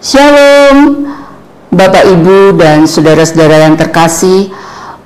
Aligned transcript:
Shalom, 0.00 1.12
Bapak 1.68 2.08
Ibu 2.08 2.56
dan 2.56 2.88
saudara-saudara 2.88 3.68
yang 3.68 3.76
terkasih, 3.76 4.48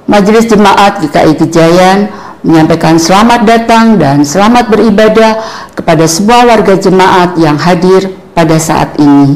Majelis 0.06 0.46
Jemaat 0.46 1.02
GKI 1.02 1.34
Gejayan 1.34 2.14
menyampaikan 2.46 2.94
selamat 2.94 3.42
datang 3.42 3.98
dan 3.98 4.22
selamat 4.22 4.70
beribadah 4.70 5.42
kepada 5.74 6.06
semua 6.06 6.46
warga 6.46 6.78
jemaat 6.78 7.34
yang 7.42 7.58
hadir 7.58 8.06
pada 8.38 8.54
saat 8.54 8.94
ini 9.02 9.34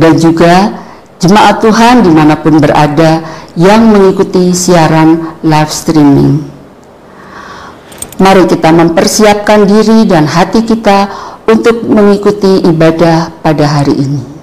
dan 0.00 0.16
juga 0.16 0.72
jemaat 1.20 1.60
Tuhan 1.60 2.00
di 2.00 2.08
mana 2.16 2.40
pun 2.40 2.56
berada 2.56 3.20
yang 3.60 3.84
mengikuti 3.84 4.56
siaran 4.56 5.36
live 5.44 5.68
streaming. 5.68 6.40
Mari 8.16 8.48
kita 8.48 8.72
mempersiapkan 8.72 9.68
diri 9.68 10.08
dan 10.08 10.24
hati 10.24 10.64
kita 10.64 11.12
untuk 11.44 11.84
mengikuti 11.84 12.64
ibadah 12.64 13.28
pada 13.44 13.64
hari 13.76 13.92
ini. 13.92 14.39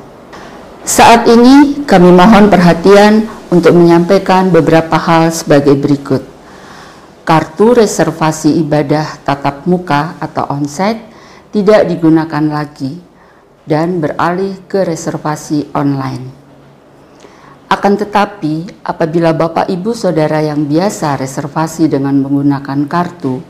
Saat 0.88 1.28
ini 1.28 1.84
kami 1.84 2.16
mohon 2.16 2.48
perhatian 2.48 3.28
untuk 3.52 3.76
menyampaikan 3.76 4.48
beberapa 4.48 4.96
hal 4.96 5.36
sebagai 5.36 5.76
berikut. 5.76 6.24
Kartu 7.28 7.76
reservasi 7.76 8.56
ibadah 8.64 9.20
tatap 9.20 9.68
muka 9.68 10.16
atau 10.16 10.48
onsite 10.48 11.12
tidak 11.52 11.92
digunakan 11.92 12.40
lagi 12.40 13.04
dan 13.68 14.00
beralih 14.00 14.64
ke 14.64 14.88
reservasi 14.88 15.76
online. 15.76 16.32
Akan 17.68 18.00
tetapi, 18.00 18.80
apabila 18.88 19.36
Bapak 19.36 19.68
Ibu 19.68 19.92
Saudara 19.92 20.40
yang 20.40 20.72
biasa 20.72 21.20
reservasi 21.20 21.92
dengan 21.92 22.16
menggunakan 22.24 22.88
kartu 22.88 23.44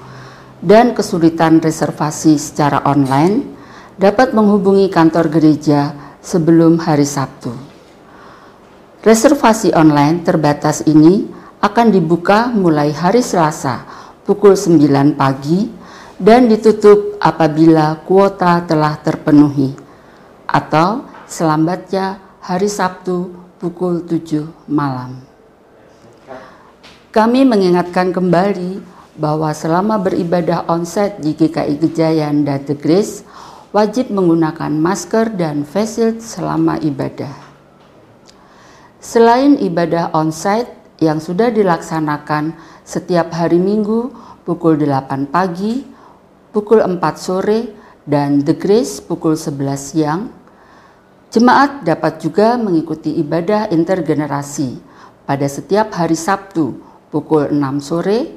dan 0.58 0.97
kesulitan 0.97 1.61
reservasi 1.61 2.33
secara 2.41 2.81
online, 2.81 3.45
dapat 3.93 4.33
menghubungi 4.33 4.89
kantor 4.89 5.30
gereja 5.30 6.06
sebelum 6.28 6.75
hari 6.83 7.08
Sabtu. 7.08 7.56
Reservasi 9.00 9.72
online 9.72 10.28
terbatas 10.28 10.83
ini 10.83 11.23
akan 11.64 11.88
dibuka 11.95 12.52
mulai 12.52 12.92
hari 12.92 13.23
Selasa 13.23 13.88
pukul 14.28 14.59
9 14.59 15.16
pagi 15.16 15.72
dan 16.20 16.52
ditutup 16.52 17.16
apabila 17.23 18.03
kuota 18.03 18.59
telah 18.67 19.00
terpenuhi 19.00 19.72
atau 20.44 21.08
selambatnya 21.23 22.20
hari 22.44 22.67
Sabtu 22.67 23.31
pukul 23.55 24.03
7 24.03 24.67
malam. 24.67 25.23
Kami 27.16 27.48
mengingatkan 27.48 28.11
kembali 28.11 28.83
bahwa 29.17 29.50
selama 29.55 29.98
beribadah 29.98 30.67
onsite 30.70 31.23
di 31.23 31.33
GKI 31.33 31.80
Gejayan 31.81 32.45
dan 32.45 32.61
The 32.67 32.78
Grace, 32.78 33.25
wajib 33.75 34.07
menggunakan 34.15 34.71
masker 34.71 35.35
dan 35.35 35.67
face 35.67 35.99
shield 35.99 36.17
selama 36.23 36.79
ibadah. 36.79 37.31
Selain 39.03 39.59
ibadah 39.59 40.15
onsite 40.15 40.71
yang 41.03 41.19
sudah 41.19 41.51
dilaksanakan 41.51 42.55
setiap 42.87 43.31
hari 43.35 43.59
Minggu 43.59 44.11
pukul 44.47 44.79
8 44.79 45.27
pagi, 45.27 45.83
pukul 46.55 46.79
4 46.79 46.99
sore, 47.19 47.59
dan 48.07 48.39
The 48.39 48.55
Grace 48.55 49.03
pukul 49.03 49.35
11 49.35 49.75
siang, 49.75 50.31
jemaat 51.27 51.83
dapat 51.83 52.23
juga 52.23 52.55
mengikuti 52.55 53.19
ibadah 53.19 53.67
intergenerasi 53.67 54.79
pada 55.27 55.43
setiap 55.43 55.91
hari 55.91 56.15
Sabtu 56.15 56.79
pukul 57.11 57.52
6 57.52 57.83
sore, 57.83 58.31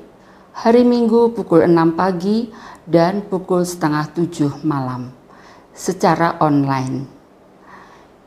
hari 0.58 0.82
Minggu 0.82 1.30
pukul 1.38 1.70
6 1.70 1.94
pagi, 1.94 2.50
dan 2.82 3.22
pukul 3.22 3.62
setengah 3.62 4.10
7 4.10 4.66
malam 4.66 5.19
secara 5.74 6.38
online. 6.42 7.06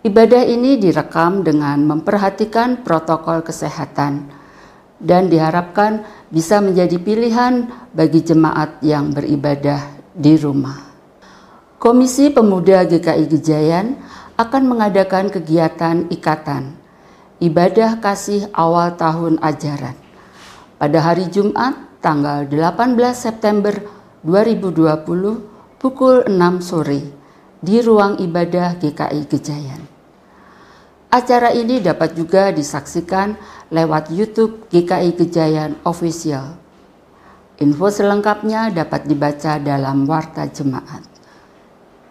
Ibadah 0.03 0.43
ini 0.43 0.75
direkam 0.75 1.47
dengan 1.47 1.79
memperhatikan 1.87 2.83
protokol 2.83 3.39
kesehatan 3.39 4.27
dan 4.99 5.31
diharapkan 5.31 6.03
bisa 6.27 6.59
menjadi 6.59 6.99
pilihan 6.99 7.71
bagi 7.95 8.19
jemaat 8.19 8.83
yang 8.83 9.15
beribadah 9.15 9.79
di 10.11 10.35
rumah. 10.35 10.79
Komisi 11.79 12.31
Pemuda 12.31 12.83
GKI 12.83 13.25
Gejayan 13.31 13.95
akan 14.35 14.63
mengadakan 14.67 15.31
kegiatan 15.31 16.07
ikatan 16.11 16.83
ibadah 17.43 17.99
kasih 17.99 18.47
awal 18.55 18.95
tahun 18.95 19.35
ajaran 19.43 19.99
pada 20.79 20.99
hari 21.03 21.27
Jumat 21.27 21.75
tanggal 21.99 22.47
18 22.47 22.95
September 23.11 23.75
2020 24.23 25.75
pukul 25.75 26.23
6 26.23 26.39
sore 26.63 27.22
di 27.63 27.79
ruang 27.79 28.19
ibadah 28.19 28.75
GKI 28.75 29.23
Gejayan. 29.31 29.81
Acara 31.07 31.55
ini 31.55 31.79
dapat 31.79 32.11
juga 32.11 32.51
disaksikan 32.51 33.39
lewat 33.71 34.11
YouTube 34.11 34.67
GKI 34.67 35.15
Gejayan 35.15 35.79
Official. 35.87 36.59
Info 37.63 37.87
selengkapnya 37.87 38.67
dapat 38.73 39.07
dibaca 39.07 39.55
dalam 39.63 40.03
Warta 40.03 40.43
Jemaat. 40.51 41.07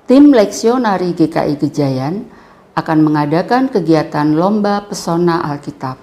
Tim 0.09 0.33
Leksionari 0.33 1.13
GKI 1.13 1.61
Gejayan 1.61 2.25
akan 2.73 2.99
mengadakan 3.05 3.69
kegiatan 3.69 4.33
Lomba 4.33 4.89
Pesona 4.89 5.45
Alkitab. 5.53 6.01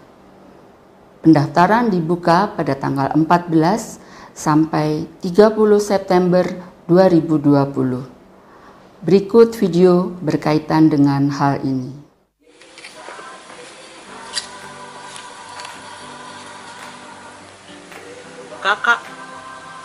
Pendaftaran 1.26 1.90
dibuka 1.90 2.54
pada 2.54 2.78
tanggal 2.78 3.10
14 3.18 3.98
sampai 4.38 5.10
30 5.26 5.82
September 5.82 6.46
2020. 6.86 8.19
Berikut 9.00 9.56
video 9.56 10.12
berkaitan 10.20 10.92
dengan 10.92 11.32
hal 11.32 11.64
ini. 11.64 11.88
Kakak. 18.60 19.00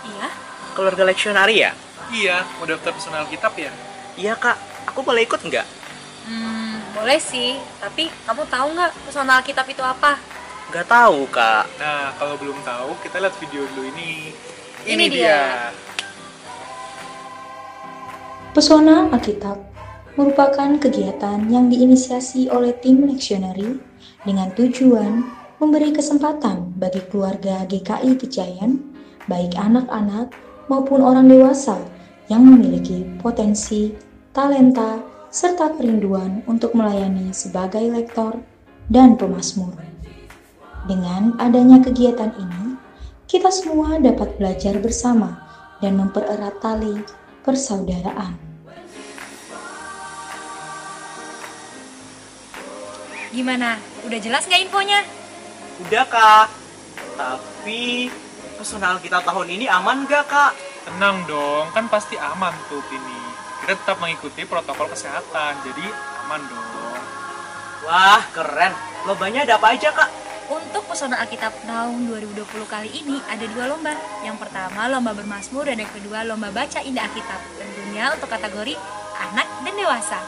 Iya? 0.03 0.29
Keluarga 0.75 1.07
leksionari 1.07 1.63
ya? 1.63 1.71
Iya, 2.11 2.43
mau 2.59 2.67
daftar 2.67 2.91
personal 2.91 3.31
kitab 3.31 3.55
ya? 3.55 3.71
Iya 4.19 4.35
kak, 4.35 4.59
aku 4.91 5.07
boleh 5.07 5.23
ikut 5.23 5.47
nggak? 5.47 5.67
Hmm, 6.27 6.83
boleh 6.99 7.23
sih. 7.23 7.55
Tapi 7.79 8.11
kamu 8.27 8.43
tahu 8.51 8.67
nggak 8.75 8.93
personal 9.07 9.39
kitab 9.47 9.71
itu 9.71 9.87
apa? 9.87 10.19
Nggak 10.75 10.91
tahu 10.91 11.31
kak. 11.31 11.71
Nah, 11.79 12.19
kalau 12.19 12.35
belum 12.35 12.59
tahu, 12.67 12.99
kita 13.07 13.23
lihat 13.23 13.39
video 13.39 13.63
dulu 13.71 13.87
ini. 13.95 14.35
Ini 14.91 15.05
dia. 15.07 15.71
Pesona 18.55 19.11
Alkitab 19.11 19.59
merupakan 20.15 20.79
kegiatan 20.79 21.43
yang 21.51 21.67
diinisiasi 21.67 22.47
oleh 22.55 22.71
tim 22.79 23.03
leksionari 23.03 23.83
dengan 24.23 24.47
tujuan 24.55 25.27
memberi 25.59 25.91
kesempatan 25.91 26.71
bagi 26.79 27.03
keluarga 27.11 27.67
GKI 27.67 28.15
Kejayan, 28.15 28.79
baik 29.27 29.59
anak-anak 29.59 30.31
maupun 30.71 31.03
orang 31.03 31.27
dewasa 31.27 31.83
yang 32.31 32.47
memiliki 32.47 33.03
potensi, 33.19 33.91
talenta, 34.31 35.03
serta 35.35 35.75
kerinduan 35.75 36.47
untuk 36.47 36.79
melayani 36.79 37.35
sebagai 37.35 37.83
lektor 37.91 38.39
dan 38.87 39.19
pemasmur. 39.19 39.75
Dengan 40.87 41.35
adanya 41.43 41.83
kegiatan 41.83 42.31
ini, 42.39 42.79
kita 43.27 43.51
semua 43.51 43.99
dapat 43.99 44.39
belajar 44.39 44.79
bersama 44.79 45.43
dan 45.83 45.99
mempererat 45.99 46.55
tali 46.63 47.24
persaudaraan. 47.45 48.35
Gimana? 53.37 53.77
Udah 54.09 54.19
jelas 54.19 54.49
nggak 54.49 54.63
infonya? 54.65 55.05
Udah 55.85 56.05
kak. 56.09 56.49
Tapi 57.15 58.09
personal 58.57 58.99
kita 58.99 59.21
tahun 59.21 59.61
ini 59.61 59.69
aman 59.69 60.09
nggak 60.09 60.25
kak? 60.25 60.53
Tenang 60.89 61.29
dong, 61.29 61.69
kan 61.77 61.85
pasti 61.93 62.17
aman 62.17 62.57
tuh 62.73 62.81
ini. 62.89 63.21
Kita 63.61 63.77
tetap 63.77 63.97
mengikuti 64.01 64.45
protokol 64.49 64.89
kesehatan, 64.93 65.53
jadi 65.65 65.85
aman 66.25 66.43
dong. 66.49 67.03
Wah 67.85 68.25
keren. 68.33 68.73
Lombanya 69.05 69.45
ada 69.45 69.61
apa 69.61 69.77
aja 69.77 69.93
kak? 69.93 70.24
Untuk 70.45 70.85
pesona 70.85 71.25
Alkitab 71.25 71.57
tahun 71.65 72.05
2020 72.05 72.45
kali 72.69 72.93
ini 72.93 73.17
ada 73.33 73.49
dua 73.49 73.65
lomba. 73.73 73.97
Yang 74.21 74.45
pertama 74.45 74.93
lomba 74.93 75.17
bermasmur 75.17 75.65
dan 75.65 75.81
yang 75.81 75.89
kedua 75.89 76.21
lomba 76.21 76.53
baca 76.53 76.85
indah 76.85 77.09
Alkitab. 77.09 77.41
Tentunya 77.57 78.13
untuk 78.13 78.29
kategori 78.29 78.77
anak 79.17 79.49
dan 79.65 79.73
dewasa. 79.73 80.21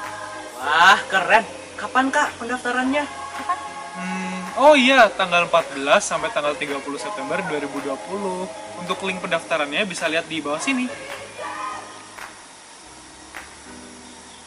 Wah 0.56 1.00
keren. 1.12 1.44
Kapan 1.76 2.08
kak 2.08 2.32
pendaftarannya? 2.40 3.04
Kapan? 3.04 3.58
Hmm, 3.96 4.40
oh 4.56 4.72
iya, 4.72 5.12
tanggal 5.12 5.44
14 5.52 5.84
sampai 6.00 6.32
tanggal 6.32 6.56
30 6.56 6.80
September 6.96 7.36
2020. 7.52 8.80
Untuk 8.80 8.98
link 9.04 9.20
pendaftarannya 9.20 9.84
bisa 9.84 10.08
lihat 10.08 10.24
di 10.32 10.40
bawah 10.40 10.56
sini. 10.56 10.88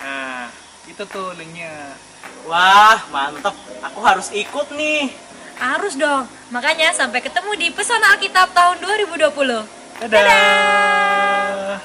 Nah, 0.01 0.50
itu 0.89 1.04
tuh 1.06 1.38
linknya. 1.38 1.94
Wah 2.50 3.06
mantep. 3.13 3.54
Aku 3.86 4.01
harus 4.01 4.33
ikut 4.33 4.74
nih. 4.74 5.29
Harus 5.60 6.00
dong. 6.00 6.24
Makanya 6.56 6.96
sampai 6.96 7.20
ketemu 7.20 7.52
di 7.60 7.68
Pesona 7.76 8.16
Alkitab 8.16 8.56
tahun 8.56 8.80
2020. 8.80 9.68
Dadah. 10.00 10.08
Dadah. 10.08 11.84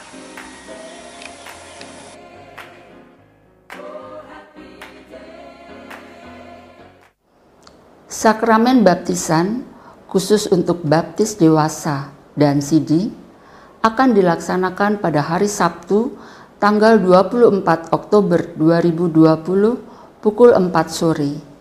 Sakramen 8.07 8.87
baptisan 8.87 9.67
khusus 10.07 10.47
untuk 10.47 10.87
baptis 10.87 11.35
dewasa 11.35 12.15
dan 12.39 12.63
sidi 12.63 13.11
akan 13.83 14.15
dilaksanakan 14.15 15.03
pada 15.03 15.19
hari 15.19 15.51
Sabtu 15.51 16.15
tanggal 16.63 17.03
24 17.03 17.91
Oktober 17.91 18.55
2020 18.55 20.23
pukul 20.23 20.55
4 20.55 20.71
sore. 20.89 21.54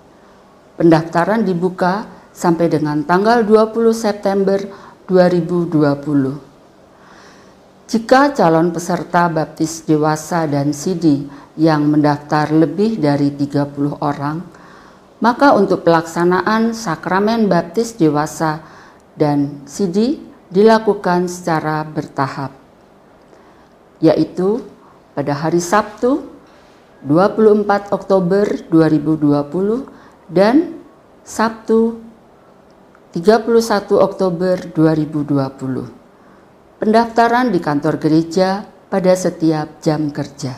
Pendaftaran 0.73 1.45
dibuka 1.45 2.09
sampai 2.33 2.65
dengan 2.65 3.05
tanggal 3.05 3.45
20 3.45 3.93
September 3.93 4.57
2020. 5.05 5.77
Jika 7.85 8.33
calon 8.33 8.73
peserta 8.73 9.29
baptis 9.29 9.85
dewasa 9.85 10.49
dan 10.49 10.73
sidi 10.73 11.29
yang 11.61 11.85
mendaftar 11.85 12.49
lebih 12.49 12.97
dari 12.97 13.29
30 13.29 14.01
orang, 14.01 14.41
maka 15.21 15.53
untuk 15.53 15.85
pelaksanaan 15.85 16.73
sakramen 16.73 17.45
baptis 17.45 17.93
dewasa 17.93 18.65
dan 19.13 19.61
sidi 19.69 20.25
dilakukan 20.49 21.29
secara 21.29 21.85
bertahap, 21.85 22.49
yaitu 24.01 24.65
pada 25.13 25.37
hari 25.37 25.61
Sabtu 25.61 26.25
24 27.05 27.93
Oktober 27.93 28.65
2020 28.73 29.92
dan 30.29 30.81
Sabtu 31.23 31.99
31 33.15 33.95
Oktober 33.99 34.55
2020. 34.75 36.81
Pendaftaran 36.81 37.47
di 37.53 37.59
kantor 37.63 37.95
gereja 38.01 38.67
pada 38.91 39.13
setiap 39.15 39.79
jam 39.79 40.11
kerja. 40.11 40.51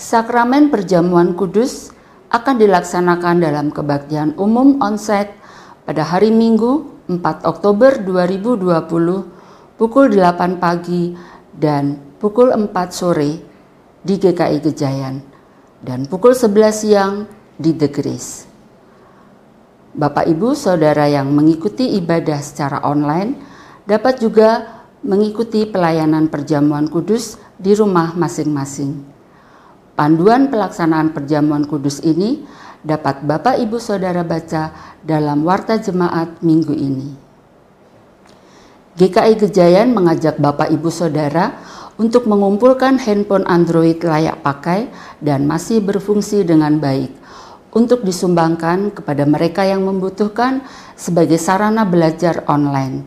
Sakramen 0.00 0.72
perjamuan 0.72 1.36
kudus 1.36 1.92
akan 2.32 2.56
dilaksanakan 2.56 3.36
dalam 3.42 3.68
kebaktian 3.68 4.32
umum 4.40 4.80
onsite 4.80 5.36
pada 5.84 6.06
hari 6.06 6.32
Minggu 6.32 7.04
4 7.10 7.44
Oktober 7.44 8.00
2020 8.00 9.76
pukul 9.76 10.06
8 10.14 10.62
pagi 10.62 11.12
dan 11.52 11.98
pukul 12.22 12.54
4 12.54 12.70
sore 12.94 13.32
di 14.00 14.14
GKI 14.16 14.62
Gejayan 14.62 15.20
dan 15.82 16.06
pukul 16.06 16.32
11 16.32 16.70
siang 16.70 17.26
di 17.58 17.74
The 17.76 17.90
Grace. 17.90 18.49
Bapak 19.90 20.30
Ibu 20.30 20.54
Saudara 20.54 21.10
yang 21.10 21.34
mengikuti 21.34 21.98
ibadah 21.98 22.38
secara 22.38 22.78
online 22.86 23.34
dapat 23.90 24.22
juga 24.22 24.78
mengikuti 25.02 25.66
pelayanan 25.66 26.30
perjamuan 26.30 26.86
kudus 26.86 27.42
di 27.58 27.74
rumah 27.74 28.14
masing-masing. 28.14 29.02
Panduan 29.98 30.46
pelaksanaan 30.46 31.10
perjamuan 31.10 31.66
kudus 31.66 31.98
ini 32.06 32.46
dapat 32.86 33.26
Bapak 33.26 33.58
Ibu 33.58 33.82
Saudara 33.82 34.22
baca 34.22 34.70
dalam 35.02 35.42
Warta 35.42 35.76
Jemaat 35.82 36.38
minggu 36.38 36.72
ini. 36.72 37.10
GKI 38.94 39.34
Gejayan 39.42 39.90
mengajak 39.90 40.38
Bapak 40.38 40.70
Ibu 40.70 40.86
Saudara 40.86 41.58
untuk 41.98 42.30
mengumpulkan 42.30 42.96
handphone 43.02 43.44
Android 43.50 43.98
layak 43.98 44.38
pakai 44.40 44.86
dan 45.18 45.50
masih 45.50 45.82
berfungsi 45.82 46.46
dengan 46.46 46.78
baik 46.78 47.19
untuk 47.70 48.02
disumbangkan 48.02 48.90
kepada 48.90 49.22
mereka 49.26 49.62
yang 49.62 49.86
membutuhkan 49.86 50.62
sebagai 50.98 51.38
sarana 51.38 51.86
belajar 51.86 52.42
online. 52.50 53.06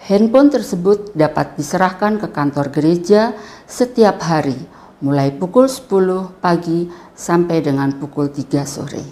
Handphone 0.00 0.48
tersebut 0.48 1.12
dapat 1.12 1.60
diserahkan 1.60 2.16
ke 2.16 2.32
kantor 2.32 2.72
gereja 2.72 3.36
setiap 3.68 4.24
hari 4.24 4.56
mulai 5.00 5.32
pukul 5.32 5.68
10 5.68 6.40
pagi 6.40 6.88
sampai 7.16 7.60
dengan 7.64 7.92
pukul 7.96 8.28
3 8.32 8.64
sore. 8.64 9.04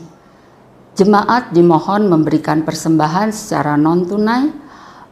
Jemaat 0.97 1.55
dimohon 1.55 2.09
memberikan 2.11 2.65
persembahan 2.65 3.31
secara 3.31 3.79
non-tunai, 3.79 4.51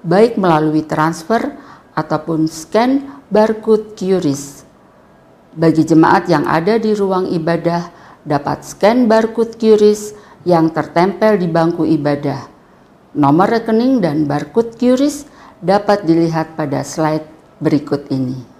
baik 0.03 0.37
melalui 0.37 0.85
transfer 0.85 1.55
ataupun 1.97 2.51
scan 2.51 3.23
barcode 3.33 3.97
QRIS. 3.97 4.67
Bagi 5.57 5.89
jemaat 5.89 6.29
yang 6.29 6.45
ada 6.45 6.77
di 6.77 6.93
ruang 6.93 7.33
ibadah, 7.33 7.96
dapat 8.27 8.67
scan 8.67 9.07
barcode 9.07 9.55
QRIS 9.55 10.19
yang 10.43 10.75
tertempel 10.75 11.39
di 11.39 11.47
bangku 11.47 11.87
ibadah. 11.87 12.51
Nomor 13.17 13.49
rekening 13.49 14.03
dan 14.03 14.27
barcode 14.27 14.75
QRIS 14.77 15.31
dapat 15.63 16.05
dilihat 16.05 16.59
pada 16.59 16.83
slide 16.85 17.25
berikut 17.63 18.11
ini. 18.13 18.56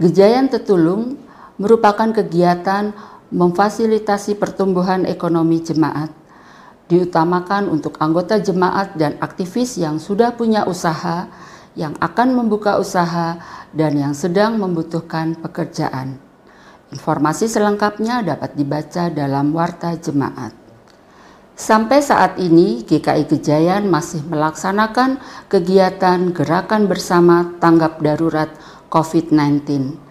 Gejayan 0.00 0.48
Tetulung 0.48 1.20
merupakan 1.60 2.08
kegiatan 2.08 2.96
memfasilitasi 3.28 4.40
pertumbuhan 4.40 5.04
ekonomi 5.04 5.60
jemaat, 5.60 6.08
diutamakan 6.88 7.68
untuk 7.68 8.00
anggota 8.00 8.40
jemaat 8.40 8.96
dan 8.96 9.20
aktivis 9.20 9.76
yang 9.76 10.00
sudah 10.00 10.32
punya 10.32 10.64
usaha, 10.64 11.28
yang 11.76 11.92
akan 12.00 12.32
membuka 12.32 12.80
usaha, 12.80 13.36
dan 13.76 13.92
yang 13.92 14.16
sedang 14.16 14.56
membutuhkan 14.56 15.36
pekerjaan. 15.36 16.16
Informasi 16.96 17.44
selengkapnya 17.52 18.24
dapat 18.24 18.56
dibaca 18.56 19.12
dalam 19.12 19.52
Warta 19.52 20.00
Jemaat. 20.00 20.56
Sampai 21.60 22.00
saat 22.00 22.40
ini, 22.40 22.88
GKI 22.88 23.28
Gejayan 23.28 23.84
masih 23.84 24.24
melaksanakan 24.24 25.20
kegiatan 25.52 26.32
gerakan 26.32 26.88
bersama 26.88 27.52
tanggap 27.60 28.00
darurat 28.00 28.48
COVID-19 28.90 30.10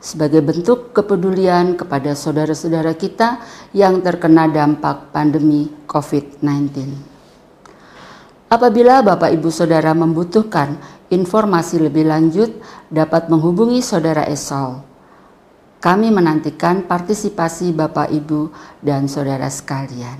sebagai 0.00 0.40
bentuk 0.40 0.96
kepedulian 0.96 1.76
kepada 1.76 2.16
saudara-saudara 2.16 2.96
kita 2.96 3.36
yang 3.76 4.00
terkena 4.00 4.48
dampak 4.48 5.12
pandemi 5.12 5.68
COVID-19. 5.84 6.72
Apabila 8.50 9.04
Bapak 9.04 9.30
Ibu 9.30 9.52
Saudara 9.52 9.92
membutuhkan 9.94 10.80
informasi 11.12 11.84
lebih 11.84 12.08
lanjut, 12.08 12.50
dapat 12.90 13.30
menghubungi 13.30 13.78
Saudara 13.78 14.26
Esau. 14.26 14.82
Kami 15.78 16.10
menantikan 16.10 16.88
partisipasi 16.88 17.70
Bapak 17.76 18.10
Ibu 18.10 18.50
dan 18.82 19.06
Saudara 19.06 19.46
sekalian. 19.46 20.18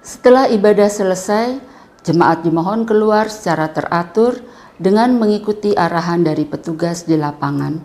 Setelah 0.00 0.48
ibadah 0.48 0.88
selesai, 0.88 1.58
jemaat 2.06 2.46
dimohon 2.46 2.86
keluar 2.86 3.26
secara 3.26 3.68
teratur 3.74 4.38
dengan 4.76 5.16
mengikuti 5.16 5.72
arahan 5.72 6.20
dari 6.24 6.44
petugas 6.44 7.08
di 7.08 7.16
lapangan 7.16 7.80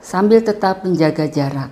sambil 0.00 0.40
tetap 0.40 0.84
menjaga 0.84 1.28
jarak. 1.28 1.70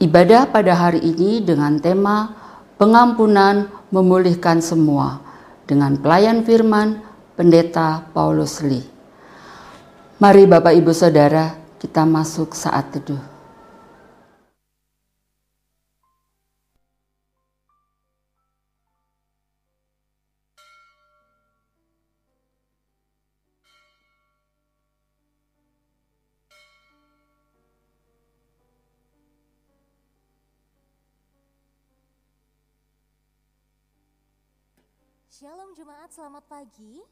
Ibadah 0.00 0.50
pada 0.50 0.72
hari 0.74 1.04
ini 1.04 1.44
dengan 1.44 1.78
tema 1.78 2.34
pengampunan 2.80 3.70
memulihkan 3.92 4.58
semua 4.58 5.22
dengan 5.68 5.94
pelayan 6.00 6.42
firman 6.42 6.98
Pendeta 7.38 8.02
Paulus 8.10 8.58
Lee. 8.64 8.86
Mari 10.18 10.46
Bapak 10.46 10.74
Ibu 10.74 10.92
Saudara 10.94 11.54
kita 11.78 12.02
masuk 12.08 12.56
saat 12.56 12.90
teduh. 12.90 13.33
selamat 36.14 36.46
pagi. 36.46 37.02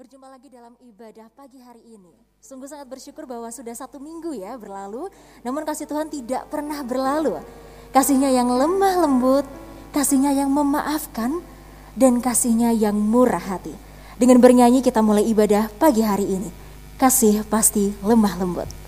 Berjumpa 0.00 0.24
lagi 0.24 0.48
dalam 0.48 0.72
ibadah 0.80 1.28
pagi 1.36 1.60
hari 1.60 1.84
ini. 1.84 2.16
Sungguh 2.40 2.64
sangat 2.64 2.88
bersyukur 2.88 3.28
bahwa 3.28 3.44
sudah 3.52 3.76
satu 3.76 4.00
minggu 4.00 4.32
ya 4.32 4.56
berlalu, 4.56 5.12
namun 5.44 5.68
kasih 5.68 5.84
Tuhan 5.84 6.08
tidak 6.08 6.48
pernah 6.48 6.80
berlalu. 6.80 7.44
Kasihnya 7.92 8.32
yang 8.32 8.48
lemah 8.48 9.04
lembut, 9.04 9.44
kasihnya 9.92 10.32
yang 10.32 10.48
memaafkan, 10.48 11.44
dan 11.92 12.24
kasihnya 12.24 12.72
yang 12.72 12.96
murah 12.96 13.52
hati. 13.52 13.76
Dengan 14.16 14.40
bernyanyi 14.40 14.80
kita 14.80 15.04
mulai 15.04 15.28
ibadah 15.28 15.68
pagi 15.76 16.00
hari 16.00 16.40
ini. 16.40 16.48
Kasih 16.96 17.44
pasti 17.52 17.92
lemah 18.00 18.32
lembut. 18.40 18.87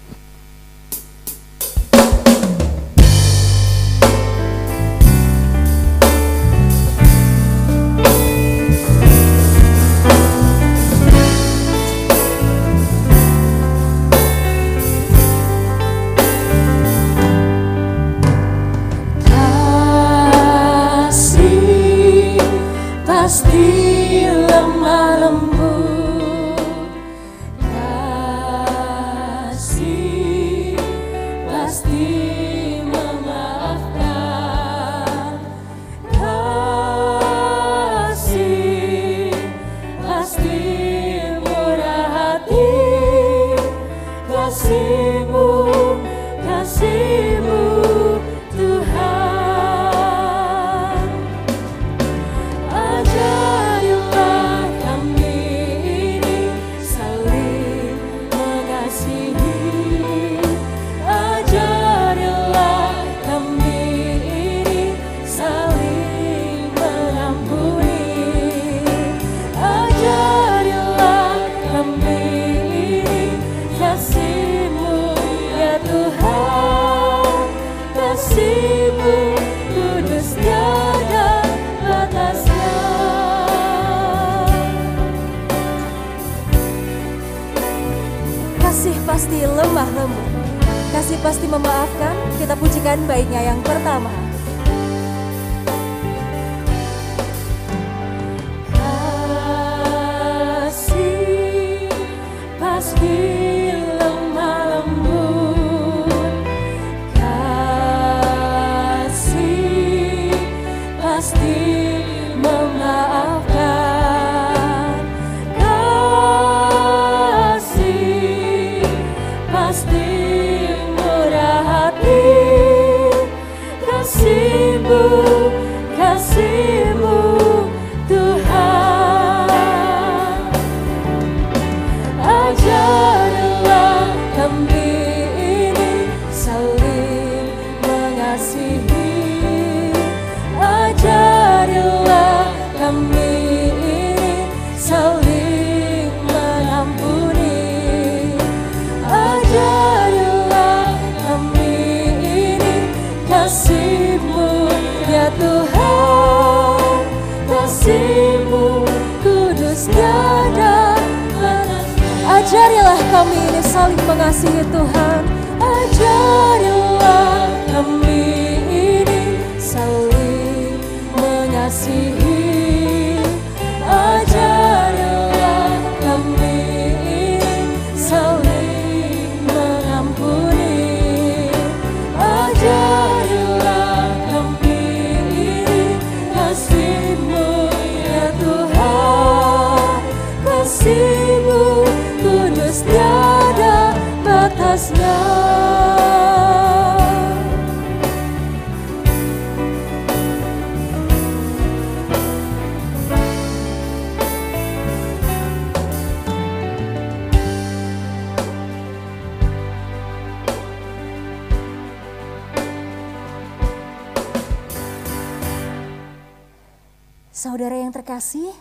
Saudara 217.40 217.72
yang 217.72 217.88
terkasih, 217.88 218.52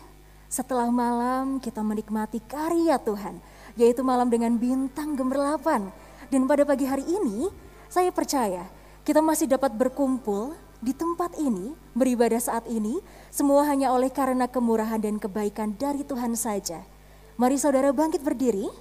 setelah 0.48 0.88
malam 0.88 1.60
kita 1.60 1.84
menikmati 1.84 2.40
karya 2.40 2.96
Tuhan, 2.96 3.44
yaitu 3.76 4.08
malam 4.08 4.32
dengan 4.32 4.56
bintang 4.56 5.20
gemerlapan. 5.20 5.92
Dan 6.32 6.48
pada 6.48 6.64
pagi 6.64 6.88
hari 6.88 7.04
ini, 7.04 7.52
saya 7.92 8.08
percaya 8.08 8.72
kita 9.04 9.20
masih 9.20 9.52
dapat 9.52 9.76
berkumpul 9.76 10.56
di 10.80 10.96
tempat 10.96 11.36
ini, 11.36 11.76
beribadah 11.92 12.40
saat 12.40 12.72
ini, 12.72 13.04
semua 13.28 13.68
hanya 13.68 13.92
oleh 13.92 14.08
karena 14.08 14.48
kemurahan 14.48 15.04
dan 15.04 15.20
kebaikan 15.20 15.76
dari 15.76 16.08
Tuhan 16.08 16.40
saja. 16.40 16.80
Mari 17.36 17.60
saudara 17.60 17.92
bangkit 17.92 18.24
berdiri 18.24 18.72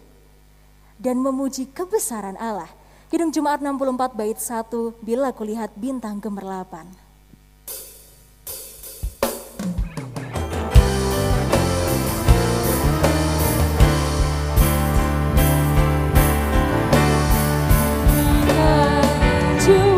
dan 0.95 1.19
memuji 1.19 1.67
kebesaran 1.75 2.39
Allah. 2.39 2.71
Kidung 3.11 3.35
Jumat 3.35 3.59
64 3.59 4.15
bait 4.15 4.39
1 4.39 4.63
bila 5.03 5.35
kulihat 5.35 5.75
bintang 5.75 6.23
gemerlapan. 6.23 6.87
to 19.69 19.98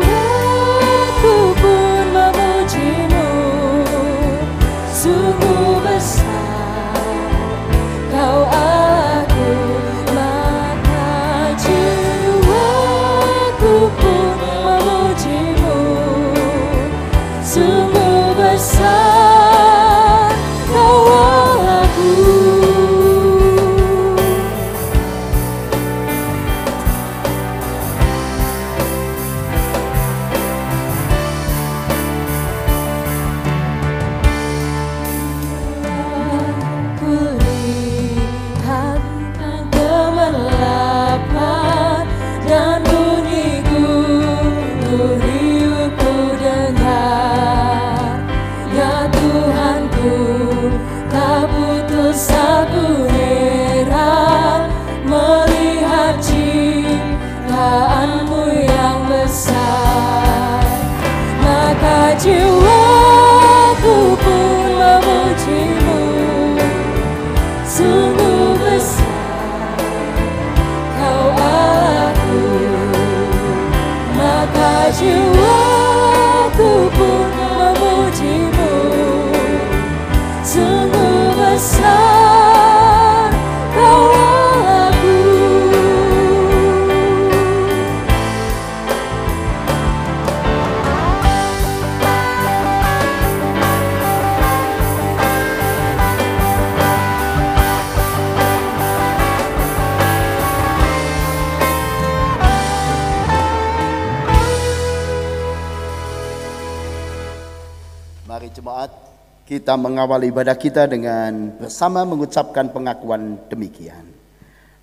kita 109.51 109.75
mengawali 109.75 110.31
ibadah 110.31 110.55
kita 110.55 110.87
dengan 110.87 111.51
bersama 111.59 112.07
mengucapkan 112.07 112.71
pengakuan 112.71 113.35
demikian. 113.51 114.07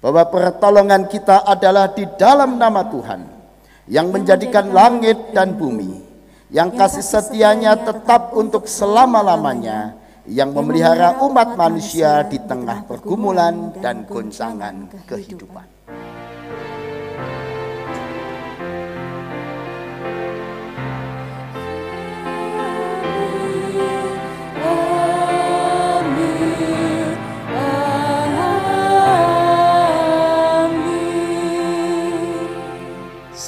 Bahwa 0.04 0.28
pertolongan 0.28 1.08
kita 1.08 1.40
adalah 1.48 1.88
di 1.96 2.04
dalam 2.20 2.60
nama 2.60 2.84
Tuhan 2.84 3.24
yang 3.88 4.12
menjadikan 4.12 4.68
langit 4.68 5.32
dan 5.32 5.56
bumi. 5.56 6.04
Yang 6.52 6.76
kasih 6.76 7.04
setianya 7.16 7.80
tetap 7.80 8.36
untuk 8.36 8.68
selama-lamanya 8.68 9.96
yang 10.28 10.52
memelihara 10.52 11.16
umat 11.24 11.56
manusia 11.56 12.20
di 12.28 12.36
tengah 12.36 12.84
pergumulan 12.84 13.72
dan 13.80 14.04
goncangan 14.04 14.92
kehidupan. 15.08 15.64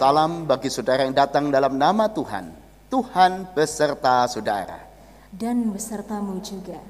Salam 0.00 0.48
bagi 0.48 0.72
saudara 0.72 1.04
yang 1.04 1.12
datang 1.12 1.52
dalam 1.52 1.76
nama 1.76 2.08
Tuhan. 2.08 2.56
Tuhan 2.88 3.52
beserta 3.52 4.24
saudara. 4.32 4.88
dan 5.28 5.60
besertamu 5.68 6.40
juga. 6.40 6.80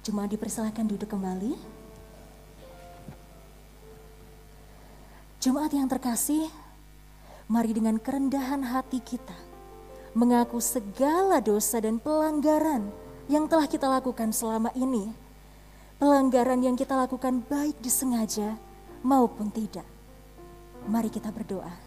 Cuma 0.00 0.24
dipersilahkan 0.24 0.88
duduk 0.88 1.12
kembali. 1.12 1.52
Jemaat 5.44 5.76
yang 5.76 5.84
terkasih, 5.92 6.48
mari 7.52 7.76
dengan 7.76 8.00
kerendahan 8.00 8.72
hati 8.72 9.04
kita 9.04 9.36
mengaku 10.16 10.56
segala 10.56 11.44
dosa 11.44 11.84
dan 11.84 12.00
pelanggaran 12.00 12.88
yang 13.28 13.44
telah 13.44 13.68
kita 13.68 13.84
lakukan 13.84 14.32
selama 14.32 14.72
ini. 14.72 15.12
Pelanggaran 16.00 16.64
yang 16.64 16.80
kita 16.80 16.96
lakukan 16.96 17.44
baik 17.44 17.76
disengaja 17.84 18.56
maupun 19.04 19.52
tidak. 19.52 19.95
Mari 20.86 21.10
kita 21.10 21.34
berdoa. 21.34 21.85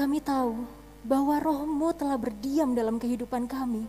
Kami 0.00 0.16
tahu 0.24 0.64
bahwa 1.04 1.36
rohmu 1.36 1.92
telah 1.92 2.16
berdiam 2.16 2.72
dalam 2.72 2.96
kehidupan 2.96 3.44
kami. 3.44 3.84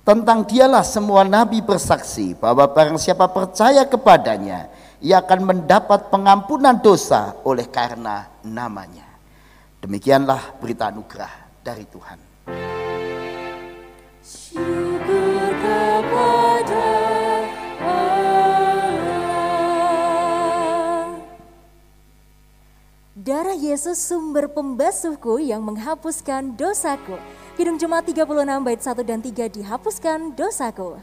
Tentang 0.00 0.48
dialah 0.48 0.80
semua 0.80 1.28
nabi 1.28 1.60
bersaksi 1.60 2.32
bahwa 2.32 2.64
barang 2.72 2.96
siapa 2.96 3.28
percaya 3.28 3.84
kepadanya, 3.84 4.72
ia 5.04 5.20
akan 5.20 5.44
mendapat 5.44 6.08
pengampunan 6.08 6.80
dosa 6.80 7.36
oleh 7.44 7.68
karena 7.68 8.32
namanya. 8.40 9.07
Demikianlah 9.78 10.58
berita 10.58 10.90
anugerah 10.90 11.30
dari 11.62 11.86
Tuhan. 11.86 12.18
Darah 23.28 23.54
Yesus 23.54 24.00
sumber 24.00 24.48
pembasuhku 24.50 25.36
yang 25.38 25.60
menghapuskan 25.60 26.56
dosaku. 26.56 27.20
Kidung 27.54 27.76
Jemaat 27.76 28.08
36 28.08 28.24
bait 28.64 28.80
1 28.80 29.04
dan 29.04 29.20
3 29.20 29.52
dihapuskan 29.52 30.18
dosaku. 30.32 30.96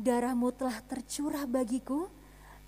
Darahmu 0.00 0.48
telah 0.56 0.80
tercurah 0.88 1.44
bagiku 1.44 2.08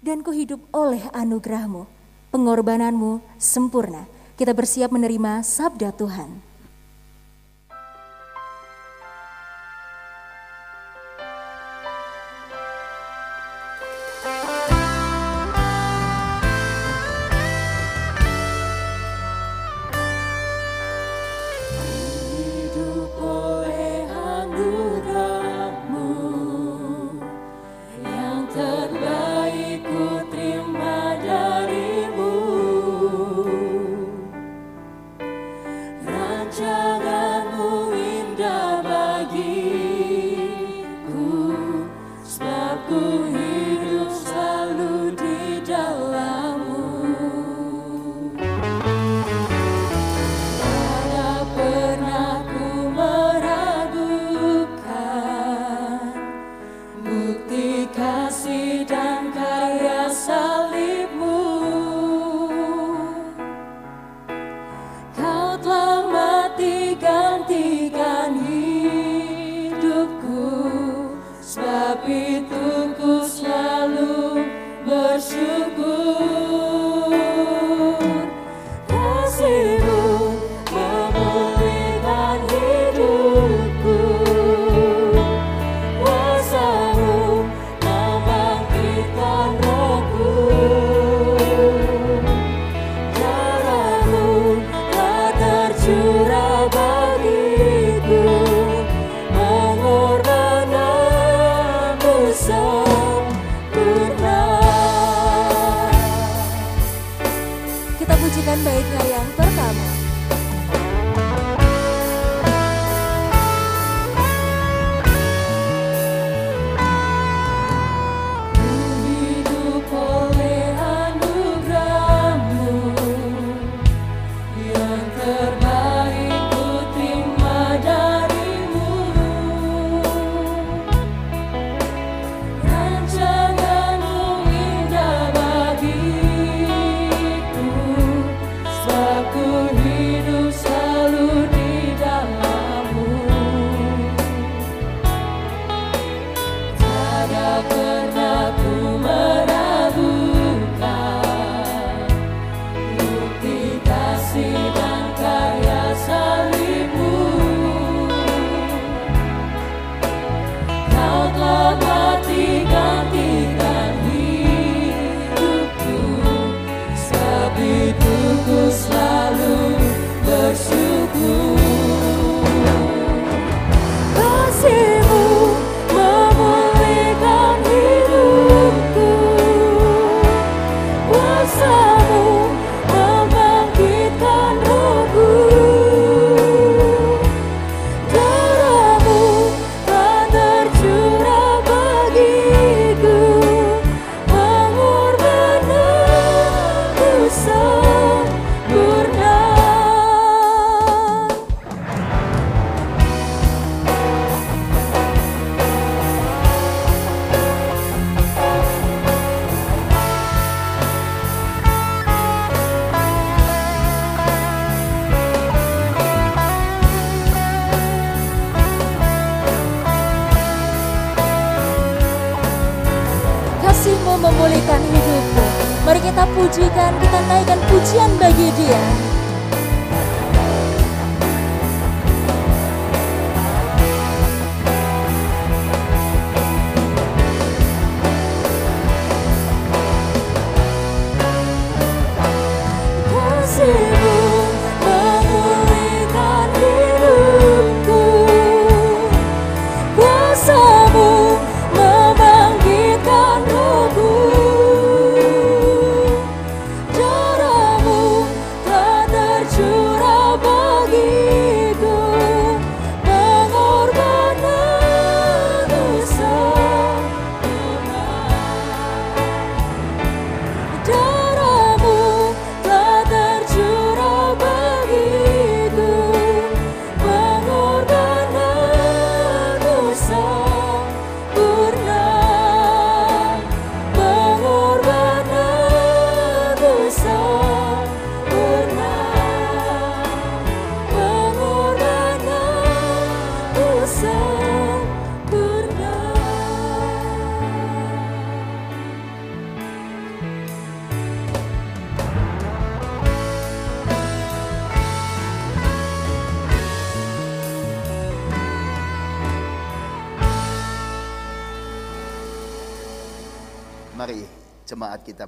dan 0.05 0.21
ku 0.21 0.37
hidup 0.37 0.61
oleh 0.68 1.01
anugerahmu. 1.16 1.88
Pengorbananmu 2.29 3.25
sempurna. 3.40 4.05
Kita 4.37 4.53
bersiap 4.53 4.92
menerima 4.92 5.40
sabda 5.40 5.97
Tuhan. 5.97 6.51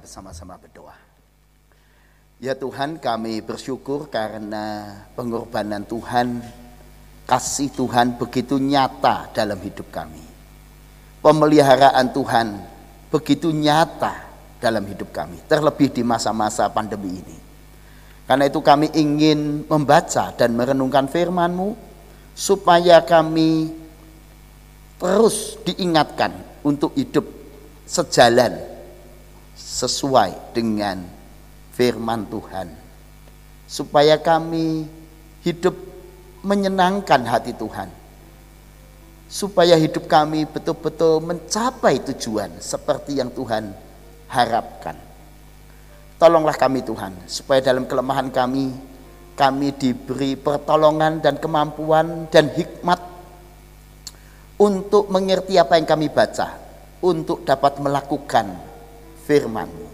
Bersama-sama 0.05 0.53
berdoa. 0.61 0.93
Ya 2.37 2.53
Tuhan 2.53 3.01
kami 3.01 3.41
bersyukur 3.41 4.05
karena 4.13 4.93
pengorbanan 5.17 5.81
Tuhan, 5.81 6.45
kasih 7.25 7.73
Tuhan 7.73 8.13
begitu 8.21 8.61
nyata 8.61 9.33
dalam 9.33 9.57
hidup 9.65 9.89
kami. 9.89 10.21
Pemeliharaan 11.25 12.13
Tuhan 12.13 12.53
begitu 13.09 13.49
nyata 13.49 14.29
dalam 14.61 14.85
hidup 14.85 15.09
kami, 15.09 15.41
terlebih 15.49 15.89
di 15.89 16.05
masa-masa 16.05 16.69
pandemi 16.69 17.17
ini. 17.17 17.37
Karena 18.29 18.45
itu 18.45 18.61
kami 18.61 18.93
ingin 18.93 19.65
membaca 19.65 20.29
dan 20.37 20.53
merenungkan 20.53 21.09
firman-Mu 21.09 21.73
supaya 22.37 23.01
kami 23.01 23.73
terus 25.01 25.57
diingatkan 25.65 26.61
untuk 26.61 26.93
hidup 26.93 27.25
sejalan 27.89 28.74
sesuai 29.55 30.53
dengan 30.53 31.01
firman 31.73 32.27
Tuhan. 32.27 32.67
Supaya 33.65 34.19
kami 34.21 34.85
hidup 35.41 35.73
menyenangkan 36.45 37.25
hati 37.25 37.55
Tuhan. 37.57 37.89
Supaya 39.25 39.73
hidup 39.73 40.05
kami 40.05 40.45
betul-betul 40.45 41.17
mencapai 41.25 41.97
tujuan 42.13 42.61
seperti 42.61 43.17
yang 43.17 43.33
Tuhan 43.33 43.73
harapkan. 44.29 44.95
Tolonglah 46.15 46.55
kami 46.55 46.85
Tuhan 46.85 47.11
supaya 47.27 47.59
dalam 47.59 47.83
kelemahan 47.89 48.31
kami 48.31 48.71
kami 49.35 49.75
diberi 49.75 50.39
pertolongan 50.39 51.19
dan 51.19 51.35
kemampuan 51.35 52.31
dan 52.31 52.47
hikmat 52.55 53.03
untuk 54.55 55.11
mengerti 55.11 55.59
apa 55.59 55.75
yang 55.75 55.83
kami 55.83 56.07
baca 56.07 56.55
untuk 57.03 57.43
dapat 57.43 57.83
melakukan 57.83 58.55
firman-Mu. 59.25 59.87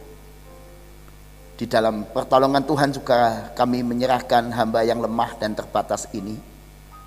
Di 1.56 1.70
dalam 1.70 2.04
pertolongan 2.10 2.66
Tuhan 2.66 2.90
juga 2.92 3.54
kami 3.54 3.86
menyerahkan 3.86 4.50
hamba 4.52 4.82
yang 4.84 5.00
lemah 5.00 5.38
dan 5.40 5.56
terbatas 5.56 6.10
ini. 6.12 6.36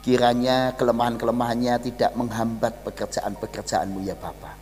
Kiranya 0.05 0.77
kelemahan-kelemahannya 0.77 1.81
tidak 1.81 2.13
menghambat 2.13 2.85
pekerjaan-pekerjaan-Mu 2.85 4.05
ya 4.05 4.17
Bapa. 4.17 4.53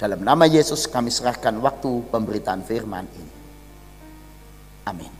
Dalam 0.00 0.24
nama 0.24 0.48
Yesus 0.48 0.88
kami 0.88 1.12
serahkan 1.12 1.60
waktu 1.60 2.08
pemberitaan 2.08 2.64
firman 2.64 3.04
ini. 3.04 3.34
Amin. 4.88 5.19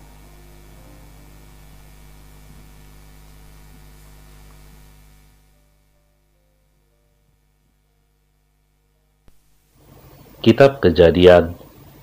Kitab 10.40 10.80
Kejadian 10.80 11.52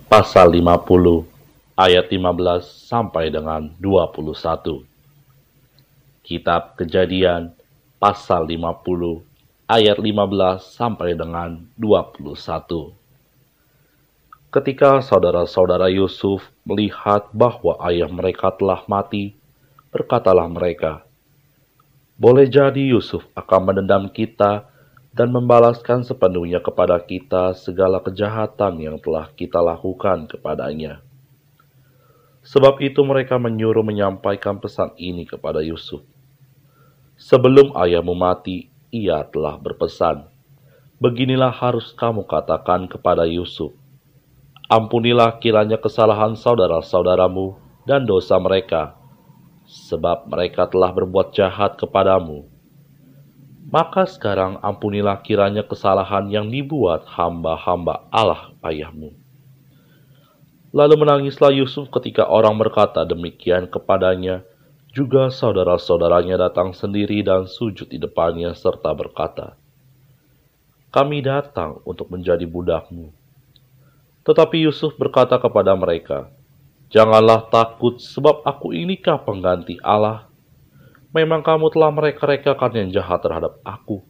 pasal 0.05 0.53
50 0.53 1.25
ayat 1.73 2.05
15 2.05 2.69
sampai 2.85 3.33
dengan 3.33 3.73
21. 3.81 4.85
Kitab 6.21 6.77
Kejadian 6.77 7.57
pasal 7.97 8.45
50 8.45 9.25
ayat 9.65 9.97
15 9.97 10.69
sampai 10.69 11.17
dengan 11.17 11.65
21. 11.81 12.93
Ketika 14.53 15.01
saudara-saudara 15.01 15.89
Yusuf 15.89 16.45
melihat 16.61 17.25
bahwa 17.33 17.73
ayah 17.89 18.05
mereka 18.05 18.53
telah 18.53 18.85
mati, 18.85 19.33
berkatalah 19.89 20.45
mereka, 20.45 21.01
"Boleh 22.13 22.45
jadi 22.45 22.93
Yusuf 22.93 23.25
akan 23.33 23.73
menendam 23.73 24.05
kita 24.13 24.76
dan 25.17 25.33
membalaskan 25.33 26.05
sepenuhnya 26.05 26.61
kepada 26.61 27.01
kita 27.01 27.57
segala 27.57 27.97
kejahatan 27.97 28.77
yang 28.77 29.01
telah 29.01 29.33
kita 29.33 29.57
lakukan 29.57 30.29
kepadanya." 30.29 31.01
Sebab 32.45 32.79
itu 32.79 33.01
mereka 33.03 33.35
menyuruh 33.41 33.83
menyampaikan 33.83 34.61
pesan 34.61 34.93
ini 34.95 35.25
kepada 35.27 35.59
Yusuf. 35.59 36.05
Sebelum 37.17 37.73
ayahmu 37.75 38.13
mati, 38.13 38.69
ia 38.93 39.25
telah 39.27 39.57
berpesan, 39.57 40.29
Beginilah 40.97 41.53
harus 41.53 41.93
kamu 41.93 42.25
katakan 42.25 42.89
kepada 42.89 43.27
Yusuf, 43.29 43.69
Ampunilah 44.67 45.39
kiranya 45.39 45.79
kesalahan 45.79 46.35
saudara-saudaramu 46.35 47.55
dan 47.87 48.03
dosa 48.03 48.35
mereka, 48.35 48.99
sebab 49.63 50.27
mereka 50.27 50.67
telah 50.67 50.91
berbuat 50.91 51.31
jahat 51.31 51.79
kepadamu. 51.79 52.43
Maka 53.67 54.07
sekarang 54.07 54.63
ampunilah 54.63 55.19
kiranya 55.19 55.59
kesalahan 55.59 56.31
yang 56.31 56.47
dibuat 56.47 57.03
hamba-hamba 57.03 58.07
Allah 58.07 58.55
ayahmu. 58.63 59.11
Lalu 60.71 60.95
menangislah 60.95 61.51
Yusuf 61.51 61.91
ketika 61.91 62.31
orang 62.31 62.55
berkata 62.55 63.03
demikian 63.03 63.67
kepadanya, 63.67 64.47
juga 64.95 65.27
saudara-saudaranya 65.27 66.47
datang 66.47 66.71
sendiri 66.71 67.19
dan 67.27 67.43
sujud 67.43 67.91
di 67.91 67.99
depannya 67.99 68.55
serta 68.55 68.95
berkata, 68.95 69.59
Kami 70.87 71.19
datang 71.19 71.83
untuk 71.83 72.07
menjadi 72.07 72.47
budakmu. 72.47 73.11
Tetapi 74.23 74.63
Yusuf 74.63 74.95
berkata 74.95 75.35
kepada 75.43 75.75
mereka, 75.75 76.31
Janganlah 76.87 77.51
takut 77.51 77.99
sebab 77.99 78.47
aku 78.47 78.71
inikah 78.71 79.19
pengganti 79.19 79.75
Allah. 79.83 80.31
Memang 81.17 81.41
kamu 81.41 81.73
telah 81.73 81.89
mereka-rekakan 81.89 82.77
yang 82.77 82.89
jahat 82.93 83.25
terhadap 83.25 83.57
aku. 83.65 84.05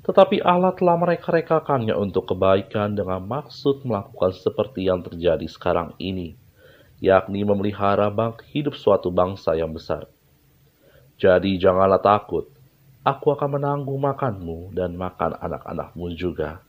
Tetapi 0.00 0.40
Allah 0.40 0.72
telah 0.72 0.96
mereka-rekakannya 0.96 1.92
untuk 1.92 2.32
kebaikan 2.32 2.96
dengan 2.96 3.20
maksud 3.20 3.84
melakukan 3.84 4.32
seperti 4.32 4.88
yang 4.88 5.04
terjadi 5.04 5.44
sekarang 5.44 5.92
ini, 6.00 6.40
yakni 6.96 7.44
memelihara 7.44 8.08
bang 8.08 8.40
hidup 8.56 8.72
suatu 8.72 9.12
bangsa 9.12 9.52
yang 9.52 9.76
besar. 9.76 10.08
Jadi 11.20 11.60
janganlah 11.60 12.00
takut, 12.00 12.48
aku 13.04 13.36
akan 13.36 13.60
menanggung 13.60 14.00
makanmu 14.00 14.72
dan 14.72 14.96
makan 14.96 15.36
anak-anakmu 15.36 16.08
juga. 16.16 16.64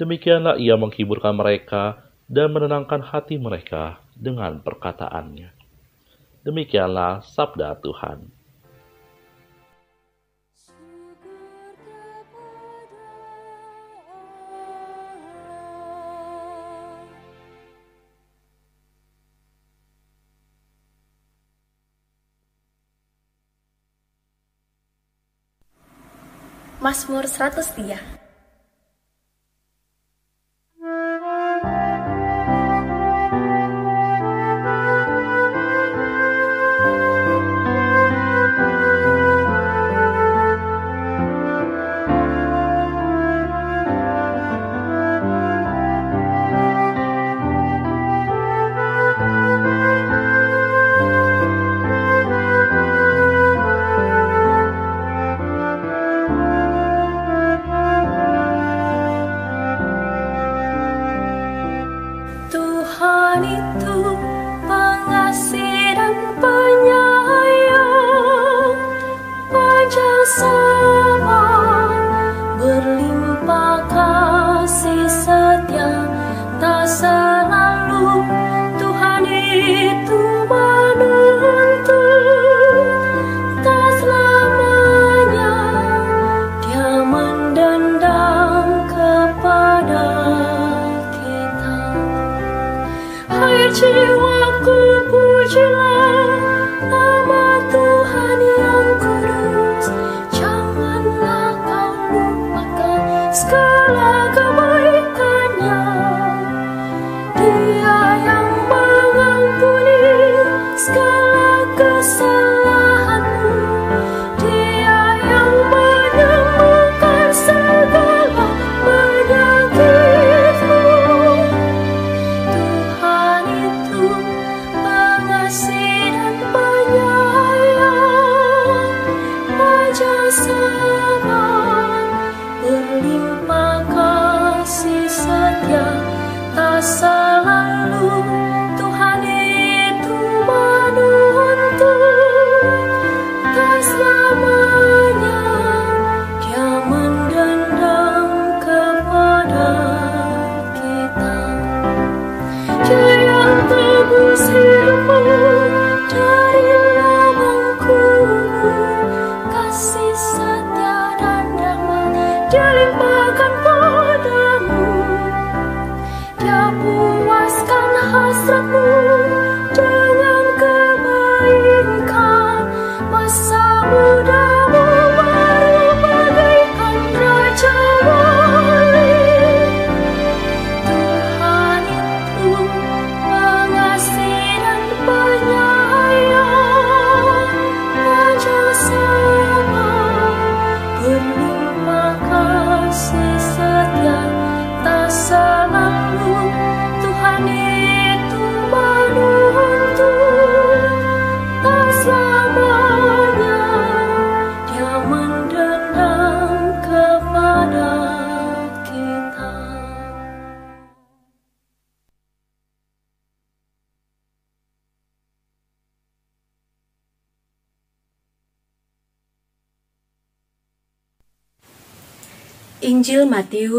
Demikianlah 0.00 0.56
ia 0.56 0.80
menghiburkan 0.80 1.36
mereka 1.36 2.00
dan 2.32 2.48
menenangkan 2.48 3.04
hati 3.04 3.36
mereka 3.36 4.00
dengan 4.16 4.64
perkataannya. 4.64 5.52
Demikianlah 6.48 7.20
sabda 7.20 7.76
Tuhan. 7.84 8.33
Mazmur 26.80 27.24
103 27.26 28.23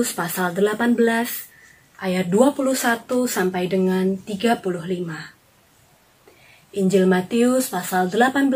Matius 0.05 0.21
pasal 0.21 0.53
18 0.53 1.01
ayat 1.97 2.29
21 2.29 3.25
sampai 3.25 3.65
dengan 3.65 4.13
35. 4.21 4.61
Injil 6.77 7.09
Matius 7.09 7.73
pasal 7.73 8.13
18 8.13 8.53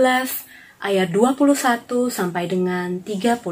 ayat 0.78 1.10
21 1.10 1.90
sampai 2.14 2.46
dengan 2.46 3.02
35. 3.02 3.50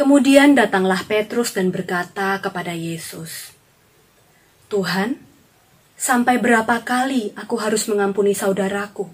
Kemudian 0.00 0.56
datanglah 0.56 1.04
Petrus 1.04 1.52
dan 1.52 1.68
berkata 1.68 2.40
kepada 2.40 2.72
Yesus, 2.72 3.52
Tuhan, 4.72 5.20
sampai 5.92 6.40
berapa 6.40 6.80
kali 6.80 7.36
aku 7.36 7.60
harus 7.60 7.84
mengampuni 7.84 8.32
saudaraku 8.32 9.12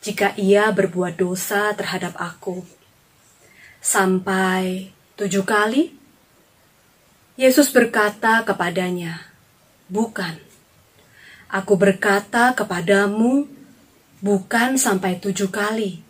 jika 0.00 0.32
ia 0.40 0.72
berbuat 0.72 1.20
dosa 1.20 1.76
terhadap 1.76 2.16
aku? 2.16 2.64
Sampai 3.84 4.96
tujuh 5.18 5.42
kali? 5.42 5.90
Yesus 7.34 7.74
berkata 7.74 8.46
kepadanya, 8.46 9.26
Bukan. 9.90 10.38
Aku 11.50 11.74
berkata 11.74 12.54
kepadamu, 12.54 13.50
bukan 14.20 14.76
sampai 14.76 15.16
tujuh 15.18 15.48
kali, 15.48 16.04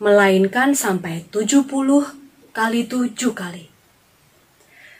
melainkan 0.00 0.72
sampai 0.72 1.28
tujuh 1.28 1.68
puluh 1.68 2.08
kali 2.56 2.88
tujuh 2.88 3.36
kali. 3.36 3.68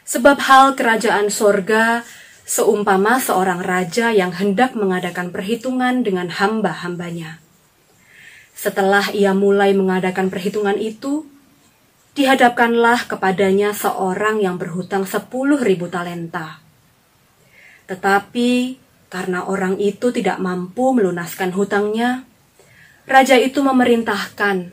Sebab 0.04 0.38
hal 0.44 0.76
kerajaan 0.76 1.32
sorga 1.32 2.04
seumpama 2.44 3.16
seorang 3.16 3.64
raja 3.64 4.12
yang 4.12 4.30
hendak 4.36 4.76
mengadakan 4.76 5.32
perhitungan 5.32 6.04
dengan 6.04 6.28
hamba-hambanya. 6.28 7.40
Setelah 8.52 9.08
ia 9.16 9.32
mulai 9.32 9.72
mengadakan 9.72 10.28
perhitungan 10.28 10.76
itu, 10.76 11.31
dihadapkanlah 12.12 13.08
kepadanya 13.08 13.72
seorang 13.72 14.44
yang 14.44 14.60
berhutang 14.60 15.08
sepuluh 15.08 15.56
ribu 15.56 15.88
talenta. 15.88 16.60
Tetapi 17.88 18.76
karena 19.08 19.44
orang 19.44 19.76
itu 19.80 20.12
tidak 20.12 20.40
mampu 20.40 20.92
melunaskan 20.92 21.52
hutangnya, 21.52 22.24
raja 23.08 23.36
itu 23.36 23.60
memerintahkan 23.60 24.72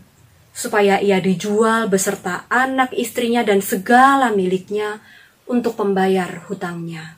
supaya 0.52 1.00
ia 1.00 1.24
dijual 1.24 1.88
beserta 1.88 2.44
anak 2.52 2.92
istrinya 2.92 3.44
dan 3.48 3.64
segala 3.64 4.32
miliknya 4.36 5.00
untuk 5.48 5.80
pembayar 5.80 6.44
hutangnya. 6.52 7.16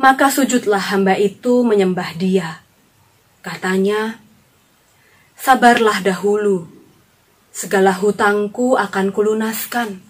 Maka 0.00 0.32
sujudlah 0.32 0.80
hamba 0.92 1.12
itu 1.20 1.60
menyembah 1.60 2.16
dia. 2.16 2.64
Katanya, 3.44 4.16
Sabarlah 5.36 6.00
dahulu, 6.00 6.79
segala 7.50 7.94
hutangku 7.94 8.78
akan 8.78 9.10
kulunaskan. 9.10 10.00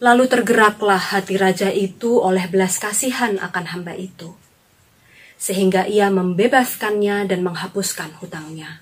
Lalu 0.00 0.24
tergeraklah 0.26 1.00
hati 1.12 1.36
raja 1.36 1.68
itu 1.70 2.18
oleh 2.18 2.48
belas 2.48 2.80
kasihan 2.80 3.36
akan 3.36 3.64
hamba 3.76 3.92
itu, 3.94 4.32
sehingga 5.36 5.84
ia 5.84 6.08
membebaskannya 6.08 7.28
dan 7.28 7.44
menghapuskan 7.44 8.16
hutangnya. 8.18 8.80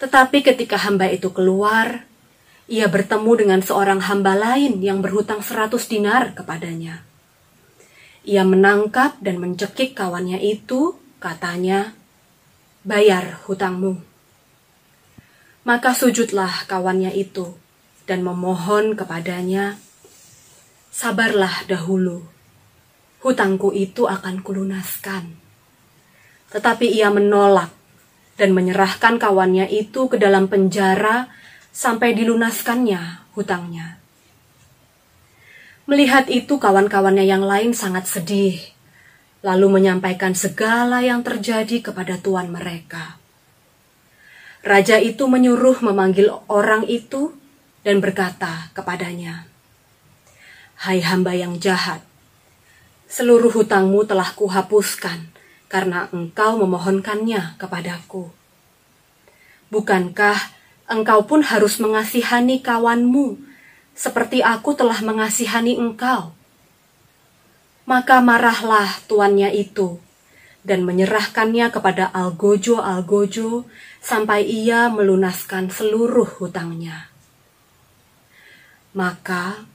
Tetapi 0.00 0.40
ketika 0.40 0.80
hamba 0.80 1.08
itu 1.12 1.32
keluar, 1.32 2.08
ia 2.66 2.88
bertemu 2.88 3.32
dengan 3.36 3.60
seorang 3.60 4.00
hamba 4.08 4.32
lain 4.34 4.80
yang 4.80 5.04
berhutang 5.04 5.44
seratus 5.44 5.86
dinar 5.86 6.32
kepadanya. 6.32 7.04
Ia 8.26 8.42
menangkap 8.42 9.20
dan 9.22 9.38
mencekik 9.38 9.94
kawannya 9.94 10.42
itu, 10.42 10.98
katanya, 11.22 11.94
bayar 12.82 13.38
hutangmu. 13.46 14.15
Maka 15.66 15.98
sujudlah 15.98 16.70
kawannya 16.70 17.10
itu 17.10 17.58
dan 18.06 18.22
memohon 18.22 18.94
kepadanya, 18.94 19.74
sabarlah 20.94 21.66
dahulu, 21.66 22.22
hutangku 23.18 23.74
itu 23.74 24.06
akan 24.06 24.46
kulunaskan. 24.46 25.34
Tetapi 26.54 26.86
ia 26.86 27.10
menolak 27.10 27.74
dan 28.38 28.54
menyerahkan 28.54 29.18
kawannya 29.18 29.66
itu 29.66 30.06
ke 30.06 30.22
dalam 30.22 30.46
penjara 30.46 31.26
sampai 31.74 32.14
dilunaskannya 32.14 33.34
hutangnya. 33.34 33.98
Melihat 35.90 36.30
itu 36.30 36.62
kawan-kawannya 36.62 37.26
yang 37.26 37.42
lain 37.42 37.74
sangat 37.74 38.06
sedih, 38.06 38.62
lalu 39.42 39.82
menyampaikan 39.82 40.30
segala 40.38 41.02
yang 41.02 41.26
terjadi 41.26 41.90
kepada 41.90 42.22
tuan 42.22 42.54
mereka. 42.54 43.25
Raja 44.66 44.98
itu 44.98 45.30
menyuruh 45.30 45.78
memanggil 45.78 46.42
orang 46.50 46.90
itu 46.90 47.30
dan 47.86 48.02
berkata 48.02 48.74
kepadanya, 48.74 49.46
Hai 50.74 50.98
hamba 51.06 51.38
yang 51.38 51.62
jahat, 51.62 52.02
seluruh 53.06 53.54
hutangmu 53.54 54.02
telah 54.10 54.26
kuhapuskan 54.34 55.30
karena 55.70 56.10
engkau 56.10 56.58
memohonkannya 56.58 57.54
kepadaku. 57.62 58.34
Bukankah 59.70 60.50
engkau 60.90 61.22
pun 61.30 61.46
harus 61.46 61.78
mengasihani 61.78 62.58
kawanmu 62.58 63.38
seperti 63.94 64.42
aku 64.42 64.74
telah 64.74 64.98
mengasihani 64.98 65.78
engkau? 65.78 66.34
Maka 67.86 68.18
marahlah 68.18 68.98
tuannya 69.06 69.54
itu 69.54 70.02
dan 70.66 70.82
menyerahkannya 70.82 71.70
kepada 71.70 72.10
Algojo-Algojo 72.10 73.62
sampai 74.06 74.46
ia 74.46 74.86
melunaskan 74.86 75.74
seluruh 75.74 76.38
hutangnya. 76.38 77.10
Maka 78.94 79.66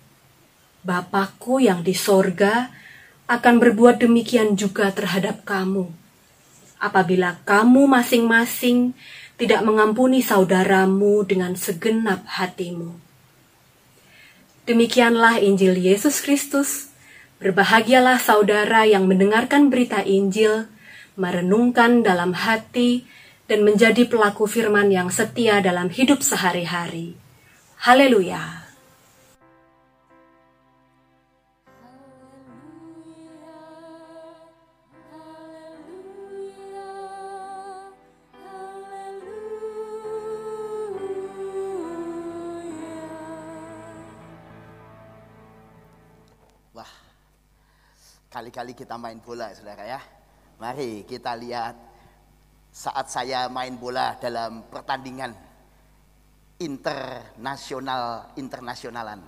Bapakku 0.82 1.62
yang 1.62 1.86
di 1.86 1.94
sorga 1.94 2.74
akan 3.30 3.62
berbuat 3.62 4.02
demikian 4.02 4.58
juga 4.58 4.90
terhadap 4.90 5.46
kamu. 5.46 5.94
Apabila 6.82 7.38
kamu 7.46 7.86
masing-masing 7.86 8.98
tidak 9.38 9.62
mengampuni 9.62 10.26
saudaramu 10.26 11.22
dengan 11.22 11.54
segenap 11.54 12.26
hatimu. 12.26 12.98
Demikianlah 14.66 15.38
Injil 15.38 15.78
Yesus 15.78 16.18
Kristus. 16.26 16.90
Berbahagialah 17.38 18.18
saudara 18.22 18.86
yang 18.90 19.06
mendengarkan 19.10 19.70
berita 19.70 20.02
Injil, 20.06 20.70
merenungkan 21.14 22.02
dalam 22.02 22.34
hati, 22.34 23.06
dan 23.52 23.68
menjadi 23.68 24.08
pelaku 24.08 24.48
firman 24.48 24.88
yang 24.88 25.12
setia 25.12 25.60
dalam 25.60 25.92
hidup 25.92 26.24
sehari-hari. 26.24 27.20
Haleluya! 27.84 28.64
Wah, 46.72 46.88
kali-kali 48.32 48.72
kita 48.72 48.96
main 48.96 49.20
bola, 49.20 49.52
saudara 49.52 49.84
ya. 49.84 50.00
Mari 50.56 51.04
kita 51.04 51.36
lihat 51.36 51.91
saat 52.72 53.12
saya 53.12 53.52
main 53.52 53.76
bola 53.76 54.16
dalam 54.16 54.64
pertandingan 54.72 55.36
internasional 56.64 58.32
internasionalan. 58.40 59.20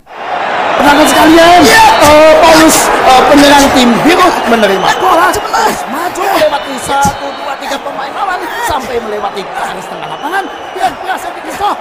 Penangan 0.74 1.06
sekalian, 1.06 1.60
eh, 1.60 2.32
Paulus 2.40 2.76
eh, 2.88 3.22
penyerang 3.28 3.66
tim 3.76 3.90
biru 4.00 4.28
menerima 4.48 4.88
bola. 4.96 5.28
terus 5.28 5.78
maju 5.92 6.22
melewati 6.24 6.74
satu 6.82 7.26
dua 7.36 7.54
tiga 7.60 7.76
pemain 7.78 8.10
lawan 8.16 8.40
sampai 8.64 8.96
melewati 8.96 9.44
garis 9.44 9.86
tengah 9.92 10.08
lapangan. 10.08 10.44
Dan 10.74 10.92
berhasil 11.04 11.30
dikisoh. 11.36 11.74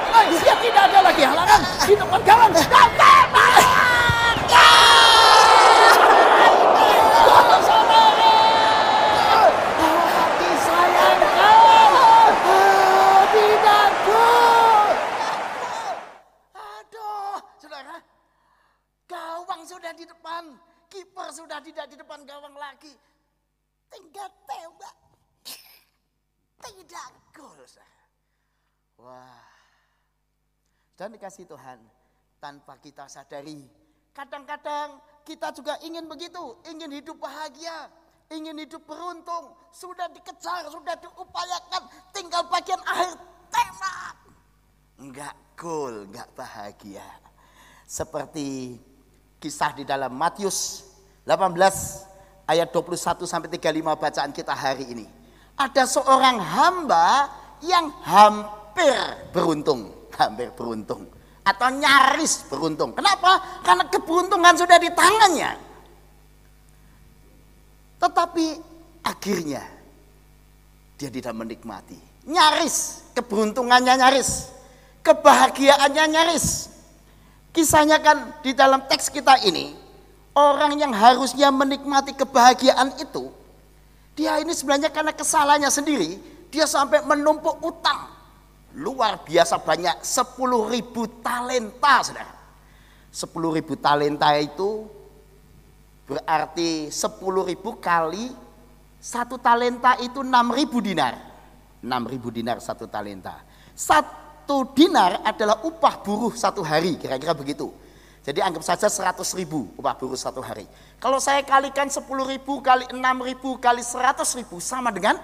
Dia 0.44 0.56
tidak 0.60 0.84
ada 0.92 1.00
lagi 1.00 1.24
halangan. 1.24 1.62
Di 1.88 1.94
depan 1.96 2.22
gawang. 2.28 2.52
Dan 2.52 2.68
tembak! 2.70 3.24
Tidak 13.34 13.90
gol. 14.06 14.94
Aduh, 16.54 17.42
saudara. 17.58 17.98
Gawang 19.10 19.62
sudah 19.66 19.90
di 19.98 20.06
depan. 20.06 20.54
Kiper 21.04 21.36
sudah 21.36 21.60
tidak 21.60 21.92
di 21.92 22.00
depan 22.00 22.24
gawang 22.24 22.56
lagi. 22.56 22.96
Tinggal 23.92 24.32
tembak. 24.48 24.96
Tidak 26.64 27.12
gol. 27.36 27.60
Wah. 29.04 29.44
Dan 30.96 31.12
dikasih 31.12 31.44
Tuhan. 31.44 31.84
Tanpa 32.40 32.80
kita 32.80 33.12
sadari. 33.12 33.68
Kadang-kadang 34.16 35.04
kita 35.28 35.52
juga 35.52 35.76
ingin 35.84 36.08
begitu. 36.08 36.56
Ingin 36.72 36.96
hidup 36.96 37.20
bahagia. 37.20 37.92
Ingin 38.32 38.64
hidup 38.64 38.88
beruntung. 38.88 39.52
Sudah 39.76 40.08
dikejar, 40.08 40.72
sudah 40.72 40.96
diupayakan. 41.04 41.84
Tinggal 42.16 42.48
bagian 42.48 42.80
akhir 42.88 43.20
tembak. 43.52 44.16
Enggak 45.04 45.36
cool, 45.60 46.08
enggak 46.08 46.32
bahagia. 46.32 47.04
Seperti 47.84 48.80
kisah 49.44 49.76
di 49.76 49.84
dalam 49.84 50.16
Matius 50.16 50.93
18 51.24 51.56
ayat 52.48 52.68
21 52.72 53.24
sampai 53.24 53.50
35 53.52 53.96
bacaan 53.96 54.32
kita 54.36 54.54
hari 54.54 54.86
ini. 54.92 55.06
Ada 55.56 55.88
seorang 55.88 56.42
hamba 56.42 57.30
yang 57.64 57.88
hampir 58.04 58.96
beruntung, 59.32 59.94
hampir 60.18 60.52
beruntung 60.52 61.08
atau 61.44 61.68
nyaris 61.70 62.48
beruntung. 62.48 62.96
Kenapa? 62.96 63.40
Karena 63.62 63.84
keberuntungan 63.92 64.56
sudah 64.56 64.78
di 64.80 64.90
tangannya. 64.96 65.52
Tetapi 68.00 68.46
akhirnya 69.04 69.64
dia 70.96 71.10
tidak 71.12 71.36
menikmati. 71.36 72.00
Nyaris, 72.24 73.08
keberuntungannya 73.12 74.00
nyaris. 74.00 74.52
Kebahagiaannya 75.04 76.04
nyaris. 76.16 76.72
Kisahnya 77.52 78.00
kan 78.00 78.40
di 78.40 78.56
dalam 78.56 78.88
teks 78.88 79.12
kita 79.12 79.44
ini, 79.44 79.76
orang 80.34 80.78
yang 80.78 80.94
harusnya 80.94 81.54
menikmati 81.54 82.14
kebahagiaan 82.18 82.98
itu, 82.98 83.30
dia 84.14 84.38
ini 84.42 84.54
sebenarnya 84.54 84.90
karena 84.94 85.14
kesalahannya 85.14 85.70
sendiri, 85.70 86.22
dia 86.54 86.70
sampai 86.70 87.02
menumpuk 87.06 87.58
utang. 87.62 88.10
Luar 88.74 89.22
biasa 89.22 89.62
banyak, 89.62 90.02
10 90.02 90.74
ribu 90.74 91.06
talenta, 91.22 92.02
saudara. 92.02 92.34
10 93.14 93.30
ribu 93.54 93.78
talenta 93.78 94.34
itu 94.42 94.90
berarti 96.10 96.90
10 96.90 97.46
ribu 97.46 97.78
kali 97.78 98.34
satu 98.98 99.38
talenta 99.38 99.94
itu 100.02 100.26
6 100.26 100.58
ribu 100.58 100.82
dinar. 100.82 101.14
6 101.86 102.10
ribu 102.10 102.34
dinar 102.34 102.58
satu 102.58 102.90
talenta. 102.90 103.46
Satu 103.78 104.74
dinar 104.74 105.22
adalah 105.22 105.62
upah 105.62 106.02
buruh 106.02 106.34
satu 106.34 106.66
hari, 106.66 106.98
kira-kira 106.98 107.38
begitu. 107.38 107.70
Jadi 108.24 108.40
anggap 108.40 108.64
saja 108.64 108.88
100 108.88 109.20
ribu 109.36 109.68
upah 109.76 110.00
buruh 110.00 110.16
satu 110.16 110.40
hari. 110.40 110.64
Kalau 110.96 111.20
saya 111.20 111.44
kalikan 111.44 111.92
10 111.92 112.08
ribu 112.08 112.64
kali 112.64 112.88
6 112.88 112.96
ribu 113.28 113.60
kali 113.60 113.84
100 113.84 114.24
ribu 114.40 114.64
sama 114.64 114.96
dengan 114.96 115.20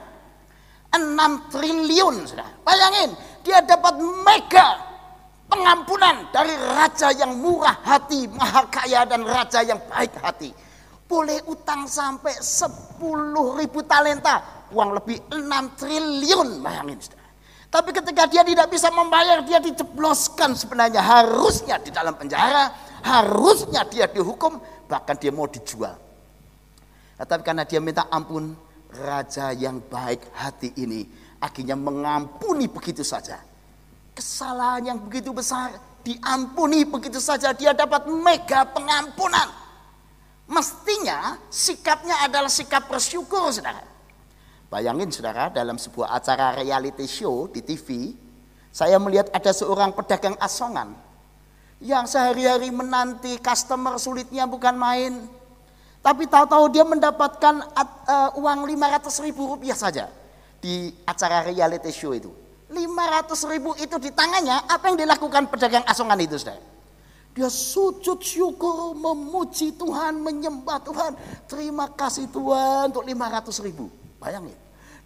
6 0.92 1.48
triliun. 1.48 2.28
Saudara. 2.28 2.52
Bayangin, 2.60 3.16
dia 3.48 3.64
dapat 3.64 4.04
mega 4.04 4.84
pengampunan 5.48 6.28
dari 6.36 6.52
raja 6.54 7.16
yang 7.16 7.40
murah 7.40 7.80
hati, 7.88 8.28
maha 8.28 8.68
kaya 8.68 9.08
dan 9.08 9.24
raja 9.24 9.64
yang 9.64 9.80
baik 9.88 10.20
hati. 10.20 10.52
Boleh 11.08 11.40
utang 11.48 11.88
sampai 11.88 12.36
10 12.36 13.00
ribu 13.58 13.80
talenta, 13.88 14.68
uang 14.76 15.00
lebih 15.00 15.24
6 15.32 15.80
triliun, 15.80 16.60
bayangin. 16.60 17.00
Saudara. 17.00 17.28
Tapi 17.70 17.90
ketika 17.94 18.26
dia 18.26 18.42
tidak 18.42 18.68
bisa 18.74 18.90
membayar, 18.90 19.46
dia 19.46 19.62
dijebloskan 19.62 20.58
sebenarnya 20.58 21.06
harusnya 21.06 21.78
di 21.78 21.94
dalam 21.94 22.18
penjara, 22.18 22.89
harusnya 23.04 23.86
dia 23.88 24.06
dihukum, 24.10 24.60
bahkan 24.90 25.16
dia 25.16 25.32
mau 25.34 25.46
dijual. 25.46 25.96
Tetapi 27.20 27.42
karena 27.44 27.68
dia 27.68 27.84
minta 27.84 28.08
ampun, 28.08 28.56
raja 28.90 29.54
yang 29.54 29.84
baik 29.84 30.34
hati 30.34 30.74
ini 30.80 31.06
akhirnya 31.40 31.78
mengampuni 31.78 32.66
begitu 32.66 33.06
saja. 33.06 33.40
kesalahan 34.18 34.84
yang 34.84 35.00
begitu 35.00 35.32
besar 35.32 35.80
diampuni 36.04 36.84
begitu 36.84 37.24
saja 37.24 37.56
dia 37.56 37.72
dapat 37.72 38.04
mega 38.12 38.68
pengampunan. 38.68 39.48
Mestinya 40.50 41.40
sikapnya 41.48 42.28
adalah 42.28 42.52
sikap 42.52 42.92
bersyukur 42.92 43.48
saudara. 43.54 43.80
Bayangin 44.68 45.08
saudara 45.08 45.48
dalam 45.48 45.80
sebuah 45.80 46.12
acara 46.12 46.60
reality 46.60 47.08
show 47.08 47.48
di 47.48 47.64
TV, 47.64 48.12
saya 48.74 49.00
melihat 49.00 49.32
ada 49.32 49.56
seorang 49.56 49.96
pedagang 49.96 50.36
asongan 50.42 50.94
yang 51.80 52.04
sehari-hari 52.04 52.72
menanti 52.72 53.40
customer 53.40 53.96
sulitnya 53.96 54.44
bukan 54.44 54.76
main. 54.76 55.14
Tapi 56.00 56.28
tahu-tahu 56.28 56.72
dia 56.72 56.88
mendapatkan 56.88 57.60
uh, 57.76 58.40
uang 58.40 58.60
500 58.68 59.26
ribu 59.26 59.56
rupiah 59.56 59.76
saja 59.76 60.08
di 60.64 60.92
acara 61.04 61.44
reality 61.44 61.92
show 61.92 62.16
itu. 62.16 62.32
500 62.70 63.52
ribu 63.52 63.74
itu 63.82 63.98
di 63.98 64.14
tangannya, 64.14 64.70
apa 64.70 64.94
yang 64.94 64.98
dilakukan 65.02 65.50
pedagang 65.50 65.84
asongan 65.90 66.20
itu 66.22 66.38
saudara? 66.38 66.62
Dia 67.34 67.50
sujud 67.50 68.20
syukur, 68.20 68.94
memuji 68.94 69.74
Tuhan, 69.74 70.20
menyembah 70.22 70.82
Tuhan. 70.84 71.12
Terima 71.48 71.88
kasih 71.90 72.28
Tuhan 72.30 72.94
untuk 72.94 73.06
500 73.08 73.66
ribu. 73.66 73.88
Bayangin. 74.20 74.58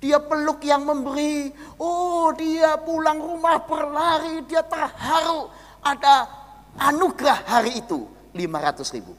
Dia 0.01 0.19
peluk 0.19 0.59
yang 0.65 0.83
memberi. 0.83 1.53
Oh 1.79 2.33
dia 2.35 2.75
pulang 2.81 3.21
rumah 3.21 3.63
berlari. 3.63 4.43
Dia 4.49 4.65
terharu. 4.65 5.47
Ada 5.83 6.42
anugerah 6.77 7.43
hari 7.45 7.81
itu. 7.81 8.07
500 8.33 8.95
ribu. 8.97 9.13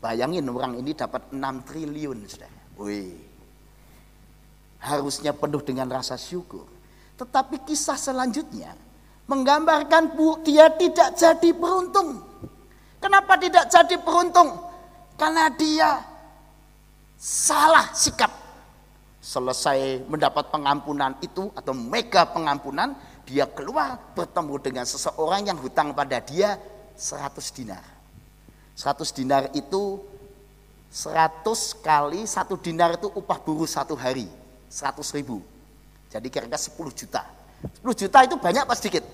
Bayangin 0.00 0.48
orang 0.48 0.80
ini 0.80 0.96
dapat 0.96 1.28
6 1.28 1.68
triliun. 1.68 2.18
Saudara. 2.24 2.60
Wih. 2.80 3.20
Harusnya 4.80 5.36
penuh 5.36 5.60
dengan 5.60 5.92
rasa 5.92 6.16
syukur. 6.16 6.64
Tetapi 7.20 7.68
kisah 7.68 8.00
selanjutnya 8.00 8.72
menggambarkan 9.28 10.16
bu 10.16 10.40
dia 10.42 10.72
tidak 10.74 11.14
jadi 11.14 11.50
beruntung. 11.54 12.18
Kenapa 12.98 13.36
tidak 13.36 13.68
jadi 13.68 13.96
beruntung? 14.00 14.56
Karena 15.14 15.52
dia 15.52 16.00
salah 17.20 17.92
sikap. 17.94 18.32
Selesai 19.20 20.08
mendapat 20.08 20.48
pengampunan 20.48 21.12
itu 21.20 21.52
atau 21.52 21.76
mega 21.76 22.24
pengampunan, 22.24 22.96
dia 23.30 23.46
keluar 23.46 23.94
bertemu 24.18 24.54
dengan 24.58 24.82
seseorang 24.82 25.46
yang 25.46 25.58
hutang 25.62 25.94
pada 25.94 26.18
dia 26.18 26.58
100 26.98 27.30
dinar. 27.54 27.86
100 28.74 29.06
dinar 29.14 29.46
itu 29.54 30.02
100 30.90 31.46
kali 31.78 32.26
satu 32.26 32.58
dinar 32.58 32.98
itu 32.98 33.06
upah 33.06 33.38
buruh 33.38 33.70
satu 33.70 33.94
hari, 33.94 34.26
100 34.66 34.98
ribu. 35.14 35.38
Jadi 36.10 36.26
kira-kira 36.26 36.58
10 36.58 36.74
juta. 36.90 37.22
10 37.86 37.94
juta 37.94 38.18
itu 38.26 38.34
banyak 38.34 38.66
apa 38.66 38.74
sedikit? 38.74 39.06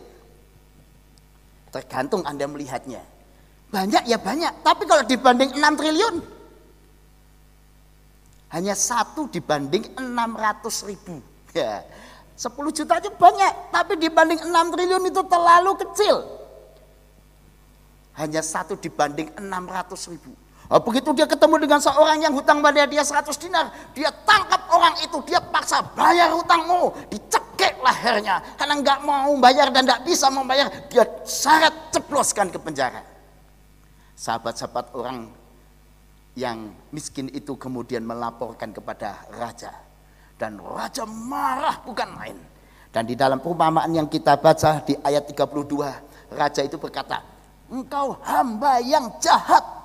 Tergantung 1.68 2.24
Anda 2.24 2.48
melihatnya. 2.48 3.04
Banyak 3.68 4.08
ya 4.08 4.16
banyak. 4.16 4.64
Tapi 4.64 4.88
kalau 4.88 5.04
dibanding 5.04 5.52
6 5.52 5.76
triliun. 5.76 6.16
Hanya 8.56 8.72
satu 8.72 9.28
dibanding 9.28 9.92
600 10.00 10.88
ribu. 10.88 11.20
Ya, 11.56 11.88
10 12.37 12.53
juta 12.76 13.01
aja 13.01 13.09
banyak. 13.09 13.53
Tapi 13.72 13.97
dibanding 13.97 14.41
6 14.45 14.72
triliun 14.76 15.05
itu 15.09 15.22
terlalu 15.24 15.72
kecil. 15.80 16.16
Hanya 18.16 18.45
satu 18.45 18.76
dibanding 18.76 19.32
600 19.41 20.12
ribu. 20.12 20.32
Oh, 20.66 20.82
begitu 20.82 21.14
dia 21.14 21.30
ketemu 21.30 21.62
dengan 21.62 21.78
seorang 21.78 22.18
yang 22.18 22.34
hutang 22.34 22.59
pada 22.59 22.91
dia 22.91 23.07
100 23.07 23.39
dinar, 23.39 23.70
dia 23.95 24.11
tangkap 24.26 24.66
orang 24.66 24.99
itu, 24.99 25.22
dia 25.22 25.39
paksa 25.39 25.78
bayar 25.95 26.34
hutangmu, 26.34 26.91
dicekik 27.07 27.78
lehernya 27.78 28.43
karena 28.59 28.74
nggak 28.82 28.99
mau 29.07 29.30
bayar 29.39 29.70
dan 29.70 29.87
nggak 29.87 30.03
bisa 30.03 30.26
membayar, 30.26 30.66
dia 30.91 31.07
syarat 31.22 31.70
ceploskan 31.95 32.51
ke 32.51 32.59
penjara. 32.59 32.99
Sahabat-sahabat 34.18 34.91
orang 34.99 35.30
yang 36.34 36.74
miskin 36.91 37.30
itu 37.30 37.55
kemudian 37.55 38.03
melaporkan 38.03 38.74
kepada 38.74 39.22
raja 39.39 39.86
dan 40.37 40.61
raja 40.61 41.05
marah 41.05 41.80
bukan 41.84 42.09
main. 42.12 42.37
Dan 42.93 43.05
di 43.05 43.12
dalam 43.12 43.41
perumpamaan 43.41 43.93
yang 43.93 44.09
kita 44.09 44.41
baca 44.41 44.80
di 44.84 44.97
ayat 45.05 45.28
32, 45.28 45.93
raja 46.32 46.61
itu 46.64 46.80
berkata, 46.80 47.20
"Engkau 47.68 48.16
hamba 48.24 48.80
yang 48.80 49.20
jahat, 49.20 49.76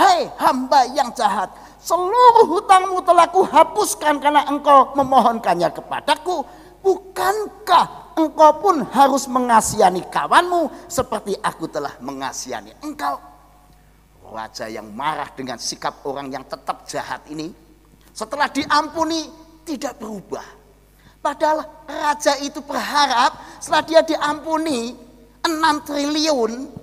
Hai 0.00 0.32
hamba 0.40 0.88
yang 0.96 1.12
jahat, 1.12 1.52
seluruh 1.76 2.48
hutangmu 2.48 3.04
telah 3.04 3.28
kuhapuskan 3.28 4.16
karena 4.16 4.48
engkau 4.48 4.96
memohonkannya 4.96 5.68
kepadaku. 5.76 6.40
Bukankah 6.80 8.16
engkau 8.16 8.50
pun 8.64 8.80
harus 8.88 9.28
mengasihani 9.28 10.00
kawanmu 10.08 10.72
seperti 10.88 11.36
aku 11.44 11.68
telah 11.68 11.92
mengasihani 12.00 12.72
engkau? 12.80 13.20
Raja 14.24 14.72
yang 14.72 14.88
marah 14.88 15.28
dengan 15.36 15.60
sikap 15.60 16.00
orang 16.08 16.32
yang 16.32 16.48
tetap 16.48 16.88
jahat 16.88 17.20
ini, 17.28 17.52
setelah 18.16 18.48
diampuni 18.48 19.28
tidak 19.64 19.98
berubah. 20.00 20.44
Padahal 21.20 21.68
raja 21.84 22.40
itu 22.40 22.64
berharap 22.64 23.60
setelah 23.60 23.84
dia 23.84 24.00
diampuni 24.00 24.96
6 25.44 25.88
triliun 25.88 26.80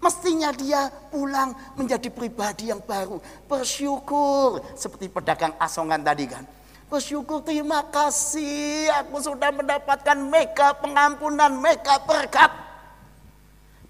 Mestinya 0.00 0.48
dia 0.48 0.88
pulang 1.12 1.52
menjadi 1.76 2.08
pribadi 2.08 2.72
yang 2.72 2.80
baru. 2.80 3.20
Bersyukur. 3.44 4.64
Seperti 4.72 5.12
pedagang 5.12 5.52
asongan 5.60 6.00
tadi 6.00 6.24
kan. 6.24 6.44
Bersyukur 6.88 7.44
terima 7.44 7.84
kasih. 7.92 8.88
Aku 9.04 9.20
sudah 9.20 9.52
mendapatkan 9.52 10.16
mega 10.16 10.72
pengampunan, 10.80 11.52
mega 11.52 12.00
berkat. 12.08 12.48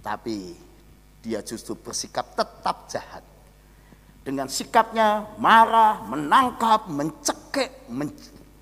Tapi 0.02 0.58
dia 1.22 1.46
justru 1.46 1.78
bersikap 1.78 2.26
tetap 2.34 2.90
jahat. 2.90 3.22
Dengan 4.20 4.46
sikapnya 4.52 5.36
marah, 5.40 6.04
menangkap, 6.04 6.92
mencekik, 6.92 7.88
men 7.88 8.12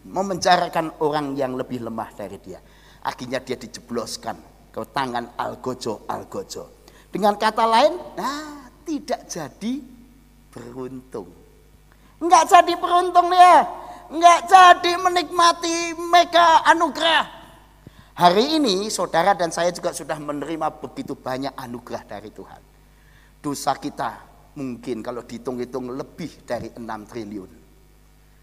memenjarakan 0.08 1.04
orang 1.04 1.36
yang 1.36 1.52
lebih 1.52 1.84
lemah 1.84 2.08
dari 2.16 2.40
dia. 2.40 2.56
Akhirnya 3.04 3.44
dia 3.44 3.60
dijebloskan 3.60 4.36
ke 4.72 4.80
tangan 4.88 5.36
Algojo-Algojo. 5.36 6.64
Dengan 7.12 7.36
kata 7.36 7.64
lain, 7.68 7.92
nah 8.16 8.72
tidak 8.88 9.28
jadi 9.28 9.84
beruntung. 10.48 11.28
Enggak 12.18 12.48
jadi 12.48 12.72
beruntung 12.80 13.28
ya. 13.30 13.68
Enggak 14.08 14.48
jadi 14.48 14.92
menikmati 14.96 15.92
mega 16.08 16.64
anugerah. 16.64 17.24
Hari 18.18 18.58
ini 18.58 18.90
saudara 18.90 19.36
dan 19.36 19.54
saya 19.54 19.70
juga 19.70 19.94
sudah 19.94 20.18
menerima 20.18 20.74
begitu 20.82 21.14
banyak 21.14 21.54
anugerah 21.54 22.02
dari 22.02 22.34
Tuhan. 22.34 22.58
Dosa 23.38 23.78
kita 23.78 24.27
mungkin 24.58 24.98
kalau 25.06 25.22
dihitung-hitung 25.22 25.94
lebih 25.94 26.42
dari 26.42 26.74
6 26.74 26.82
triliun. 26.82 27.50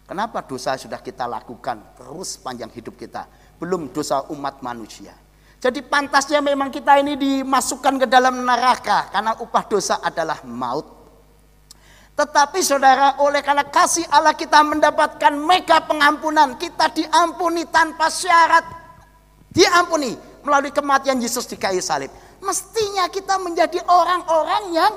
Kenapa 0.08 0.40
dosa 0.40 0.80
sudah 0.80 1.04
kita 1.04 1.28
lakukan 1.28 1.98
terus 2.00 2.40
panjang 2.40 2.72
hidup 2.72 2.96
kita? 2.96 3.28
Belum 3.60 3.92
dosa 3.92 4.24
umat 4.32 4.64
manusia. 4.64 5.12
Jadi 5.60 5.82
pantasnya 5.82 6.40
memang 6.40 6.72
kita 6.72 6.96
ini 7.02 7.18
dimasukkan 7.18 8.04
ke 8.04 8.06
dalam 8.06 8.46
neraka 8.46 9.10
karena 9.12 9.36
upah 9.42 9.64
dosa 9.66 9.98
adalah 10.00 10.40
maut. 10.46 10.96
Tetapi 12.16 12.64
saudara, 12.64 13.20
oleh 13.20 13.44
karena 13.44 13.68
kasih 13.68 14.08
Allah 14.08 14.32
kita 14.32 14.64
mendapatkan 14.64 15.36
mega 15.36 15.84
pengampunan, 15.84 16.56
kita 16.56 16.88
diampuni 16.96 17.68
tanpa 17.68 18.08
syarat. 18.08 18.64
Diampuni 19.52 20.16
melalui 20.40 20.72
kematian 20.72 21.20
Yesus 21.20 21.44
di 21.44 21.60
kayu 21.60 21.84
salib. 21.84 22.08
Mestinya 22.40 23.10
kita 23.12 23.36
menjadi 23.36 23.84
orang-orang 23.84 24.64
yang 24.72 24.92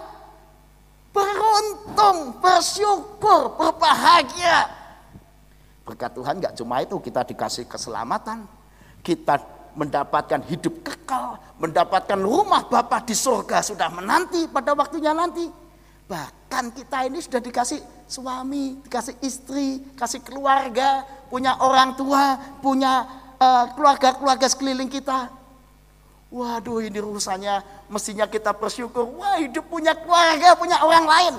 beruntung, 1.13 2.37
bersyukur, 2.41 3.57
berbahagia. 3.57 4.69
Berkat 5.85 6.11
Tuhan 6.13 6.37
gak 6.37 6.53
cuma 6.57 6.85
itu, 6.85 6.95
kita 7.01 7.25
dikasih 7.25 7.65
keselamatan. 7.65 8.45
Kita 9.01 9.41
mendapatkan 9.73 10.43
hidup 10.49 10.85
kekal, 10.85 11.39
mendapatkan 11.57 12.19
rumah 12.19 12.67
Bapa 12.67 13.01
di 13.05 13.15
surga 13.15 13.63
sudah 13.63 13.89
menanti 13.89 14.49
pada 14.49 14.75
waktunya 14.75 15.15
nanti. 15.15 15.47
Bahkan 16.09 16.73
kita 16.73 17.05
ini 17.05 17.21
sudah 17.21 17.39
dikasih 17.39 17.79
suami, 18.09 18.81
dikasih 18.81 19.21
istri, 19.21 19.85
kasih 19.93 20.25
keluarga, 20.25 21.05
punya 21.29 21.61
orang 21.61 21.93
tua, 21.93 22.35
punya 22.59 23.05
eh, 23.37 23.65
keluarga-keluarga 23.77 24.49
uh, 24.49 24.51
sekeliling 24.51 24.89
kita. 24.89 25.38
Waduh 26.29 26.85
ini 26.85 27.01
urusannya 27.01 27.89
mestinya 27.89 28.29
kita 28.29 28.53
bersyukur. 28.53 29.01
Wah 29.17 29.41
hidup 29.41 29.65
punya 29.65 29.97
keluarga, 29.97 30.53
punya 30.53 30.77
orang 30.85 31.05
lain. 31.09 31.35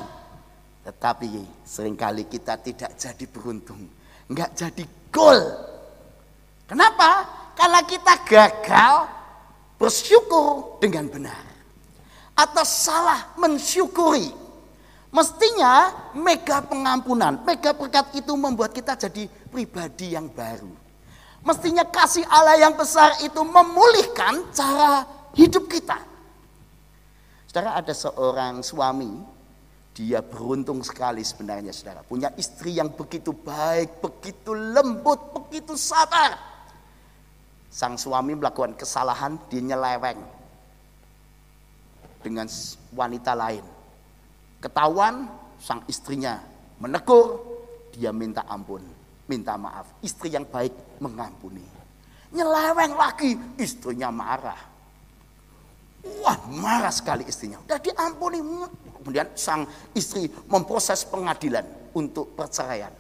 Tetapi 0.83 1.47
sering 1.63 1.95
kali 1.95 2.27
kita 2.27 2.59
tidak 2.59 2.99
jadi 2.99 3.25
beruntung. 3.31 3.87
Enggak 4.27 4.51
jadi 4.59 4.85
goal. 5.15 5.39
Kenapa? 6.67 7.27
Karena 7.55 7.87
kita 7.87 8.15
gagal 8.27 8.95
bersyukur 9.79 10.83
dengan 10.83 11.07
benar. 11.07 11.45
Atau 12.35 12.67
salah 12.67 13.31
mensyukuri. 13.39 14.33
Mestinya 15.11 15.91
mega 16.15 16.63
pengampunan, 16.63 17.43
mega 17.43 17.75
berkat 17.75 18.15
itu 18.15 18.31
membuat 18.39 18.71
kita 18.71 18.95
jadi 18.95 19.27
pribadi 19.51 20.15
yang 20.15 20.31
baru. 20.31 20.71
Mestinya 21.41 21.89
kasih 21.89 22.25
Allah 22.29 22.61
yang 22.61 22.77
besar 22.77 23.17
itu 23.25 23.41
memulihkan 23.41 24.53
cara 24.53 25.09
hidup 25.33 25.65
kita. 25.73 25.97
Saudara 27.49 27.81
ada 27.81 27.91
seorang 27.97 28.61
suami, 28.61 29.11
dia 29.97 30.21
beruntung 30.21 30.85
sekali 30.85 31.25
sebenarnya 31.25 31.73
saudara. 31.73 32.05
Punya 32.05 32.31
istri 32.37 32.77
yang 32.77 32.93
begitu 32.93 33.33
baik, 33.33 34.05
begitu 34.05 34.53
lembut, 34.53 35.19
begitu 35.35 35.75
sabar. 35.75 36.37
Sang 37.73 37.97
suami 37.97 38.37
melakukan 38.37 38.77
kesalahan, 38.77 39.41
dia 39.49 39.63
nyeleweng 39.65 40.21
dengan 42.21 42.47
wanita 42.93 43.33
lain. 43.33 43.65
Ketahuan 44.61 45.25
sang 45.57 45.81
istrinya 45.89 46.37
menegur, 46.77 47.41
dia 47.97 48.13
minta 48.13 48.45
ampun, 48.47 48.85
minta 49.31 49.55
maaf. 49.55 49.87
Istri 50.03 50.35
yang 50.35 50.43
baik 50.51 50.99
mengampuni. 50.99 51.63
Nyeleweng 52.35 52.99
lagi, 52.99 53.39
istrinya 53.63 54.11
marah. 54.11 54.59
Wah 56.03 56.39
marah 56.51 56.91
sekali 56.91 57.23
istrinya. 57.31 57.63
Udah 57.63 57.79
diampuni. 57.79 58.43
Kemudian 58.99 59.31
sang 59.39 59.69
istri 59.95 60.27
memproses 60.51 61.07
pengadilan 61.07 61.63
untuk 61.95 62.35
perceraian. 62.35 62.91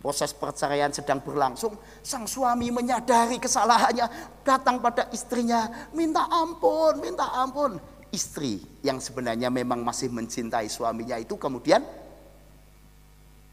Proses 0.00 0.30
perceraian 0.30 0.94
sedang 0.94 1.18
berlangsung. 1.18 1.74
Sang 2.06 2.30
suami 2.30 2.70
menyadari 2.70 3.42
kesalahannya. 3.42 4.06
Datang 4.46 4.78
pada 4.78 5.10
istrinya. 5.10 5.66
Minta 5.90 6.30
ampun, 6.30 7.02
minta 7.02 7.26
ampun. 7.34 7.74
Istri 8.14 8.86
yang 8.86 9.02
sebenarnya 9.02 9.50
memang 9.50 9.82
masih 9.82 10.06
mencintai 10.14 10.70
suaminya 10.70 11.18
itu 11.18 11.34
kemudian 11.34 11.82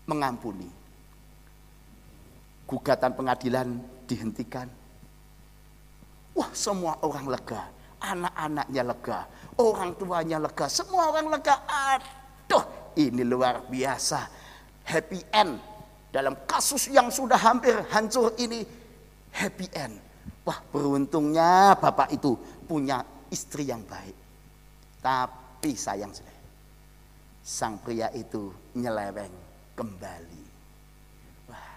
mengampuni. 0.05 0.82
Gugatan 2.73 3.13
pengadilan 3.13 3.77
dihentikan. 4.09 4.65
Wah 6.33 6.49
semua 6.57 6.97
orang 7.05 7.29
lega 7.29 7.69
anak-anaknya 8.03 8.83
lega, 8.83 9.19
orang 9.55 9.95
tuanya 9.95 10.37
lega, 10.43 10.67
semua 10.67 11.07
orang 11.15 11.31
lega. 11.31 11.55
Aduh, 11.63 12.63
ini 12.99 13.23
luar 13.23 13.63
biasa. 13.71 14.27
Happy 14.83 15.23
end 15.31 15.55
dalam 16.11 16.35
kasus 16.43 16.91
yang 16.91 17.07
sudah 17.07 17.39
hampir 17.39 17.71
hancur 17.87 18.35
ini 18.35 18.67
happy 19.31 19.71
end. 19.71 19.95
Wah, 20.43 20.59
beruntungnya 20.75 21.79
bapak 21.79 22.11
itu 22.11 22.35
punya 22.67 22.99
istri 23.31 23.71
yang 23.71 23.79
baik. 23.87 24.13
Tapi 24.99 25.71
sayang 25.71 26.11
sekali, 26.11 26.43
sang 27.39 27.79
pria 27.79 28.11
itu 28.11 28.51
nyeleweng 28.75 29.31
kembali. 29.79 30.43
Wah. 31.47 31.71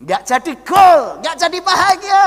Nggak 0.00 0.22
jadi 0.24 0.52
gol, 0.64 1.00
nggak 1.20 1.36
jadi 1.36 1.58
bahagia 1.60 2.24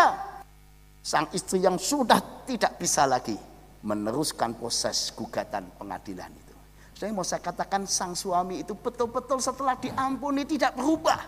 sang 1.04 1.28
istri 1.36 1.60
yang 1.60 1.76
sudah 1.76 2.48
tidak 2.48 2.80
bisa 2.80 3.04
lagi 3.04 3.36
meneruskan 3.84 4.56
proses 4.56 5.12
gugatan 5.12 5.68
pengadilan 5.76 6.32
itu. 6.32 6.56
Saya 6.96 7.12
mau 7.12 7.28
saya 7.28 7.44
katakan 7.44 7.84
sang 7.84 8.16
suami 8.16 8.64
itu 8.64 8.72
betul-betul 8.72 9.44
setelah 9.44 9.76
diampuni 9.76 10.48
tidak 10.48 10.80
berubah. 10.80 11.20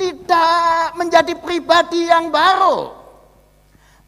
Tidak 0.00 0.96
menjadi 0.96 1.36
pribadi 1.36 2.08
yang 2.08 2.32
baru. 2.32 3.04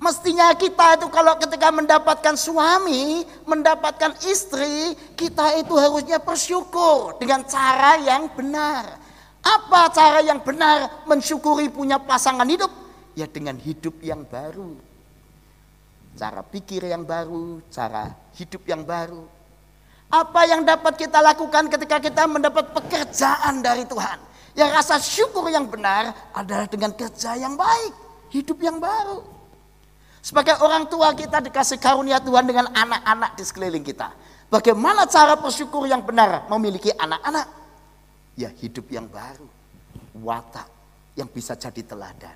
Mestinya 0.00 0.56
kita 0.56 0.96
itu 0.96 1.12
kalau 1.12 1.36
ketika 1.36 1.68
mendapatkan 1.68 2.34
suami, 2.40 3.28
mendapatkan 3.44 4.16
istri, 4.24 4.96
kita 5.12 5.60
itu 5.60 5.76
harusnya 5.76 6.16
bersyukur 6.24 7.20
dengan 7.20 7.44
cara 7.44 8.00
yang 8.00 8.32
benar. 8.32 9.03
Apa 9.44 9.92
cara 9.92 10.24
yang 10.24 10.40
benar 10.40 11.04
mensyukuri 11.04 11.68
punya 11.68 12.00
pasangan 12.00 12.48
hidup? 12.48 12.72
Ya 13.12 13.28
dengan 13.28 13.60
hidup 13.60 14.00
yang 14.00 14.24
baru. 14.24 14.72
Cara 16.16 16.40
pikir 16.40 16.88
yang 16.88 17.04
baru, 17.04 17.60
cara 17.68 18.16
hidup 18.40 18.64
yang 18.64 18.80
baru. 18.82 19.28
Apa 20.08 20.46
yang 20.48 20.64
dapat 20.64 20.96
kita 20.96 21.20
lakukan 21.20 21.68
ketika 21.68 22.00
kita 22.00 22.24
mendapat 22.24 22.72
pekerjaan 22.72 23.60
dari 23.60 23.84
Tuhan? 23.84 24.18
Ya 24.54 24.70
rasa 24.70 24.96
syukur 25.02 25.50
yang 25.50 25.66
benar 25.66 26.14
adalah 26.30 26.70
dengan 26.70 26.94
kerja 26.94 27.34
yang 27.34 27.58
baik, 27.58 27.92
hidup 28.30 28.62
yang 28.62 28.78
baru. 28.78 29.26
Sebagai 30.22 30.56
orang 30.62 30.88
tua 30.88 31.12
kita 31.12 31.42
dikasih 31.42 31.76
karunia 31.76 32.22
Tuhan 32.22 32.46
dengan 32.46 32.70
anak-anak 32.70 33.36
di 33.36 33.44
sekeliling 33.44 33.84
kita. 33.84 34.08
Bagaimana 34.48 35.04
cara 35.10 35.34
bersyukur 35.34 35.84
yang 35.90 36.00
benar 36.00 36.46
memiliki 36.46 36.94
anak-anak? 36.94 37.63
Ya 38.34 38.50
hidup 38.50 38.90
yang 38.90 39.06
baru, 39.06 39.46
watak 40.18 40.66
yang 41.14 41.30
bisa 41.30 41.54
jadi 41.54 41.82
teladan. 41.86 42.34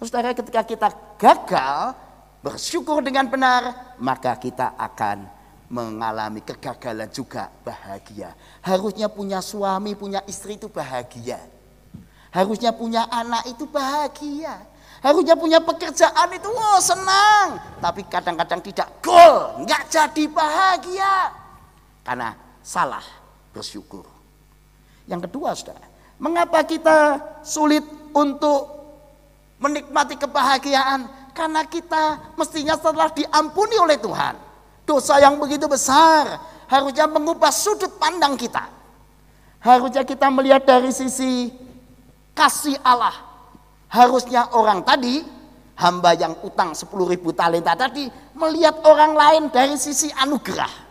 Saudara 0.00 0.32
ketika 0.32 0.64
kita 0.64 0.88
gagal 1.20 1.96
bersyukur 2.40 3.04
dengan 3.04 3.28
benar, 3.28 3.92
maka 4.00 4.36
kita 4.36 4.76
akan 4.76 5.28
mengalami 5.68 6.40
kegagalan 6.40 7.10
juga 7.12 7.52
bahagia. 7.64 8.32
Harusnya 8.62 9.10
punya 9.12 9.44
suami, 9.44 9.92
punya 9.98 10.24
istri 10.24 10.56
itu 10.56 10.72
bahagia. 10.72 11.40
Harusnya 12.32 12.72
punya 12.72 13.08
anak 13.08 13.48
itu 13.48 13.64
bahagia. 13.68 14.62
Harusnya 15.04 15.36
punya 15.36 15.60
pekerjaan 15.60 16.28
itu 16.32 16.48
oh 16.48 16.80
senang. 16.80 17.60
Tapi 17.80 18.04
kadang-kadang 18.08 18.60
tidak 18.64 18.88
goal, 19.04 19.60
nggak 19.64 19.82
jadi 19.92 20.24
bahagia. 20.28 21.14
Karena 22.00 22.32
salah 22.64 23.04
bersyukur. 23.52 24.15
Yang 25.06 25.30
kedua 25.30 25.54
saudara, 25.54 25.86
mengapa 26.18 26.62
kita 26.66 27.22
sulit 27.46 27.82
untuk 28.10 28.76
menikmati 29.62 30.18
kebahagiaan 30.18 31.32
karena 31.32 31.62
kita 31.64 32.34
mestinya 32.36 32.74
setelah 32.76 33.12
diampuni 33.12 33.76
oleh 33.78 33.96
Tuhan. 34.00 34.34
Dosa 34.86 35.18
yang 35.18 35.38
begitu 35.38 35.66
besar 35.66 36.38
harusnya 36.70 37.06
mengubah 37.10 37.50
sudut 37.50 37.90
pandang 37.98 38.34
kita. 38.38 38.66
Harusnya 39.62 40.06
kita 40.06 40.30
melihat 40.30 40.62
dari 40.62 40.94
sisi 40.94 41.50
kasih 42.34 42.78
Allah. 42.86 43.14
Harusnya 43.90 44.50
orang 44.54 44.82
tadi, 44.82 45.22
hamba 45.78 46.14
yang 46.14 46.34
utang 46.42 46.74
10 46.74 46.86
ribu 47.06 47.34
talenta 47.34 47.74
tadi, 47.74 48.06
melihat 48.34 48.78
orang 48.86 49.14
lain 49.14 49.44
dari 49.50 49.74
sisi 49.78 50.10
anugerah. 50.14 50.85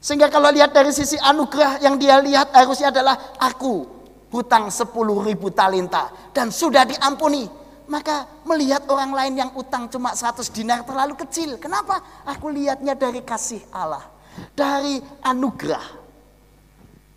Sehingga 0.00 0.32
kalau 0.32 0.48
lihat 0.48 0.72
dari 0.72 0.90
sisi 0.96 1.20
anugerah 1.20 1.84
yang 1.84 2.00
dia 2.00 2.16
lihat 2.18 2.56
harusnya 2.56 2.88
adalah 2.88 3.36
aku 3.36 3.84
hutang 4.32 4.72
10 4.72 4.88
ribu 5.28 5.52
talenta 5.52 6.08
dan 6.32 6.48
sudah 6.48 6.88
diampuni 6.88 7.44
maka 7.90 8.24
melihat 8.46 8.86
orang 8.86 9.10
lain 9.10 9.34
yang 9.44 9.50
utang 9.58 9.90
cuma 9.90 10.14
100 10.14 10.46
dinar 10.54 10.86
terlalu 10.86 11.18
kecil. 11.18 11.58
Kenapa? 11.58 11.98
Aku 12.22 12.46
lihatnya 12.46 12.94
dari 12.94 13.18
kasih 13.20 13.60
Allah. 13.74 14.06
Dari 14.54 15.02
anugerah. 15.26 15.98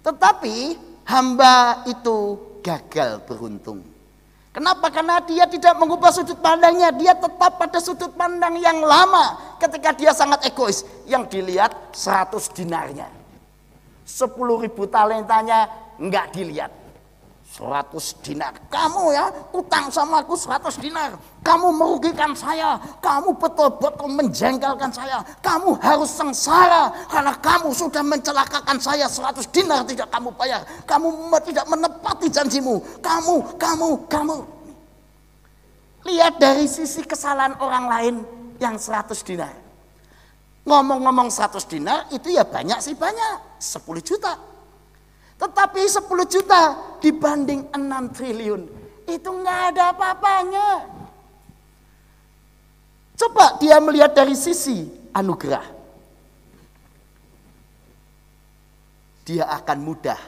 Tetapi 0.02 0.56
hamba 1.06 1.86
itu 1.86 2.42
gagal 2.66 3.22
beruntung. 3.30 3.93
Kenapa? 4.54 4.94
Karena 4.94 5.18
dia 5.18 5.50
tidak 5.50 5.74
mengubah 5.82 6.14
sudut 6.14 6.38
pandangnya. 6.38 6.94
Dia 6.94 7.18
tetap 7.18 7.58
pada 7.58 7.82
sudut 7.82 8.14
pandang 8.14 8.54
yang 8.62 8.86
lama. 8.86 9.58
Ketika 9.58 9.98
dia 9.98 10.14
sangat 10.14 10.46
egois. 10.46 10.86
Yang 11.10 11.34
dilihat 11.34 11.74
100 11.90 12.54
dinarnya. 12.54 13.10
10 14.06 14.30
ribu 14.38 14.86
talentanya 14.86 15.66
nggak 15.98 16.26
dilihat. 16.38 16.83
100 17.54 18.26
dinar. 18.26 18.58
Kamu 18.66 19.14
ya 19.14 19.30
utang 19.54 19.94
sama 19.94 20.26
aku 20.26 20.34
100 20.34 20.74
dinar. 20.82 21.14
Kamu 21.46 21.70
merugikan 21.70 22.34
saya. 22.34 22.82
Kamu 22.98 23.38
betul-betul 23.38 24.10
menjengkelkan 24.10 24.90
saya. 24.90 25.22
Kamu 25.38 25.78
harus 25.78 26.10
sengsara 26.10 26.90
karena 27.06 27.38
kamu 27.38 27.70
sudah 27.70 28.02
mencelakakan 28.02 28.82
saya 28.82 29.06
100 29.06 29.54
dinar 29.54 29.86
tidak 29.86 30.10
kamu 30.10 30.34
bayar. 30.34 30.66
Kamu 30.90 31.30
tidak 31.46 31.66
menepati 31.70 32.28
janjimu. 32.34 32.82
Kamu, 33.06 33.62
kamu, 33.62 33.90
kamu. 34.10 34.38
Lihat 36.10 36.42
dari 36.42 36.66
sisi 36.66 37.06
kesalahan 37.06 37.54
orang 37.62 37.86
lain 37.86 38.16
yang 38.58 38.82
100 38.82 39.14
dinar. 39.22 39.54
Ngomong-ngomong 40.66 41.30
100 41.30 41.70
dinar 41.70 42.10
itu 42.10 42.34
ya 42.34 42.42
banyak 42.42 42.82
sih 42.82 42.98
banyak. 42.98 43.62
10 43.62 44.02
juta. 44.02 44.53
Tetapi 45.44 45.82
10 45.84 46.08
juta 46.32 46.62
dibanding 47.04 47.68
6 47.76 48.16
triliun. 48.16 48.64
Itu 49.04 49.28
nggak 49.28 49.76
ada 49.76 49.92
apa-apanya. 49.92 50.88
Coba 53.20 53.60
dia 53.60 53.76
melihat 53.84 54.16
dari 54.16 54.40
sisi 54.40 54.88
anugerah. 55.12 55.68
Dia 59.28 59.52
akan 59.52 59.80
mudah 59.84 60.20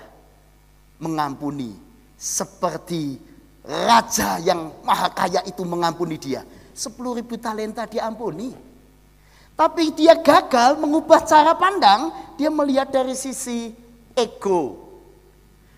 mengampuni 0.99 1.72
seperti 2.20 3.16
raja 3.63 4.36
yang 4.43 4.84
maha 4.84 5.16
kaya 5.16 5.39
itu 5.47 5.63
mengampuni 5.63 6.20
dia. 6.20 6.43
10 6.76 6.91
ribu 7.16 7.39
talenta 7.39 7.88
diampuni. 7.88 8.51
Tapi 9.55 9.95
dia 9.95 10.20
gagal 10.20 10.76
mengubah 10.76 11.24
cara 11.24 11.55
pandang, 11.55 12.11
dia 12.36 12.51
melihat 12.51 12.91
dari 12.91 13.16
sisi 13.16 13.72
ego, 14.11 14.85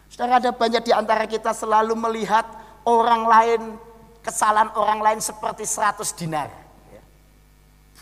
Saudara 0.08 0.40
ada 0.40 0.52
banyak 0.56 0.84
di 0.88 0.94
antara 0.96 1.28
kita 1.28 1.52
selalu 1.52 1.94
melihat 1.94 2.48
orang 2.88 3.28
lain, 3.28 3.62
kesalahan 4.24 4.72
orang 4.76 5.00
lain 5.04 5.20
seperti 5.20 5.68
100 5.68 6.04
dinar. 6.16 6.50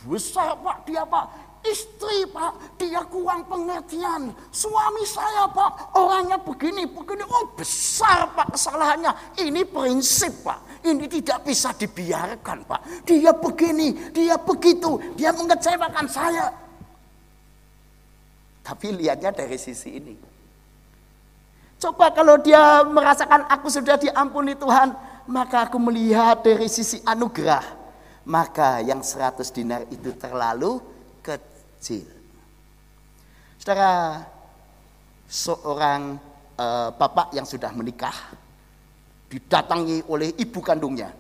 Besar 0.06 0.53
Pak, 0.62 0.86
dia 0.86 1.01
Pak. 1.01 1.26
Istri 1.66 2.30
Pak, 2.30 2.78
dia 2.78 3.01
kurang 3.10 3.41
pengertian. 3.49 4.30
Suami 4.53 5.01
saya 5.01 5.49
Pak, 5.49 5.97
orangnya 5.97 6.38
begini, 6.38 6.86
begini. 6.86 7.26
Oh 7.26 7.58
besar 7.58 8.30
Pak 8.38 8.53
kesalahannya. 8.53 9.41
Ini 9.41 9.66
prinsip 9.66 10.45
Pak. 10.45 10.86
Ini 10.86 11.10
tidak 11.10 11.41
bisa 11.41 11.74
dibiarkan 11.74 12.70
Pak. 12.70 13.10
Dia 13.10 13.34
begini, 13.34 14.14
dia 14.14 14.38
begitu. 14.38 15.01
Dia 15.18 15.34
mengecewakan 15.34 16.06
saya. 16.06 16.53
Tapi 18.62 18.93
lihatnya 18.93 19.34
dari 19.34 19.58
sisi 19.58 19.97
ini. 19.97 20.34
Coba 21.86 22.09
kalau 22.09 22.41
dia 22.41 22.81
merasakan 22.81 23.45
aku 23.45 23.69
sudah 23.69 23.93
diampuni 23.93 24.57
Tuhan, 24.57 24.89
maka 25.29 25.69
aku 25.69 25.77
melihat 25.77 26.41
dari 26.41 26.65
sisi 26.65 26.97
anugerah. 27.05 27.61
Maka 28.25 28.81
yang 28.81 29.05
100 29.05 29.45
dinar 29.53 29.86
itu 29.93 30.09
terlalu 30.17 30.81
kecil. 31.21 32.09
Saudara, 33.61 34.25
seorang 35.29 36.17
uh, 36.57 36.89
bapak 36.89 37.38
yang 37.38 37.45
sudah 37.45 37.69
menikah 37.69 38.33
didatangi 39.29 40.09
oleh 40.09 40.33
ibu 40.41 40.65
kandungnya. 40.65 41.13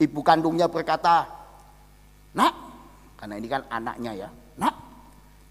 Ibu 0.00 0.24
kandungnya 0.24 0.72
berkata, 0.72 1.28
"Nak, 2.32 2.54
karena 3.20 3.36
ini 3.36 3.44
kan 3.44 3.68
anaknya 3.68 4.24
ya. 4.24 4.28
Nak, 4.56 4.72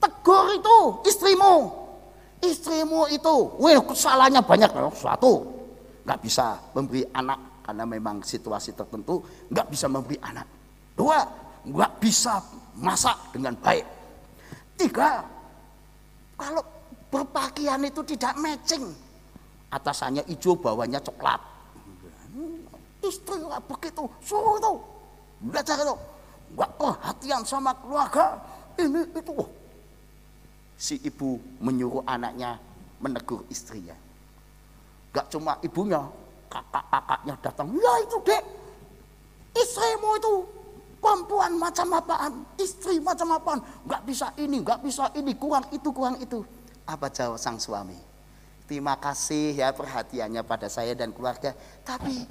tegur 0.01 0.49
itu 0.57 0.77
istrimu. 1.05 1.88
Istrimu 2.39 3.11
itu, 3.11 3.35
weh 3.59 3.75
kesalahannya 3.75 4.39
banyak 4.39 4.71
loh. 4.71 4.95
Satu, 4.95 5.43
nggak 6.07 6.19
bisa 6.23 6.55
memberi 6.71 7.03
anak 7.11 7.63
karena 7.67 7.83
memang 7.85 8.23
situasi 8.23 8.73
tertentu 8.73 9.21
nggak 9.51 9.67
bisa 9.67 9.91
memberi 9.91 10.15
anak. 10.23 10.47
Dua, 10.95 11.19
nggak 11.67 11.91
bisa 11.99 12.39
masak 12.79 13.35
dengan 13.35 13.53
baik. 13.59 13.85
Tiga, 14.79 15.19
kalau 16.39 16.63
berpakaian 17.11 17.83
itu 17.83 18.01
tidak 18.15 18.39
matching. 18.39 18.87
Atasannya 19.69 20.23
hijau, 20.31 20.55
bawahnya 20.55 21.03
coklat. 21.03 21.37
Istri 23.03 23.43
nggak 23.43 23.63
begitu, 23.67 24.07
suruh 24.23 24.55
itu. 24.57 24.73
Belajar 25.43 25.75
itu. 25.79 25.95
Nggak 26.55 26.71
perhatian 26.79 27.41
sama 27.43 27.75
keluarga. 27.83 28.39
Ini 28.79 29.03
itu. 29.11 29.58
Si 30.79 30.95
ibu 31.03 31.35
menyuruh 31.59 32.07
anaknya 32.07 32.55
menegur 33.03 33.43
istrinya. 33.51 33.93
Gak 35.11 35.27
cuma 35.27 35.59
ibunya, 35.59 36.07
kakak-kakaknya 36.47 37.35
datang. 37.43 37.67
Ya 37.75 37.93
itu 38.07 38.17
dek, 38.23 38.43
istrimu 39.59 40.15
itu 40.15 40.33
Perempuan 40.99 41.55
macam 41.55 41.95
apaan, 41.95 42.43
istri 42.59 42.99
macam 42.99 43.31
apaan, 43.31 43.63
nggak 43.87 44.03
bisa 44.03 44.35
ini, 44.35 44.59
nggak 44.59 44.83
bisa 44.83 45.07
ini, 45.15 45.31
kurang 45.31 45.63
itu, 45.71 45.95
kurang 45.95 46.19
itu. 46.19 46.43
Apa 46.83 47.07
jawab 47.07 47.39
sang 47.39 47.55
suami? 47.55 47.95
Terima 48.67 48.99
kasih 48.99 49.55
ya 49.55 49.71
perhatiannya 49.71 50.43
pada 50.43 50.67
saya 50.67 50.91
dan 50.91 51.15
keluarga. 51.15 51.55
Tapi 51.87 52.27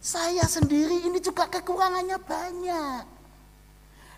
saya 0.00 0.48
sendiri 0.48 1.04
ini 1.04 1.20
juga 1.20 1.44
kekurangannya 1.44 2.16
banyak. 2.24 3.04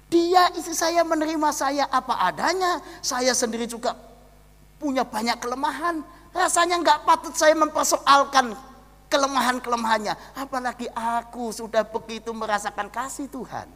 Dia 0.09 0.48
istri 0.56 0.72
saya 0.72 1.04
menerima 1.04 1.48
saya 1.52 1.84
apa 1.92 2.16
adanya. 2.24 2.80
Saya 3.04 3.36
sendiri 3.36 3.68
juga 3.68 3.92
punya 4.80 5.04
banyak 5.04 5.36
kelemahan. 5.36 6.00
Rasanya 6.32 6.80
nggak 6.80 6.98
patut 7.04 7.34
saya 7.36 7.52
mempersoalkan 7.52 8.56
kelemahan-kelemahannya. 9.12 10.16
Apalagi 10.36 10.88
aku 10.92 11.52
sudah 11.52 11.84
begitu 11.84 12.32
merasakan 12.32 12.88
kasih 12.88 13.28
Tuhan. 13.28 13.68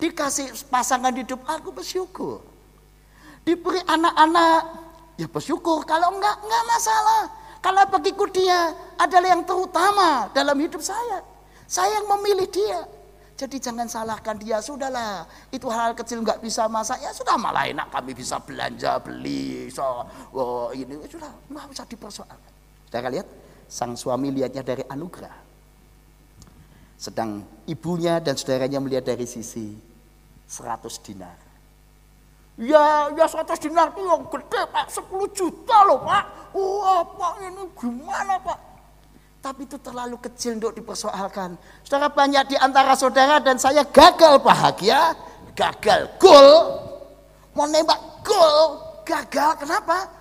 Dikasih 0.00 0.48
pasangan 0.72 1.12
hidup 1.12 1.44
aku 1.44 1.76
bersyukur. 1.76 2.40
Diberi 3.44 3.84
anak-anak 3.84 4.60
ya 5.20 5.28
bersyukur. 5.28 5.84
Kalau 5.84 6.16
enggak, 6.16 6.40
enggak 6.40 6.64
masalah. 6.72 7.22
Karena 7.60 7.84
bagiku 7.84 8.24
dia 8.32 8.72
adalah 8.96 9.28
yang 9.36 9.44
terutama 9.44 10.32
dalam 10.32 10.56
hidup 10.56 10.80
saya. 10.80 11.20
Saya 11.68 12.00
yang 12.00 12.08
memilih 12.16 12.48
dia. 12.48 12.80
Jadi 13.40 13.56
jangan 13.56 13.88
salahkan 13.88 14.36
dia, 14.36 14.60
sudahlah. 14.60 15.24
Itu 15.48 15.72
hal, 15.72 15.90
-hal 15.90 15.92
kecil 15.96 16.20
nggak 16.20 16.44
bisa 16.44 16.68
masak, 16.68 17.00
ya 17.00 17.08
sudah 17.08 17.40
malah 17.40 17.64
enak 17.64 17.88
kami 17.88 18.12
bisa 18.12 18.36
belanja, 18.36 19.00
beli, 19.00 19.72
so, 19.72 20.04
oh, 20.36 20.68
ini 20.76 21.00
sudah 21.08 21.32
nggak 21.48 21.66
bisa 21.72 21.88
dipersoalkan. 21.88 22.52
Kita 22.84 23.08
lihat, 23.08 23.24
sang 23.64 23.96
suami 23.96 24.28
lihatnya 24.28 24.60
dari 24.60 24.84
anugerah. 24.84 25.32
Sedang 27.00 27.40
ibunya 27.64 28.20
dan 28.20 28.36
saudaranya 28.36 28.76
melihat 28.76 29.08
dari 29.08 29.24
sisi 29.24 29.72
100 30.44 31.00
dinar. 31.00 31.38
Ya, 32.60 33.08
ya 33.16 33.24
100 33.24 33.56
dinar 33.56 33.88
itu 33.96 34.04
yang 34.04 34.28
gede 34.28 34.68
pak, 34.68 34.84
10 34.92 35.08
juta 35.32 35.76
loh 35.88 36.04
pak. 36.04 36.52
Wah 36.52 37.00
pak 37.08 37.34
ini 37.40 37.64
gimana 37.72 38.36
pak? 38.36 38.69
Tapi 39.40 39.64
itu 39.64 39.80
terlalu 39.80 40.20
kecil 40.20 40.60
untuk 40.60 40.76
dipersoalkan. 40.76 41.56
Saudara 41.80 42.12
banyak 42.12 42.52
di 42.52 42.56
antara 42.60 42.92
saudara 42.92 43.40
dan 43.40 43.56
saya 43.56 43.88
gagal 43.88 44.36
bahagia, 44.44 45.16
gagal 45.56 46.12
gol, 46.20 46.76
mau 47.56 47.64
nembak 47.64 48.20
gol, 48.20 48.84
gagal. 49.08 49.64
Kenapa? 49.64 50.12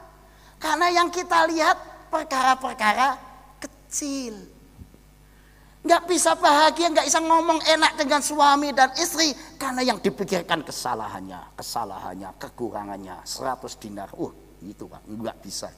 Karena 0.56 0.88
yang 0.88 1.12
kita 1.12 1.52
lihat 1.52 1.76
perkara-perkara 2.08 3.20
kecil. 3.60 4.40
Nggak 5.80 6.04
bisa 6.12 6.36
bahagia, 6.36 6.92
nggak 6.92 7.08
bisa 7.08 7.20
ngomong 7.20 7.60
enak 7.64 8.00
dengan 8.00 8.20
suami 8.24 8.72
dan 8.72 8.92
istri. 9.00 9.36
Karena 9.60 9.84
yang 9.84 10.00
dipikirkan 10.00 10.64
kesalahannya, 10.64 11.60
kesalahannya, 11.60 12.36
kekurangannya. 12.40 13.20
100 13.24 13.84
dinar, 13.84 14.12
uh 14.16 14.32
itu 14.64 14.88
pak, 14.88 15.04
nggak 15.08 15.38
bisa. 15.40 15.72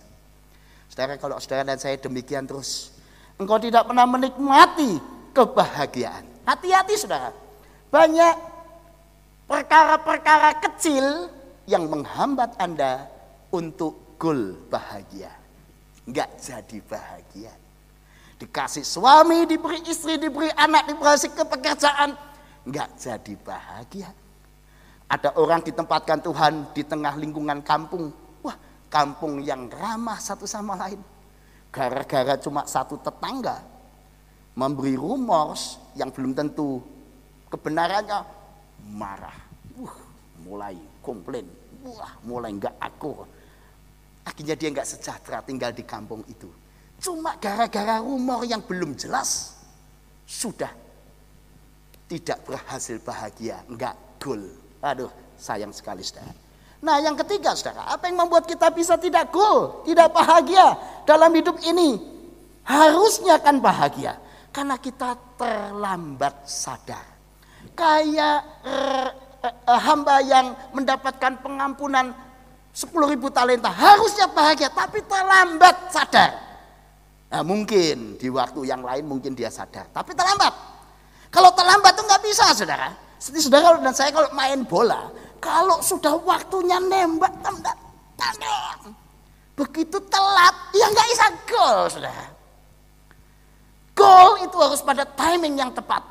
Saudara 0.89 1.17
kalau 1.21 1.37
saudara 1.37 1.73
dan 1.73 1.77
saya 1.77 1.97
demikian 2.01 2.49
terus. 2.49 2.90
Engkau 3.41 3.57
tidak 3.57 3.89
pernah 3.89 4.05
menikmati 4.05 5.01
kebahagiaan. 5.33 6.45
Hati-hati 6.45 6.93
saudara. 6.93 7.33
Banyak 7.89 8.35
perkara-perkara 9.49 10.61
kecil 10.61 11.25
yang 11.65 11.89
menghambat 11.89 12.53
Anda 12.61 13.09
untuk 13.49 14.21
goal 14.21 14.53
bahagia. 14.69 15.33
Nggak 16.05 16.29
jadi 16.37 16.77
bahagia 16.85 17.53
dikasih 18.41 18.81
suami, 18.81 19.45
diberi 19.45 19.85
istri, 19.85 20.17
diberi 20.17 20.49
anak, 20.57 20.89
diberi 20.89 21.29
kepekerjaan, 21.29 22.17
nggak 22.65 22.89
jadi 22.97 23.33
bahagia. 23.37 24.09
Ada 25.05 25.37
orang 25.37 25.61
ditempatkan 25.61 26.25
Tuhan 26.25 26.73
di 26.73 26.81
tengah 26.81 27.13
lingkungan 27.21 27.61
kampung, 27.61 28.09
wah 28.41 28.57
kampung 28.89 29.45
yang 29.45 29.69
ramah 29.69 30.17
satu 30.17 30.49
sama 30.49 30.73
lain. 30.73 30.97
Gara-gara 31.71 32.35
cuma 32.35 32.67
satu 32.67 32.99
tetangga 32.99 33.63
memberi 34.53 34.99
rumors 34.99 35.79
yang 35.95 36.11
belum 36.11 36.35
tentu 36.35 36.83
kebenarannya 37.47 38.27
marah, 38.91 39.39
wah 39.79 39.97
mulai 40.43 40.75
komplain, 40.99 41.47
wah 41.87 42.11
mulai 42.27 42.51
nggak 42.51 42.75
akur. 42.75 43.23
Akhirnya 44.27 44.59
dia 44.59 44.69
nggak 44.69 44.85
sejahtera 44.85 45.39
tinggal 45.41 45.71
di 45.73 45.81
kampung 45.81 46.21
itu 46.29 46.51
Cuma 47.01 47.33
gara-gara 47.41 47.97
rumor 47.97 48.45
yang 48.45 48.61
belum 48.61 48.93
jelas 48.93 49.57
sudah 50.29 50.69
tidak 52.05 52.45
berhasil 52.45 53.01
bahagia, 53.01 53.65
enggak 53.65 53.97
goal. 54.21 54.45
Aduh, 54.85 55.09
sayang 55.33 55.73
sekali 55.73 56.05
saudara. 56.05 56.29
Nah 56.81 56.97
yang 56.97 57.13
ketiga 57.13 57.53
saudara, 57.53 57.93
apa 57.93 58.09
yang 58.09 58.25
membuat 58.25 58.49
kita 58.49 58.73
bisa 58.73 58.97
tidak 58.97 59.29
goal, 59.29 59.85
tidak 59.85 60.09
bahagia 60.09 60.73
dalam 61.05 61.29
hidup 61.37 61.61
ini? 61.61 62.01
Harusnya 62.65 63.37
kan 63.37 63.61
bahagia, 63.61 64.17
karena 64.49 64.81
kita 64.81 65.13
terlambat 65.37 66.49
sadar. 66.49 67.05
Kayak 67.77 68.65
eh, 68.65 69.09
eh, 69.45 69.79
hamba 69.85 70.25
yang 70.25 70.57
mendapatkan 70.73 71.37
pengampunan 71.45 72.17
10 72.73 72.89
ribu 73.13 73.29
talenta, 73.29 73.69
harusnya 73.69 74.25
bahagia, 74.33 74.73
tapi 74.73 75.05
terlambat 75.05 75.93
sadar. 75.93 76.33
Nah, 77.31 77.45
mungkin 77.45 78.17
di 78.17 78.27
waktu 78.27 78.65
yang 78.67 78.81
lain 78.81 79.05
mungkin 79.05 79.37
dia 79.37 79.53
sadar, 79.53 79.85
tapi 79.93 80.17
terlambat. 80.17 80.51
Kalau 81.29 81.53
terlambat 81.53 81.93
itu 81.93 82.03
nggak 82.09 82.23
bisa, 82.25 82.45
saudara. 82.57 82.91
Seperti 83.21 83.47
saudara 83.47 83.77
dan 83.79 83.93
saya 83.93 84.09
kalau 84.09 84.33
main 84.33 84.65
bola, 84.65 85.13
kalau 85.41 85.81
sudah 85.81 86.13
waktunya 86.21 86.77
nembak, 86.77 87.33
tembak, 87.41 87.73
tendang. 88.13 88.93
Begitu 89.57 89.97
telat, 90.07 90.55
ya 90.71 90.85
nggak 90.85 91.07
bisa 91.09 91.25
gol, 91.49 91.79
saudara. 91.89 92.25
Gol 93.97 94.45
itu 94.45 94.57
harus 94.61 94.81
pada 94.85 95.03
timing 95.03 95.57
yang 95.57 95.73
tepat. 95.73 96.05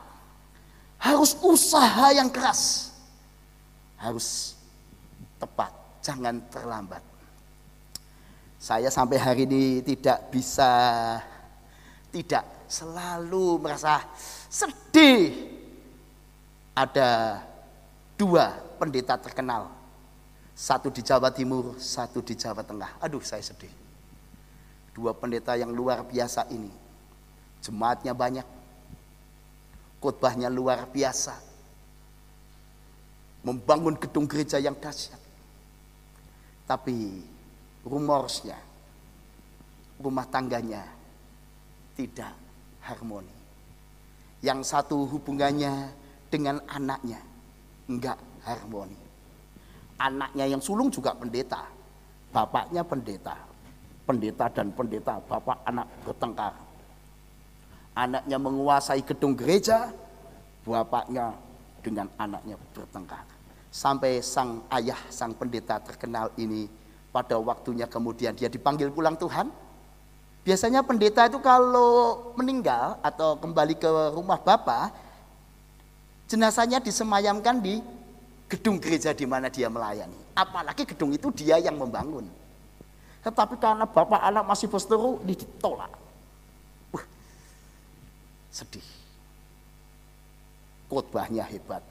Harus 1.00 1.38
usaha 1.40 2.12
yang 2.12 2.28
keras. 2.28 2.92
Harus 3.96 4.58
tepat, 5.38 5.72
jangan 6.02 6.42
terlambat. 6.50 7.00
Saya 8.60 8.92
sampai 8.92 9.16
hari 9.16 9.48
ini 9.48 9.80
tidak 9.80 10.28
bisa 10.28 10.68
tidak 12.12 12.44
selalu 12.68 13.62
merasa 13.62 14.04
sedih. 14.50 15.48
Ada 16.76 17.40
dua 18.20 18.69
pendeta 18.80 19.20
terkenal. 19.20 19.68
Satu 20.56 20.88
di 20.88 21.04
Jawa 21.04 21.28
Timur, 21.28 21.76
satu 21.76 22.24
di 22.24 22.32
Jawa 22.32 22.64
Tengah. 22.64 22.96
Aduh, 23.04 23.20
saya 23.20 23.44
sedih. 23.44 23.70
Dua 24.96 25.12
pendeta 25.12 25.52
yang 25.60 25.68
luar 25.68 26.00
biasa 26.08 26.48
ini. 26.48 26.72
Jemaatnya 27.60 28.16
banyak. 28.16 28.48
Khotbahnya 30.00 30.48
luar 30.48 30.88
biasa. 30.88 31.36
Membangun 33.44 34.00
gedung 34.00 34.24
gereja 34.24 34.56
yang 34.56 34.76
dahsyat. 34.76 35.20
Tapi 36.64 37.24
rumorsnya, 37.84 38.56
rumah 40.00 40.24
tangganya 40.28 40.84
tidak 41.96 42.32
harmoni. 42.84 43.32
Yang 44.40 44.72
satu 44.72 45.04
hubungannya 45.08 45.92
dengan 46.32 46.60
anaknya 46.68 47.20
enggak 47.90 48.29
harmoni. 48.56 48.98
Anaknya 50.00 50.48
yang 50.48 50.62
sulung 50.64 50.88
juga 50.88 51.12
pendeta. 51.12 51.68
Bapaknya 52.32 52.82
pendeta. 52.86 53.36
Pendeta 54.08 54.50
dan 54.50 54.74
pendeta, 54.74 55.22
bapak 55.22 55.60
anak 55.68 55.86
bertengkar. 56.02 56.54
Anaknya 57.94 58.38
menguasai 58.40 59.02
gedung 59.06 59.36
gereja, 59.36 59.92
bapaknya 60.66 61.36
dengan 61.84 62.08
anaknya 62.16 62.56
bertengkar. 62.74 63.22
Sampai 63.70 64.18
sang 64.24 64.66
ayah, 64.74 64.98
sang 65.14 65.30
pendeta 65.36 65.78
terkenal 65.78 66.34
ini 66.34 66.66
pada 67.10 67.38
waktunya 67.38 67.86
kemudian 67.86 68.34
dia 68.34 68.50
dipanggil 68.50 68.90
pulang 68.90 69.14
Tuhan. 69.14 69.50
Biasanya 70.40 70.80
pendeta 70.80 71.28
itu 71.28 71.38
kalau 71.38 72.32
meninggal 72.34 72.96
atau 73.04 73.36
kembali 73.36 73.76
ke 73.76 73.90
rumah 74.16 74.40
bapak, 74.40 74.90
jenazahnya 76.26 76.80
disemayamkan 76.80 77.60
di 77.60 77.84
gedung 78.50 78.82
gereja 78.82 79.14
di 79.14 79.22
mana 79.30 79.46
dia 79.46 79.70
melayani. 79.70 80.34
Apalagi 80.34 80.82
gedung 80.82 81.14
itu 81.14 81.30
dia 81.30 81.62
yang 81.62 81.78
membangun. 81.78 82.26
Tetapi 83.22 83.54
karena 83.62 83.86
bapak 83.86 84.18
anak 84.18 84.44
masih 84.50 84.66
berseteru, 84.66 85.22
ditolak. 85.22 85.94
Wah, 86.90 87.04
sedih. 88.50 88.82
Khotbahnya 90.90 91.46
hebat. 91.46 91.86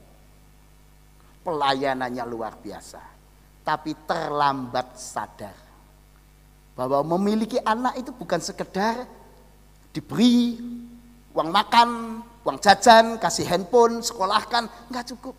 Pelayanannya 1.47 2.23
luar 2.27 2.59
biasa. 2.59 2.99
Tapi 3.63 3.95
terlambat 4.03 4.99
sadar. 4.99 5.55
Bahwa 6.75 7.15
memiliki 7.15 7.55
anak 7.63 8.03
itu 8.03 8.11
bukan 8.11 8.43
sekedar 8.43 9.07
diberi 9.95 10.59
uang 11.31 11.49
makan, 11.55 12.19
uang 12.43 12.57
jajan, 12.59 13.15
kasih 13.15 13.47
handphone, 13.47 14.03
sekolahkan, 14.03 14.67
nggak 14.91 15.05
cukup 15.15 15.35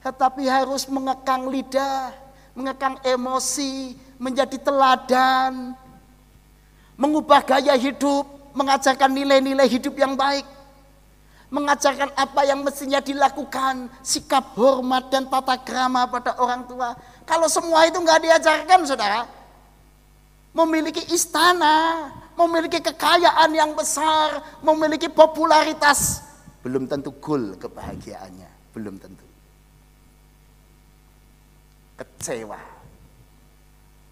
tetapi 0.00 0.48
harus 0.48 0.88
mengekang 0.88 1.52
lidah, 1.52 2.12
mengekang 2.56 2.96
emosi, 3.04 3.96
menjadi 4.16 4.56
teladan, 4.56 5.76
mengubah 6.96 7.44
gaya 7.44 7.76
hidup, 7.76 8.24
mengajarkan 8.56 9.12
nilai-nilai 9.12 9.68
hidup 9.68 9.92
yang 10.00 10.16
baik, 10.16 10.44
mengajarkan 11.52 12.12
apa 12.16 12.40
yang 12.48 12.64
mestinya 12.64 13.00
dilakukan, 13.04 13.92
sikap 14.00 14.56
hormat 14.56 15.12
dan 15.12 15.28
tata 15.28 15.60
krama 15.60 16.08
pada 16.08 16.36
orang 16.40 16.64
tua. 16.64 16.96
Kalau 17.28 17.46
semua 17.52 17.84
itu 17.84 18.00
nggak 18.00 18.20
diajarkan, 18.24 18.80
saudara, 18.88 19.28
memiliki 20.56 21.12
istana, 21.12 22.08
memiliki 22.40 22.80
kekayaan 22.80 23.52
yang 23.52 23.76
besar, 23.76 24.40
memiliki 24.64 25.12
popularitas, 25.12 26.24
belum 26.60 26.84
tentu 26.84 27.16
goal 27.20 27.56
kebahagiaannya, 27.56 28.76
belum 28.76 29.00
tentu 29.00 29.29
kecewa. 32.00 32.60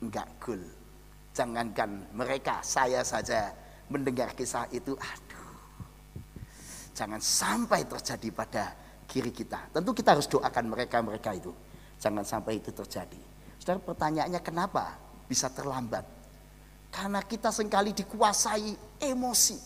Enggak 0.04 0.28
cool. 0.44 0.60
Jangankan 1.32 2.12
mereka, 2.12 2.60
saya 2.60 3.00
saja 3.00 3.48
mendengar 3.88 4.36
kisah 4.36 4.68
itu, 4.68 4.92
aduh. 4.92 5.48
Jangan 6.92 7.22
sampai 7.22 7.86
terjadi 7.88 8.28
pada 8.34 8.64
kiri 9.08 9.32
kita. 9.32 9.72
Tentu 9.72 9.96
kita 9.96 10.18
harus 10.18 10.28
doakan 10.28 10.68
mereka-mereka 10.68 11.32
itu. 11.32 11.54
Jangan 11.98 12.26
sampai 12.26 12.60
itu 12.60 12.74
terjadi. 12.74 13.18
Saudara 13.58 13.80
pertanyaannya 13.82 14.40
kenapa 14.42 14.98
bisa 15.26 15.48
terlambat? 15.50 16.04
Karena 16.90 17.22
kita 17.22 17.54
sering 17.54 17.70
kali 17.70 17.94
dikuasai 17.94 19.02
emosi. 19.02 19.58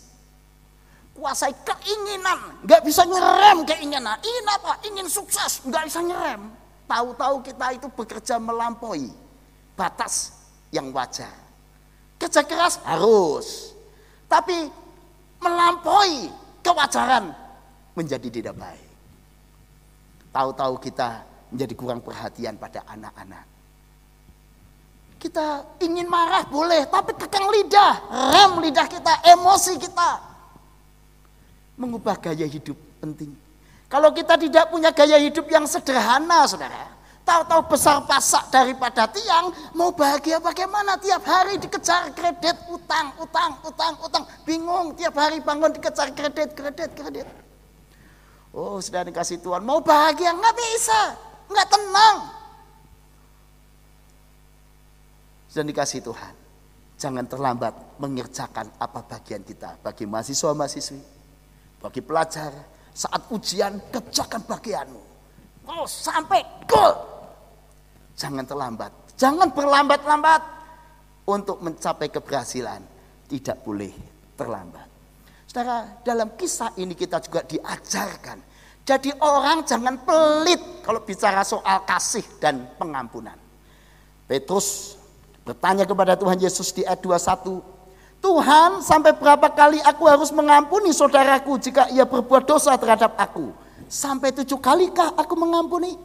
Kuasai 1.13 1.53
keinginan. 1.61 2.65
Nggak 2.65 2.81
bisa 2.85 3.05
nyerem 3.05 3.65
keinginan. 3.65 4.17
Ingin 4.17 4.45
apa? 4.49 4.71
Ingin 4.85 5.07
sukses. 5.09 5.61
Nggak 5.65 5.89
bisa 5.89 6.01
nyerem 6.01 6.62
Tahu-tahu 6.83 7.41
kita 7.41 7.67
itu 7.75 7.87
bekerja 7.87 8.35
melampaui 8.37 9.09
batas 9.73 10.35
yang 10.69 10.91
wajar. 10.91 11.31
Kerja 12.19 12.41
keras 12.43 12.79
harus. 12.83 13.73
Tapi 14.27 14.67
melampaui 15.43 16.31
kewajaran 16.63 17.35
menjadi 17.93 18.27
tidak 18.29 18.55
baik. 18.57 18.89
Tahu-tahu 20.33 20.81
kita 20.81 21.21
menjadi 21.53 21.73
kurang 21.77 22.01
perhatian 22.01 22.57
pada 22.57 22.81
anak-anak. 22.89 23.45
Kita 25.21 25.77
ingin 25.79 26.09
marah 26.09 26.43
boleh, 26.49 26.83
tapi 26.89 27.15
kekang 27.15 27.47
lidah, 27.47 27.93
rem 28.33 28.51
lidah 28.59 28.87
kita, 28.89 29.23
emosi 29.23 29.79
kita. 29.79 30.09
Mengubah 31.79 32.17
gaya 32.19 32.43
hidup 32.43 32.75
penting. 32.99 33.31
Kalau 33.93 34.09
kita 34.09 34.33
tidak 34.41 34.73
punya 34.73 34.89
gaya 34.89 35.21
hidup 35.21 35.45
yang 35.53 35.69
sederhana, 35.69 36.49
saudara, 36.49 36.89
tahu-tahu 37.21 37.77
besar 37.77 38.01
pasak 38.09 38.49
daripada 38.49 39.05
tiang, 39.05 39.53
mau 39.77 39.93
bahagia 39.93 40.41
bagaimana? 40.41 40.97
Tiap 40.97 41.21
hari 41.21 41.61
dikejar 41.61 42.09
kredit, 42.17 42.57
utang, 42.73 43.13
utang, 43.21 43.53
utang, 43.61 43.93
utang, 44.01 44.25
bingung. 44.49 44.97
Tiap 44.97 45.13
hari 45.13 45.45
bangun 45.45 45.77
dikejar 45.77 46.09
kredit, 46.09 46.57
kredit, 46.57 46.89
kredit. 46.97 47.29
Oh, 48.49 48.81
sudah 48.81 49.05
dikasih 49.05 49.37
Tuhan, 49.45 49.61
mau 49.61 49.77
bahagia 49.77 50.33
nggak 50.33 50.55
bisa, 50.57 51.01
nggak 51.53 51.67
tenang. 51.69 52.17
Sudah 55.53 55.65
dikasih 55.69 56.01
Tuhan, 56.01 56.33
jangan 56.97 57.29
terlambat 57.29 57.77
mengerjakan 58.01 58.73
apa 58.81 59.05
bagian 59.05 59.45
kita 59.45 59.77
bagi 59.85 60.09
mahasiswa-mahasiswi, 60.09 61.01
bagi 61.77 62.01
pelajar, 62.01 62.72
saat 62.93 63.25
ujian 63.33 63.81
kerjakan 63.89 64.41
bagianmu. 64.45 65.01
Oh 65.67 65.89
sampai 65.89 66.45
goal. 66.69 66.93
Jangan 68.13 68.45
terlambat. 68.45 68.91
Jangan 69.17 69.49
berlambat-lambat 69.49 70.41
untuk 71.25 71.57
mencapai 71.65 72.13
keberhasilan. 72.13 72.81
Tidak 73.25 73.65
boleh 73.65 73.89
terlambat. 74.37 74.87
Saudara, 75.49 76.01
dalam 76.05 76.37
kisah 76.37 76.73
ini 76.77 76.93
kita 76.93 77.17
juga 77.21 77.41
diajarkan. 77.45 78.53
Jadi 78.83 79.15
orang 79.23 79.63
jangan 79.63 79.95
pelit 80.03 80.83
kalau 80.83 81.01
bicara 81.01 81.41
soal 81.41 81.87
kasih 81.87 82.25
dan 82.37 82.67
pengampunan. 82.75 83.39
Petrus 84.27 84.99
bertanya 85.47 85.87
kepada 85.87 86.19
Tuhan 86.19 86.35
Yesus 86.35 86.75
di 86.75 86.83
ayat 86.83 86.99
21, 86.99 87.72
Tuhan 88.23 88.79
sampai 88.79 89.11
berapa 89.19 89.51
kali 89.51 89.83
aku 89.83 90.07
harus 90.07 90.31
mengampuni 90.31 90.95
saudaraku 90.95 91.59
jika 91.59 91.91
ia 91.91 92.07
berbuat 92.07 92.47
dosa 92.47 92.71
terhadap 92.79 93.19
aku? 93.19 93.51
Sampai 93.91 94.31
tujuh 94.31 94.63
kalikah 94.63 95.11
aku 95.19 95.35
mengampuni? 95.35 95.99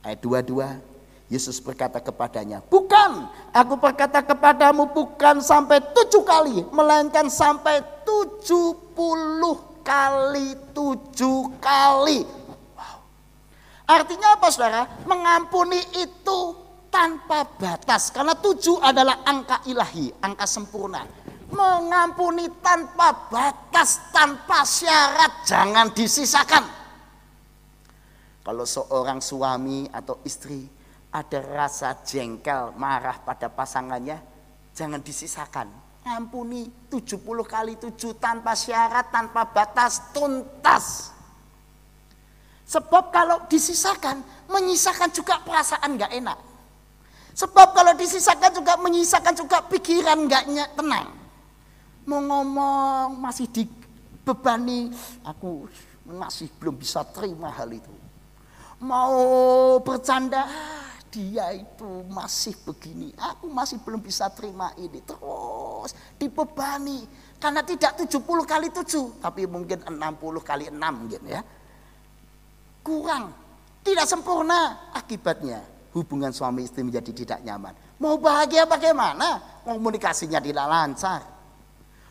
Ayat 0.00 0.24
22, 0.24 0.80
Yesus 1.28 1.60
berkata 1.60 2.00
kepadanya, 2.00 2.64
bukan, 2.72 3.28
aku 3.52 3.76
berkata 3.76 4.24
kepadamu 4.24 4.88
bukan 4.88 5.44
sampai 5.44 5.84
tujuh 5.84 6.24
kali, 6.24 6.64
melainkan 6.72 7.28
sampai 7.28 7.84
tujuh 8.08 8.96
puluh 8.96 9.84
kali 9.84 10.56
tujuh 10.72 11.60
kali. 11.60 12.24
Wow. 12.72 12.96
Artinya 13.84 14.40
apa 14.40 14.48
saudara? 14.48 14.88
Mengampuni 15.04 15.80
itu 16.00 16.56
tanpa 16.88 17.44
batas. 17.60 18.08
Karena 18.08 18.32
tujuh 18.32 18.80
adalah 18.80 19.20
angka 19.28 19.60
ilahi, 19.68 20.08
angka 20.24 20.48
sempurna 20.48 21.23
mengampuni 21.52 22.48
tanpa 22.64 23.28
batas, 23.28 24.00
tanpa 24.14 24.64
syarat, 24.64 25.44
jangan 25.44 25.92
disisakan. 25.92 26.64
Kalau 28.44 28.64
seorang 28.68 29.24
suami 29.24 29.88
atau 29.88 30.20
istri 30.24 30.68
ada 31.12 31.40
rasa 31.40 31.96
jengkel, 32.04 32.76
marah 32.76 33.16
pada 33.24 33.48
pasangannya, 33.48 34.20
jangan 34.76 35.00
disisakan. 35.00 35.68
Ampuni 36.04 36.68
70 36.92 37.24
kali 37.48 37.80
7 37.80 38.20
tanpa 38.20 38.52
syarat, 38.52 39.08
tanpa 39.08 39.48
batas, 39.48 40.12
tuntas. 40.12 41.16
Sebab 42.68 43.08
kalau 43.08 43.48
disisakan, 43.48 44.20
menyisakan 44.52 45.08
juga 45.08 45.40
perasaan 45.40 45.96
gak 45.96 46.12
enak. 46.12 46.38
Sebab 47.32 47.72
kalau 47.72 47.96
disisakan 47.96 48.52
juga 48.52 48.76
menyisakan 48.76 49.32
juga 49.32 49.64
pikiran 49.64 50.28
gak 50.28 50.44
tenang 50.76 51.23
Mau 52.04 52.20
ngomong 52.20 53.16
masih 53.16 53.48
dibebani, 53.48 54.92
aku 55.24 55.68
masih 56.04 56.52
belum 56.60 56.76
bisa 56.76 57.00
terima 57.08 57.48
hal 57.48 57.72
itu. 57.72 57.92
Mau 58.84 59.16
bercanda, 59.80 60.44
"Ah, 60.44 60.84
dia 61.14 61.54
itu 61.54 61.90
masih 62.10 62.58
begini. 62.66 63.14
Aku 63.14 63.46
masih 63.46 63.78
belum 63.78 64.02
bisa 64.02 64.26
terima 64.34 64.74
ini. 64.74 64.98
Terus 64.98 65.94
dibebani. 66.18 67.06
Karena 67.38 67.62
tidak 67.62 67.94
70 68.02 68.42
kali 68.42 68.68
7, 68.74 69.22
tapi 69.22 69.46
mungkin 69.46 69.86
60 69.86 70.42
kali 70.42 70.74
6 70.74 70.92
mungkin 71.06 71.22
ya. 71.28 71.40
Kurang, 72.82 73.30
tidak 73.86 74.10
sempurna 74.10 74.90
akibatnya 74.90 75.62
hubungan 75.94 76.34
suami 76.34 76.66
istri 76.66 76.82
menjadi 76.82 77.12
tidak 77.14 77.40
nyaman. 77.46 77.72
Mau 78.02 78.18
bahagia 78.18 78.66
bagaimana? 78.66 79.62
Komunikasinya 79.62 80.42
tidak 80.42 80.66
lancar. 80.66 81.20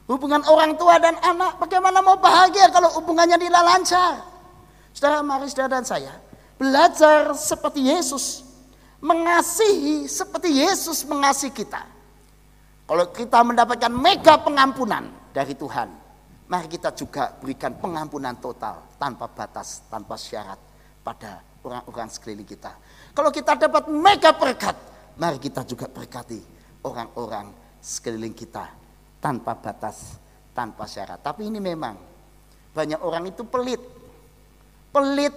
Hubungan 0.04 0.44
orang 0.44 0.76
tua 0.76 1.00
dan 1.00 1.16
anak 1.24 1.64
bagaimana 1.64 2.04
mau 2.04 2.20
bahagia 2.20 2.68
kalau 2.76 2.92
hubungannya 3.00 3.40
tidak 3.40 3.64
lancar? 3.64 4.14
Saudara, 4.92 5.24
mari 5.24 5.48
saudara 5.48 5.80
dan 5.80 5.88
saya 5.88 6.14
belajar 6.60 7.32
seperti 7.40 7.88
Yesus. 7.88 8.44
Mengasihi 9.04 10.08
seperti 10.08 10.64
Yesus 10.64 11.04
mengasihi 11.08 11.52
kita. 11.52 11.84
Kalau 12.84 13.12
kita 13.12 13.44
mendapatkan 13.44 13.92
mega 13.92 14.40
pengampunan 14.40 15.08
dari 15.32 15.56
Tuhan, 15.56 15.92
mari 16.52 16.68
kita 16.68 16.92
juga 16.96 17.32
berikan 17.40 17.76
pengampunan 17.80 18.36
total 18.40 18.84
tanpa 19.00 19.28
batas, 19.32 19.88
tanpa 19.88 20.20
syarat 20.20 20.60
pada 21.04 21.44
orang-orang 21.64 22.08
sekeliling 22.12 22.48
kita. 22.48 22.76
Kalau 23.16 23.32
kita 23.32 23.56
dapat 23.56 23.88
mega 23.88 24.36
berkat, 24.36 24.76
mari 25.16 25.40
kita 25.40 25.64
juga 25.64 25.88
berkati 25.88 26.40
orang-orang 26.84 27.52
sekeliling 27.84 28.36
kita 28.36 28.83
tanpa 29.24 29.56
batas, 29.56 30.20
tanpa 30.52 30.84
syarat. 30.84 31.24
Tapi 31.24 31.48
ini 31.48 31.64
memang 31.64 31.96
banyak 32.76 33.00
orang 33.00 33.32
itu 33.32 33.48
pelit. 33.48 33.80
Pelit 34.92 35.32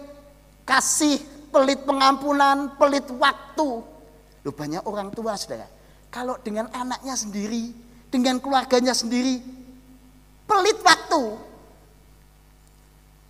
kasih, 0.67 1.23
pelit 1.55 1.87
pengampunan, 1.87 2.75
pelit 2.75 3.07
waktu. 3.15 3.71
Loh 4.43 4.55
banyak 4.55 4.83
orang 4.83 5.15
tua 5.15 5.39
saudara. 5.39 5.71
Kalau 6.11 6.35
dengan 6.43 6.67
anaknya 6.75 7.15
sendiri, 7.15 7.71
dengan 8.11 8.43
keluarganya 8.43 8.91
sendiri, 8.91 9.39
pelit 10.51 10.79
waktu. 10.83 11.23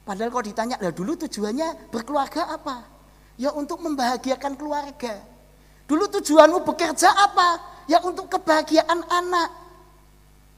Padahal 0.09 0.31
kalau 0.31 0.45
ditanya, 0.47 0.77
lah 0.81 0.95
dulu 0.95 1.19
tujuannya 1.19 1.91
berkeluarga 1.93 2.49
apa? 2.49 2.87
Ya 3.37 3.53
untuk 3.53 3.83
membahagiakan 3.85 4.55
keluarga. 4.57 5.19
Dulu 5.85 6.09
tujuanmu 6.19 6.63
bekerja 6.63 7.11
apa? 7.11 7.83
Ya 7.91 8.01
untuk 8.01 8.31
kebahagiaan 8.31 9.03
anak. 9.07 9.66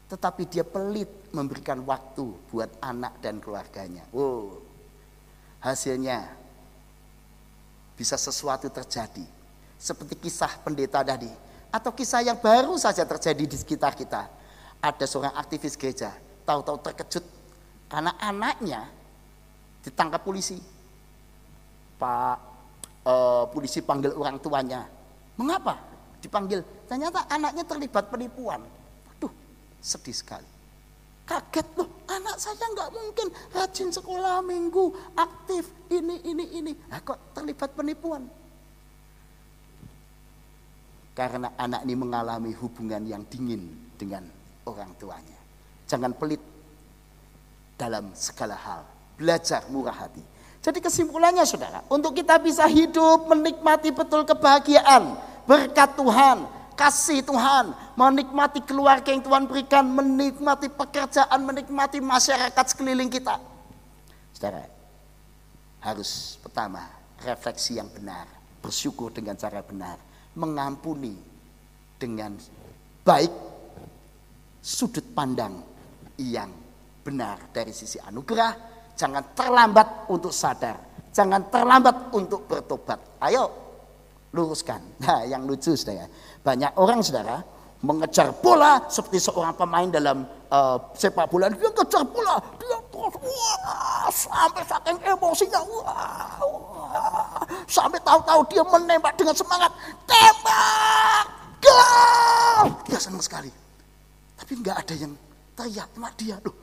Tetapi 0.09 0.49
dia 0.49 0.65
pelit 0.65 1.09
memberikan 1.37 1.85
waktu 1.85 2.25
buat 2.49 2.73
anak 2.81 3.21
dan 3.21 3.39
keluarganya. 3.45 4.09
Wow. 4.09 4.65
Hasilnya 5.61 6.33
bisa 7.93 8.17
sesuatu 8.17 8.73
terjadi. 8.73 9.27
Seperti 9.77 10.17
kisah 10.17 10.51
pendeta 10.65 11.05
tadi. 11.05 11.29
Atau 11.69 11.93
kisah 11.93 12.25
yang 12.25 12.41
baru 12.41 12.73
saja 12.81 13.05
terjadi 13.05 13.45
di 13.45 13.57
sekitar 13.59 13.93
kita. 13.93 14.25
Ada 14.81 15.05
seorang 15.05 15.35
aktivis 15.37 15.75
gereja, 15.75 16.15
tahu-tahu 16.47 16.79
terkejut 16.81 17.25
karena 17.91 18.15
anaknya 18.23 18.87
ditangkap 19.83 20.23
polisi. 20.23 20.57
Pak 21.99 22.37
eh, 23.03 23.45
polisi 23.51 23.83
panggil 23.83 24.15
orang 24.15 24.39
tuanya. 24.39 24.87
Mengapa 25.35 25.83
dipanggil? 26.23 26.63
Ternyata 26.87 27.27
anaknya 27.27 27.67
terlibat 27.67 28.07
penipuan. 28.09 28.63
Sedih 29.79 30.15
sekali. 30.15 30.49
Kaget 31.29 31.69
loh, 31.77 32.09
anak 32.09 32.41
saya 32.41 32.57
nggak 32.57 32.89
mungkin 32.89 33.29
rajin 33.53 33.93
sekolah 33.93 34.41
minggu, 34.41 34.97
aktif, 35.13 35.69
ini, 35.93 36.25
ini, 36.25 36.45
ini. 36.57 36.73
Nah, 36.89 37.05
kok 37.05 37.37
terlibat 37.37 37.77
penipuan? 37.77 38.25
Karena 41.13 41.53
anak 41.61 41.85
ini 41.85 41.95
mengalami 41.99 42.57
hubungan 42.57 43.05
yang 43.05 43.29
dingin 43.29 43.93
dengan 44.01 44.25
orang 44.65 44.89
tuanya. 44.97 45.37
Jangan 45.85 46.17
pelit 46.17 46.41
dalam 47.77 48.09
segala 48.17 48.57
hal. 48.57 48.83
Belajar 49.21 49.69
murah 49.69 50.07
hati. 50.09 50.25
Jadi 50.65 50.79
kesimpulannya 50.81 51.45
saudara, 51.45 51.85
untuk 51.93 52.17
kita 52.17 52.41
bisa 52.41 52.65
hidup 52.67 53.29
menikmati 53.29 53.93
betul 53.93 54.25
kebahagiaan, 54.25 55.13
berkat 55.45 55.93
Tuhan, 55.93 56.47
kasih 56.79 57.27
Tuhan, 57.27 57.75
menikmati 57.99 58.63
keluarga 58.63 59.11
yang 59.11 59.27
Tuhan 59.27 59.51
berikan, 59.51 59.83
menikmati 59.91 60.71
pekerjaan, 60.71 61.43
menikmati 61.43 61.99
masyarakat 61.99 62.65
sekeliling 62.71 63.11
kita. 63.11 63.43
Saudara, 64.31 64.63
harus 65.83 66.39
pertama 66.39 66.87
refleksi 67.27 67.83
yang 67.83 67.91
benar, 67.91 68.31
bersyukur 68.63 69.11
dengan 69.11 69.35
cara 69.35 69.59
benar, 69.67 69.99
mengampuni 70.39 71.19
dengan 71.99 72.39
baik 73.03 73.35
sudut 74.63 75.03
pandang 75.11 75.59
yang 76.15 76.55
benar 77.03 77.51
dari 77.51 77.75
sisi 77.75 77.99
anugerah, 77.99 78.55
jangan 78.95 79.35
terlambat 79.35 80.07
untuk 80.07 80.31
sadar, 80.31 80.79
jangan 81.11 81.51
terlambat 81.51 82.15
untuk 82.15 82.47
bertobat. 82.47 83.03
Ayo 83.19 83.51
luruskan. 84.33 84.81
Nah, 85.01 85.25
yang 85.25 85.49
lucu 85.49 85.73
saudara, 85.73 86.05
banyak 86.43 86.73
orang 86.79 87.03
saudara 87.03 87.43
mengejar 87.79 88.35
bola 88.43 88.83
seperti 88.91 89.23
seorang 89.23 89.55
pemain 89.55 89.87
dalam 89.87 90.27
uh, 90.51 90.77
sepak 90.99 91.31
bola. 91.31 91.47
Dia 91.51 91.71
kejar 91.71 92.03
bola, 92.11 92.43
dia 92.59 92.79
terus 92.91 93.15
wah, 93.23 94.09
sampai 94.11 94.63
saking 94.67 94.99
emosinya, 95.07 95.61
wah, 95.63 96.43
wah, 96.43 97.43
sampai 97.71 98.03
tahu-tahu 98.03 98.41
dia 98.51 98.63
menembak 98.67 99.15
dengan 99.15 99.35
semangat, 99.35 99.71
tembak, 100.11 101.25
gol. 101.63 102.67
Dia 102.91 102.99
senang 102.99 103.23
sekali. 103.23 103.51
Tapi 104.39 104.53
nggak 104.59 104.77
ada 104.83 104.95
yang 104.99 105.13
teriak 105.55 105.89
sama 105.95 106.11
dia. 106.19 106.37
Loh, 106.43 106.55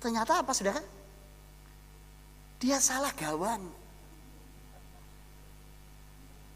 ternyata 0.00 0.44
apa 0.44 0.52
saudara? 0.52 0.82
Dia 2.60 2.80
salah 2.80 3.12
gawang. 3.16 3.83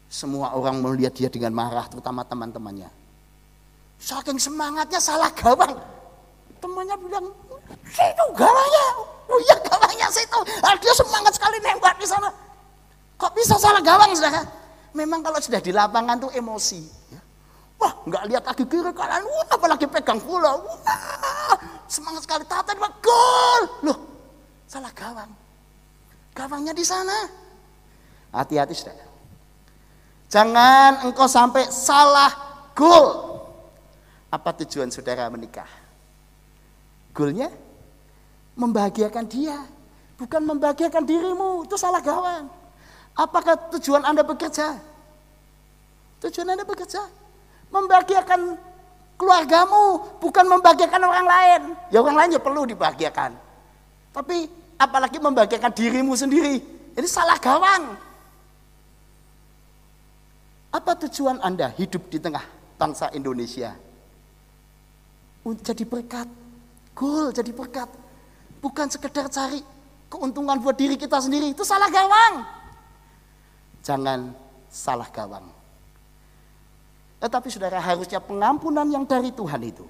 Semua 0.09 0.57
orang 0.57 0.81
melihat 0.81 1.13
dia 1.13 1.29
dengan 1.29 1.53
marah, 1.53 1.85
terutama 1.85 2.25
teman-temannya. 2.25 2.89
Saking 4.01 4.41
semangatnya 4.41 4.97
salah 4.97 5.29
gawang. 5.37 5.77
Temannya 6.57 6.95
bilang, 6.97 7.25
situ 7.93 8.25
gawangnya. 8.33 8.85
Oh 9.29 9.39
iya 9.45 9.55
gawangnya 9.61 10.07
situ. 10.09 10.39
Ah, 10.65 10.73
dia 10.81 10.93
semangat 10.97 11.37
sekali 11.37 11.61
nembak 11.61 11.93
di 12.01 12.07
sana. 12.09 12.33
Kok 13.21 13.31
bisa 13.37 13.55
salah 13.61 13.85
gawang 13.85 14.17
saudara? 14.17 14.41
Memang 14.97 15.21
kalau 15.21 15.37
sudah 15.37 15.61
di 15.61 15.69
lapangan 15.69 16.17
tuh 16.17 16.33
emosi. 16.33 16.81
ya. 17.13 17.21
Wah 17.77 17.93
nggak 18.09 18.23
lihat 18.33 18.43
kaki 18.49 18.65
kiri 18.65 18.91
kanan, 18.91 19.21
wah, 19.21 19.45
apalagi 19.53 19.85
pegang 19.85 20.17
bola. 20.25 20.57
Wah, 20.57 21.55
semangat 21.85 22.25
sekali. 22.25 22.43
Tata 22.49 22.73
dia 22.73 22.89
gol. 22.97 23.63
Loh 23.85 23.99
salah 24.69 24.93
gawang. 24.93 25.31
Gawangnya 26.37 26.73
di 26.77 26.85
sana. 26.85 27.25
Hati-hati 28.29 28.77
saudara. 28.77 29.08
Jangan 30.29 31.09
engkau 31.09 31.25
sampai 31.25 31.65
salah 31.73 32.29
goal. 32.77 33.33
Apa 34.29 34.53
tujuan 34.61 34.93
saudara 34.93 35.25
menikah? 35.33 35.65
Goalnya 37.17 37.49
membahagiakan 38.53 39.25
dia, 39.25 39.57
bukan 40.21 40.45
membahagiakan 40.45 41.01
dirimu. 41.01 41.65
Itu 41.65 41.81
salah 41.81 41.97
gawang. 41.97 42.45
Apakah 43.17 43.57
tujuan 43.73 44.05
Anda 44.05 44.21
bekerja? 44.21 44.77
Tujuan 46.21 46.53
Anda 46.53 46.63
bekerja 46.63 47.01
membahagiakan 47.73 48.57
keluargamu, 49.17 50.17
bukan 50.21 50.45
membahagiakan 50.45 51.01
orang 51.05 51.27
lain. 51.27 51.61
Ya 51.89 51.99
orang 52.01 52.17
lain 52.17 52.37
ya 52.37 52.41
perlu 52.41 52.65
dibahagiakan. 52.69 53.33
Tapi 54.13 54.49
apalagi 54.77 55.17
membahagiakan 55.17 55.71
dirimu 55.73 56.13
sendiri. 56.13 56.61
Ini 56.93 57.07
salah 57.09 57.37
gawang. 57.41 58.08
Apa 60.69 60.93
tujuan 61.05 61.41
Anda 61.41 61.73
hidup 61.73 62.13
di 62.13 62.21
tengah 62.21 62.45
bangsa 62.77 63.09
Indonesia? 63.17 63.73
Jadi 65.41 65.81
berkat. 65.81 66.29
Goal 66.93 67.33
jadi 67.33 67.49
berkat. 67.49 67.89
Bukan 68.61 68.85
sekedar 68.91 69.25
cari 69.33 69.65
keuntungan 70.11 70.61
buat 70.61 70.77
diri 70.77 70.93
kita 70.93 71.17
sendiri. 71.17 71.57
Itu 71.57 71.65
salah 71.65 71.89
gawang. 71.89 72.45
Jangan 73.81 74.29
salah 74.69 75.09
gawang. 75.09 75.49
Tetapi 77.17 77.47
saudara 77.49 77.81
harusnya 77.81 78.21
pengampunan 78.21 78.85
yang 78.85 79.09
dari 79.09 79.33
Tuhan 79.33 79.61
itu 79.65 79.83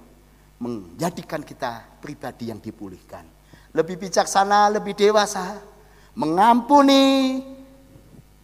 menjadikan 0.60 1.44
kita 1.44 1.84
pribadi 2.00 2.48
yang 2.48 2.58
dipulihkan. 2.58 3.22
Lebih 3.76 4.00
bijaksana, 4.00 4.72
lebih 4.72 4.96
dewasa. 4.96 5.60
Mengampuni 6.16 7.38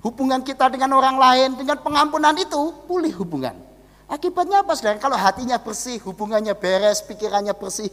hubungan 0.07 0.39
kita 0.47 0.71
dengan 0.71 0.95
orang 0.95 1.19
lain. 1.19 1.49
Dengan 1.59 1.83
pengampunan 1.83 2.39
itu 2.39 2.71
pulih 2.87 3.11
hubungan. 3.19 3.59
Akibatnya 4.07 4.63
apa 4.63 4.79
saudara? 4.79 5.03
Kalau 5.03 5.19
hatinya 5.19 5.59
bersih, 5.59 5.99
hubungannya 6.07 6.55
beres, 6.55 7.03
pikirannya 7.03 7.51
bersih. 7.59 7.91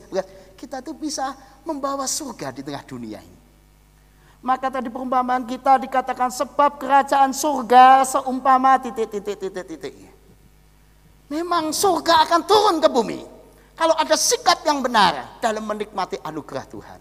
kita 0.53 0.79
tuh 0.85 0.93
bisa 0.93 1.33
membawa 1.65 2.05
surga 2.05 2.53
di 2.53 2.61
tengah 2.61 2.85
dunia 2.85 3.19
ini. 3.19 3.41
Maka 4.43 4.69
tadi 4.69 4.91
perumpamaan 4.91 5.47
kita 5.47 5.81
dikatakan 5.81 6.29
sebab 6.29 6.75
kerajaan 6.77 7.31
surga 7.31 8.03
seumpama 8.03 8.75
titik 8.79 9.09
titik 9.09 9.39
titik 9.39 9.65
titik. 9.65 9.95
Memang 11.31 11.71
surga 11.73 12.27
akan 12.27 12.41
turun 12.45 12.77
ke 12.77 12.87
bumi. 12.91 13.23
Kalau 13.73 13.95
ada 13.97 14.13
sikap 14.13 14.61
yang 14.67 14.85
benar 14.85 15.41
dalam 15.41 15.65
menikmati 15.65 16.21
anugerah 16.21 16.65
Tuhan. 16.69 16.99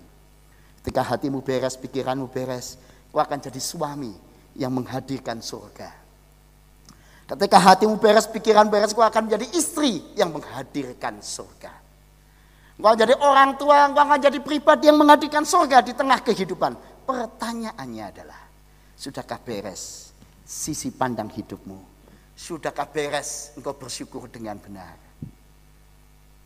Ketika 0.81 1.03
hatimu 1.05 1.45
beres, 1.45 1.77
pikiranmu 1.77 2.31
beres, 2.33 2.81
kau 3.13 3.21
akan 3.21 3.39
jadi 3.39 3.61
suami 3.61 4.32
yang 4.57 4.73
menghadirkan 4.73 5.41
surga. 5.41 6.03
Ketika 7.29 7.57
hatimu 7.57 7.97
beres, 7.97 8.29
pikiran 8.29 8.69
beres, 8.69 8.93
kau 8.93 9.01
akan 9.01 9.31
menjadi 9.31 9.47
istri 9.57 10.05
yang 10.19 10.35
menghadirkan 10.35 11.23
surga. 11.25 11.73
Kau 12.77 12.95
jadi 12.99 13.15
orang 13.17 13.57
tua, 13.57 13.89
kau 13.95 14.03
akan 14.05 14.21
jadi 14.21 14.39
pribadi 14.43 14.91
yang 14.91 15.01
menghadirkan 15.01 15.47
surga 15.47 15.81
di 15.81 15.97
tengah 15.97 16.21
kehidupan. 16.21 16.77
Pertanyaannya 17.09 18.05
adalah, 18.05 18.41
sudahkah 18.99 19.41
beres 19.41 20.13
sisi 20.45 20.93
pandang 20.93 21.33
hidupmu? 21.33 21.79
Sudahkah 22.37 22.91
beres 22.91 23.57
engkau 23.57 23.73
bersyukur 23.79 24.29
dengan 24.29 24.59
benar? 24.59 24.99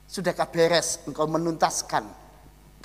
Sudahkah 0.06 0.46
beres 0.46 1.02
engkau 1.08 1.26
menuntaskan 1.26 2.06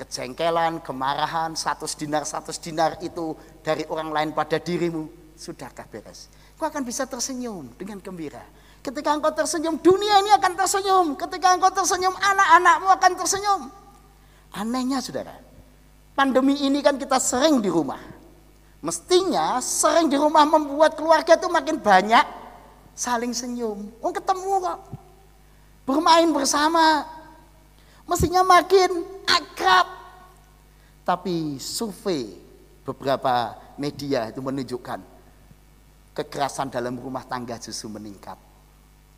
kejengkelan, 0.02 0.82
kemarahan, 0.82 1.54
satu 1.54 1.86
dinar, 1.86 2.26
satu 2.26 2.50
dinar 2.58 2.98
itu 3.06 3.38
dari 3.62 3.86
orang 3.86 4.10
lain 4.10 4.30
pada 4.34 4.58
dirimu? 4.58 5.06
Sudahkah 5.38 5.86
beres? 5.86 6.30
Kau 6.58 6.66
akan 6.66 6.82
bisa 6.82 7.06
tersenyum 7.06 7.70
dengan 7.78 8.02
gembira. 8.02 8.42
Ketika 8.82 9.14
engkau 9.14 9.30
tersenyum, 9.30 9.78
dunia 9.78 10.26
ini 10.26 10.34
akan 10.34 10.58
tersenyum. 10.58 11.08
Ketika 11.14 11.54
engkau 11.54 11.70
tersenyum, 11.70 12.14
anak-anakmu 12.18 12.90
akan 12.90 13.12
tersenyum. 13.14 13.62
Anehnya 14.58 14.98
saudara, 15.06 15.38
pandemi 16.18 16.58
ini 16.66 16.82
kan 16.82 16.98
kita 16.98 17.22
sering 17.22 17.62
di 17.62 17.70
rumah. 17.70 18.02
Mestinya 18.82 19.62
sering 19.62 20.10
di 20.10 20.18
rumah 20.18 20.42
membuat 20.50 20.98
keluarga 20.98 21.38
itu 21.38 21.46
makin 21.46 21.78
banyak 21.78 22.26
saling 22.98 23.30
senyum. 23.38 23.94
Oh 24.02 24.10
ketemu 24.10 24.58
kok. 24.66 24.80
Bermain 25.86 26.30
bersama. 26.34 27.06
Mestinya 28.12 28.44
makin 28.44 29.08
akrab. 29.24 29.88
Tapi 31.08 31.56
survei 31.64 32.36
beberapa 32.84 33.56
media 33.80 34.28
itu 34.28 34.44
menunjukkan 34.44 35.00
kekerasan 36.12 36.68
dalam 36.68 37.00
rumah 37.00 37.24
tangga 37.24 37.56
justru 37.56 37.88
meningkat. 37.88 38.36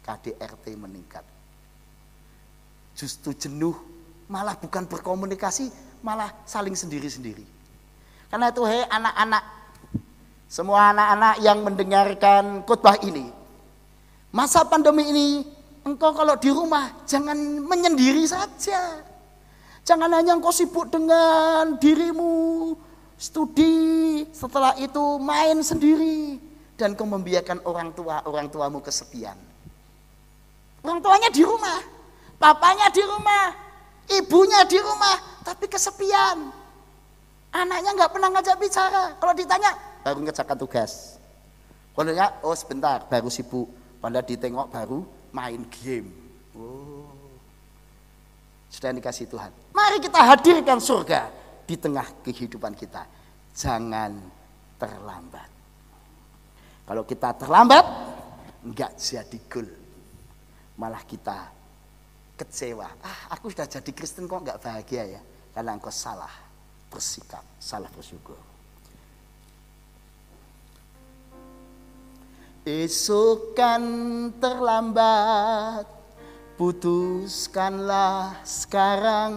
KDRT 0.06 0.78
meningkat. 0.78 1.26
Justru 2.94 3.34
jenuh, 3.34 3.74
malah 4.30 4.54
bukan 4.54 4.86
berkomunikasi, 4.86 5.74
malah 6.06 6.30
saling 6.46 6.78
sendiri-sendiri. 6.78 7.50
Karena 8.30 8.54
itu 8.54 8.62
hei 8.62 8.86
anak-anak, 8.86 9.44
semua 10.46 10.94
anak-anak 10.94 11.36
yang 11.42 11.66
mendengarkan 11.66 12.62
khotbah 12.68 13.02
ini, 13.02 13.34
Masa 14.34 14.66
pandemi 14.66 15.14
ini 15.14 15.46
engkau 15.84 16.12
kalau 16.16 16.36
di 16.40 16.50
rumah 16.50 16.92
jangan 17.08 17.36
menyendiri 17.64 18.24
saja. 18.28 19.04
Jangan 19.84 20.08
hanya 20.16 20.40
engkau 20.40 20.56
sibuk 20.56 20.88
dengan 20.88 21.76
dirimu, 21.76 22.72
studi, 23.20 24.24
setelah 24.32 24.72
itu 24.80 25.20
main 25.20 25.60
sendiri 25.60 26.40
dan 26.80 26.96
kau 26.96 27.04
membiarkan 27.04 27.60
orang 27.68 27.92
tua 27.92 28.24
orang 28.24 28.48
tuamu 28.48 28.80
kesepian. 28.80 29.36
Orang 30.84 31.00
tuanya 31.04 31.28
di 31.32 31.44
rumah, 31.44 31.80
papanya 32.40 32.88
di 32.92 33.04
rumah, 33.04 33.52
ibunya 34.08 34.64
di 34.68 34.80
rumah, 34.80 35.44
tapi 35.44 35.68
kesepian. 35.68 36.52
Anaknya 37.54 37.92
nggak 37.94 38.12
pernah 38.12 38.30
ngajak 38.34 38.56
bicara. 38.60 39.16
Kalau 39.20 39.34
ditanya, 39.36 39.72
baru 40.04 40.20
ngerjakan 40.24 40.58
tugas. 40.58 41.20
Kalau 41.94 42.10
oh 42.42 42.56
sebentar, 42.58 43.06
baru 43.06 43.30
sibuk 43.30 43.70
Padahal 44.04 44.28
ditengok 44.28 44.68
baru 44.68 45.08
main 45.34 45.66
game. 45.82 46.10
Oh. 46.54 47.10
Sudah 48.70 48.94
dikasih 48.94 49.26
Tuhan. 49.28 49.50
Mari 49.74 49.98
kita 50.02 50.22
hadirkan 50.22 50.78
surga 50.78 51.30
di 51.66 51.76
tengah 51.78 52.06
kehidupan 52.22 52.78
kita. 52.78 53.06
Jangan 53.54 54.18
terlambat. 54.78 55.50
Kalau 56.84 57.04
kita 57.06 57.34
terlambat, 57.38 57.86
enggak 58.66 58.94
jadi 58.98 59.40
gol. 59.50 59.70
Malah 60.78 61.06
kita 61.06 61.38
kecewa. 62.38 62.90
Ah, 63.02 63.34
aku 63.34 63.54
sudah 63.54 63.70
jadi 63.70 63.92
Kristen 63.94 64.26
kok 64.26 64.42
enggak 64.42 64.62
bahagia 64.62 65.20
ya? 65.20 65.22
Karena 65.54 65.78
engkau 65.78 65.94
salah 65.94 66.32
bersikap, 66.90 67.46
salah 67.62 67.90
bersyukur. 67.94 68.53
Esok 72.64 73.60
kan 73.60 73.84
terlambat, 74.40 75.84
putuskanlah 76.56 78.40
sekarang. 78.48 79.36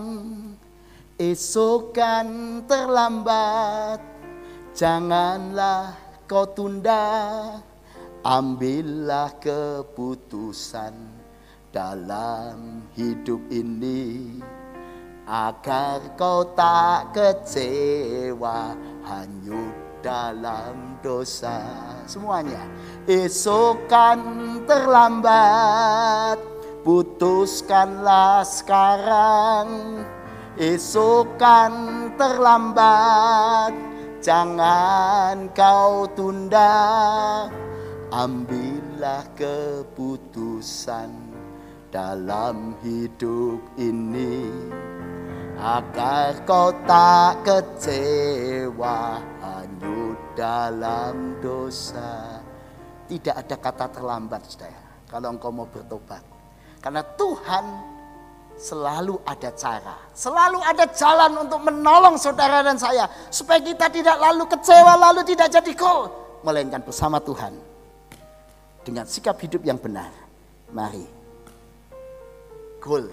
Esok 1.19 1.91
kan 1.91 2.63
terlambat, 2.71 3.99
janganlah 4.79 5.99
kau 6.31 6.47
tunda. 6.55 7.59
Ambillah 8.23 9.35
keputusan 9.43 10.95
dalam 11.75 12.87
hidup 12.95 13.43
ini 13.51 14.39
agar 15.27 16.15
kau 16.15 16.47
tak 16.55 17.11
kecewa 17.11 18.71
hanyut 19.03 19.86
dalam 20.07 21.03
dosa. 21.03 21.67
Semuanya. 22.07 22.63
Esok 23.11 23.91
kan 23.91 24.23
terlambat, 24.63 26.39
putuskanlah 26.87 28.47
sekarang. 28.47 29.99
Esok 30.55 31.35
kan 31.35 31.75
terlambat, 32.15 33.75
jangan 34.23 35.51
kau 35.51 36.07
tunda. 36.15 37.51
Ambillah 38.15 39.27
keputusan 39.35 41.11
dalam 41.91 42.79
hidup 42.87 43.59
ini 43.75 44.47
agar 45.59 46.39
kau 46.47 46.71
tak 46.87 47.43
kecewa 47.43 49.19
dalam 50.37 51.41
dosa. 51.41 52.39
Tidak 53.09 53.35
ada 53.35 53.57
kata 53.57 53.87
terlambat, 53.91 54.45
saudara. 54.47 54.83
Kalau 55.09 55.33
engkau 55.33 55.55
mau 55.55 55.71
bertobat, 55.71 56.21
karena 56.83 57.01
Tuhan 57.15 57.65
selalu 58.59 59.23
ada 59.23 59.55
cara, 59.55 59.95
selalu 60.11 60.59
ada 60.59 60.85
jalan 60.91 61.47
untuk 61.47 61.63
menolong 61.63 62.19
saudara 62.19 62.67
dan 62.67 62.75
saya, 62.75 63.07
supaya 63.31 63.63
kita 63.63 63.87
tidak 63.87 64.19
lalu 64.19 64.51
kecewa, 64.51 64.99
lalu 64.99 65.23
tidak 65.23 65.47
jadi 65.55 65.73
gol, 65.79 66.11
melainkan 66.43 66.83
bersama 66.83 67.23
Tuhan 67.23 67.55
dengan 68.83 69.07
sikap 69.07 69.39
hidup 69.39 69.63
yang 69.63 69.79
benar. 69.79 70.11
Mari, 70.75 71.07
gol 72.83 73.07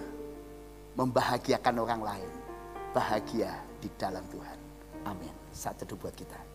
membahagiakan 0.98 1.74
orang 1.78 2.02
lain, 2.02 2.30
bahagia 2.90 3.54
di 3.78 3.86
dalam 3.94 4.26
Tuhan. 4.34 4.58
Amin. 5.06 5.34
Teduh 5.54 5.94
buat 5.94 6.10
kita. 6.18 6.53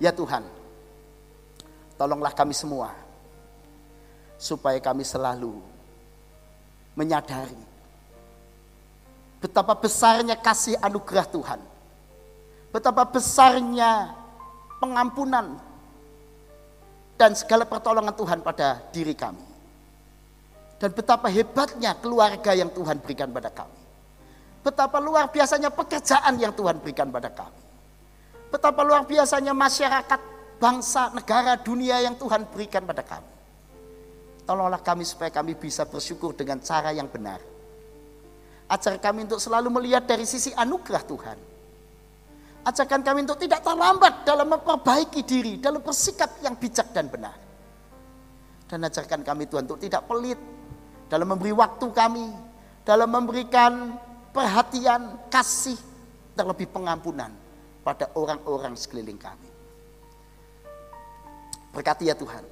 Ya 0.00 0.10
Tuhan, 0.10 0.42
tolonglah 2.00 2.32
kami 2.32 2.56
semua 2.56 2.96
supaya 4.40 4.80
kami 4.80 5.04
selalu 5.04 5.60
menyadari 6.96 7.70
betapa 9.40 9.72
besarnya 9.76 10.36
kasih 10.36 10.76
anugerah 10.80 11.26
Tuhan. 11.28 11.60
Betapa 12.70 13.02
besarnya 13.02 14.14
pengampunan 14.78 15.58
dan 17.18 17.34
segala 17.34 17.68
pertolongan 17.68 18.14
Tuhan 18.14 18.38
pada 18.40 18.80
diri 18.94 19.12
kami. 19.12 19.44
Dan 20.80 20.96
betapa 20.96 21.28
hebatnya 21.28 21.92
keluarga 21.98 22.56
yang 22.56 22.72
Tuhan 22.72 23.04
berikan 23.04 23.28
pada 23.28 23.52
kami. 23.52 23.80
Betapa 24.64 24.96
luar 24.96 25.28
biasanya 25.28 25.68
pekerjaan 25.68 26.40
yang 26.40 26.56
Tuhan 26.56 26.80
berikan 26.80 27.12
pada 27.12 27.28
kami. 27.28 27.59
Betapa 28.50 28.82
luar 28.82 29.06
biasanya 29.06 29.54
masyarakat, 29.54 30.20
bangsa, 30.58 31.14
negara, 31.14 31.54
dunia 31.56 32.02
yang 32.02 32.18
Tuhan 32.18 32.50
berikan 32.50 32.82
pada 32.82 33.06
kami. 33.06 33.30
Tolonglah 34.44 34.82
kami 34.82 35.06
supaya 35.06 35.30
kami 35.30 35.54
bisa 35.54 35.86
bersyukur 35.86 36.34
dengan 36.34 36.58
cara 36.58 36.90
yang 36.90 37.06
benar. 37.06 37.38
Ajar 38.70 38.98
kami 38.98 39.26
untuk 39.26 39.38
selalu 39.38 39.70
melihat 39.70 40.06
dari 40.06 40.26
sisi 40.26 40.54
anugerah 40.54 41.02
Tuhan 41.02 41.38
Ajarkan 42.60 43.00
kami 43.00 43.24
untuk 43.24 43.40
tidak 43.40 43.64
terlambat 43.64 44.28
dalam 44.28 44.44
memperbaiki 44.52 45.24
diri, 45.24 45.56
dalam 45.56 45.80
bersikap 45.80 46.44
yang 46.44 46.60
bijak 46.60 46.92
dan 46.92 47.08
benar. 47.08 47.32
Dan 48.68 48.84
ajarkan 48.84 49.24
kami 49.24 49.48
Tuhan 49.48 49.64
untuk 49.64 49.80
tidak 49.80 50.04
pelit 50.04 50.36
dalam 51.08 51.24
memberi 51.24 51.56
waktu 51.56 51.86
kami, 51.88 52.28
dalam 52.84 53.08
memberikan 53.08 53.96
perhatian, 54.36 55.24
kasih, 55.32 55.80
terlebih 56.36 56.68
pengampunan 56.68 57.32
pada 57.90 58.06
orang-orang 58.14 58.78
sekeliling 58.78 59.18
kami. 59.18 59.50
Berkati 61.74 62.06
ya 62.06 62.14
Tuhan. 62.14 62.46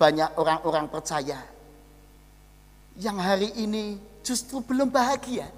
Banyak 0.00 0.40
orang-orang 0.40 0.88
percaya 0.88 1.36
yang 2.96 3.20
hari 3.20 3.52
ini 3.60 4.00
justru 4.24 4.64
belum 4.64 4.88
bahagia. 4.88 5.52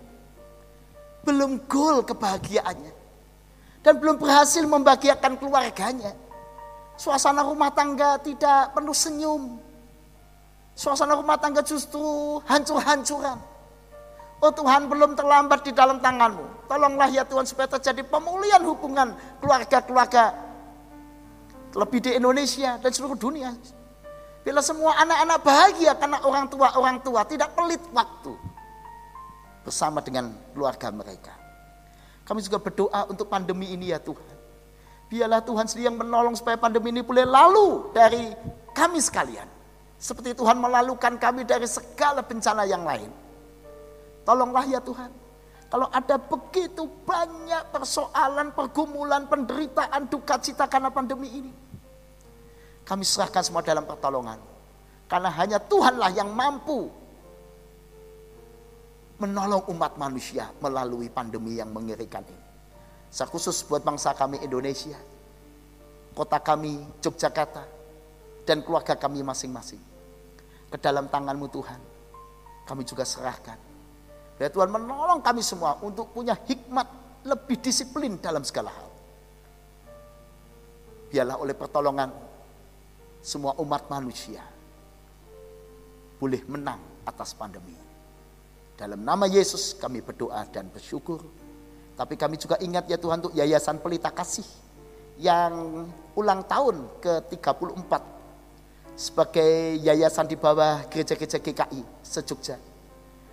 Belum 1.22 1.62
goal 1.70 2.02
kebahagiaannya. 2.02 2.90
Dan 3.86 4.02
belum 4.02 4.18
berhasil 4.18 4.66
membahagiakan 4.66 5.38
keluarganya. 5.38 6.10
Suasana 6.98 7.46
rumah 7.46 7.70
tangga 7.70 8.18
tidak 8.18 8.74
penuh 8.74 8.94
senyum. 8.94 9.42
Suasana 10.74 11.14
rumah 11.14 11.38
tangga 11.38 11.62
justru 11.62 12.42
hancur-hancuran. 12.50 13.38
Oh 14.42 14.50
Tuhan 14.50 14.90
belum 14.90 15.14
terlambat 15.14 15.62
di 15.62 15.70
dalam 15.70 16.02
tanganmu. 16.02 16.66
Tolonglah 16.66 17.06
ya 17.14 17.22
Tuhan 17.22 17.46
supaya 17.46 17.70
terjadi 17.70 18.02
pemulihan 18.02 18.58
hubungan 18.66 19.14
keluarga-keluarga. 19.38 20.34
Lebih 21.78 22.02
di 22.02 22.10
Indonesia 22.18 22.74
dan 22.82 22.90
seluruh 22.90 23.14
dunia. 23.14 23.54
Bila 24.42 24.58
semua 24.58 24.98
anak-anak 24.98 25.38
bahagia 25.46 25.94
karena 25.94 26.18
orang 26.26 26.50
tua-orang 26.50 26.98
tua 27.06 27.22
tidak 27.22 27.54
pelit 27.54 27.78
waktu. 27.94 28.34
Bersama 29.62 30.02
dengan 30.02 30.34
keluarga 30.50 30.90
mereka. 30.90 31.38
Kami 32.26 32.42
juga 32.42 32.58
berdoa 32.58 33.06
untuk 33.06 33.30
pandemi 33.30 33.70
ini 33.70 33.94
ya 33.94 34.02
Tuhan. 34.02 34.26
Biarlah 35.06 35.38
Tuhan 35.46 35.70
sendiri 35.70 35.86
yang 35.86 36.02
menolong 36.02 36.34
supaya 36.34 36.58
pandemi 36.58 36.90
ini 36.90 37.06
boleh 37.06 37.22
lalu 37.22 37.94
dari 37.94 38.34
kami 38.74 38.98
sekalian. 38.98 39.46
Seperti 40.02 40.34
Tuhan 40.34 40.58
melalukan 40.58 41.14
kami 41.14 41.46
dari 41.46 41.70
segala 41.70 42.26
bencana 42.26 42.66
yang 42.66 42.82
lain. 42.82 43.21
Tolonglah 44.22 44.64
ya 44.66 44.80
Tuhan. 44.82 45.10
Kalau 45.72 45.88
ada 45.88 46.20
begitu 46.20 46.84
banyak 47.08 47.72
persoalan, 47.72 48.52
pergumulan, 48.52 49.24
penderitaan, 49.24 50.04
duka 50.04 50.36
cita 50.36 50.68
karena 50.68 50.92
pandemi 50.92 51.32
ini. 51.32 51.52
Kami 52.84 53.00
serahkan 53.08 53.40
semua 53.40 53.64
dalam 53.64 53.88
pertolongan. 53.88 54.36
Karena 55.08 55.32
hanya 55.32 55.56
Tuhanlah 55.56 56.12
yang 56.12 56.28
mampu 56.28 56.92
menolong 59.16 59.64
umat 59.72 59.96
manusia 59.96 60.52
melalui 60.60 61.08
pandemi 61.08 61.56
yang 61.56 61.72
mengerikan 61.72 62.20
ini. 62.26 62.44
Saya 63.08 63.32
khusus 63.32 63.64
buat 63.64 63.80
bangsa 63.80 64.12
kami 64.12 64.44
Indonesia, 64.44 64.96
kota 66.12 66.36
kami 66.36 66.84
Yogyakarta, 67.00 67.64
dan 68.44 68.60
keluarga 68.60 68.92
kami 68.92 69.24
masing-masing. 69.24 69.80
Ke 70.68 70.76
dalam 70.80 71.08
tanganmu 71.08 71.48
Tuhan, 71.48 71.80
kami 72.68 72.82
juga 72.84 73.08
serahkan. 73.08 73.71
Biar 74.40 74.50
Tuhan 74.50 74.70
menolong 74.72 75.20
kami 75.20 75.44
semua 75.44 75.76
untuk 75.84 76.10
punya 76.10 76.34
hikmat 76.34 76.88
lebih 77.22 77.60
disiplin 77.62 78.18
dalam 78.18 78.42
segala 78.42 78.72
hal. 78.72 78.90
Biarlah 81.12 81.36
oleh 81.38 81.52
pertolongan 81.52 82.08
semua 83.22 83.54
umat 83.60 83.86
manusia 83.92 84.42
boleh 86.18 86.42
menang 86.46 86.78
atas 87.06 87.34
pandemi. 87.34 87.74
Dalam 88.78 89.02
nama 89.02 89.28
Yesus 89.28 89.74
kami 89.74 90.02
berdoa 90.02 90.42
dan 90.50 90.70
bersyukur. 90.72 91.22
Tapi 91.92 92.16
kami 92.16 92.40
juga 92.40 92.56
ingat 92.58 92.88
ya 92.88 92.96
Tuhan 92.96 93.20
untuk 93.20 93.36
Yayasan 93.36 93.78
Pelita 93.78 94.08
Kasih 94.10 94.46
yang 95.20 95.84
ulang 96.16 96.40
tahun 96.48 96.88
ke-34 97.04 97.92
sebagai 98.96 99.80
yayasan 99.80 100.28
di 100.28 100.36
bawah 100.36 100.84
gereja-gereja 100.88 101.40
GKI 101.40 101.80
sejogja. 102.00 102.71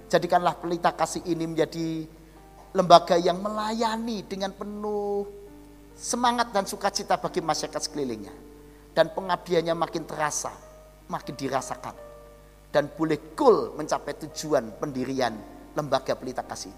Jadikanlah 0.10 0.58
Pelita 0.58 0.90
Kasih 0.98 1.22
ini 1.30 1.46
menjadi 1.46 2.04
lembaga 2.74 3.14
yang 3.14 3.46
melayani 3.46 4.26
dengan 4.26 4.50
penuh 4.58 5.26
semangat 5.94 6.50
dan 6.50 6.66
sukacita 6.66 7.22
bagi 7.22 7.46
masyarakat 7.46 7.78
sekelilingnya. 7.78 8.34
Dan 8.90 9.14
pengabdiannya 9.14 9.78
makin 9.78 10.04
terasa, 10.10 10.50
makin 11.14 11.38
dirasakan. 11.38 11.94
Dan 12.74 12.90
boleh 12.90 13.38
goal 13.38 13.78
mencapai 13.78 14.18
tujuan 14.26 14.82
pendirian 14.82 15.38
lembaga 15.78 16.18
pelita 16.18 16.42
kasih. 16.42 16.74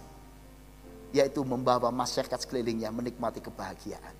Yaitu 1.15 1.43
membawa 1.47 1.87
masyarakat 1.87 2.35
sekelilingnya 2.35 2.91
menikmati 2.91 3.39
kebahagiaan. 3.39 4.15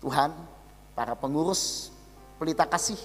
Tuhan, 0.00 0.32
para 0.96 1.12
pengurus 1.12 1.92
pelita 2.40 2.64
kasih, 2.64 2.98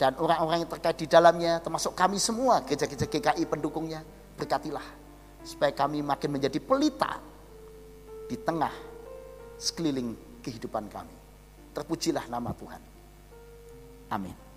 dan 0.00 0.16
orang-orang 0.16 0.64
yang 0.64 0.72
terkait 0.72 0.96
di 0.96 1.04
dalamnya, 1.04 1.60
termasuk 1.60 1.92
kami 1.92 2.16
semua, 2.16 2.64
gereja-gereja 2.64 3.04
GKI 3.04 3.44
pendukungnya, 3.44 4.00
berkatilah. 4.32 4.96
Supaya 5.44 5.76
kami 5.76 6.00
makin 6.00 6.40
menjadi 6.40 6.56
pelita 6.56 7.20
di 8.24 8.40
tengah 8.40 8.72
sekeliling 9.60 10.40
kehidupan 10.40 10.88
kami. 10.88 11.12
Terpujilah 11.76 12.32
nama 12.32 12.48
Tuhan. 12.56 12.80
Amin. 14.08 14.49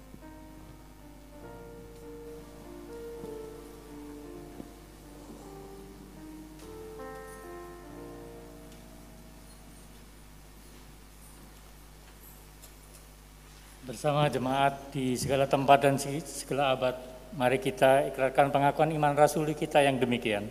Bersama 13.93 14.25
jemaat 14.25 14.89
di 14.89 15.13
segala 15.13 15.45
tempat 15.45 15.85
dan 15.85 16.01
segala 16.01 16.73
abad, 16.73 16.97
mari 17.37 17.61
kita 17.61 18.09
ikrarkan 18.09 18.49
pengakuan 18.49 18.89
iman 18.89 19.13
rasuli 19.13 19.53
kita 19.53 19.85
yang 19.85 20.01
demikian. 20.01 20.49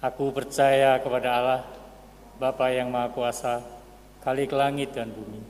Aku 0.00 0.32
percaya 0.32 0.96
kepada 0.96 1.28
Allah, 1.28 1.62
Bapa 2.40 2.72
yang 2.72 2.88
Maha 2.88 3.12
Kuasa, 3.12 3.60
Khalik 4.24 4.56
langit 4.56 4.96
dan 4.96 5.12
bumi, 5.12 5.44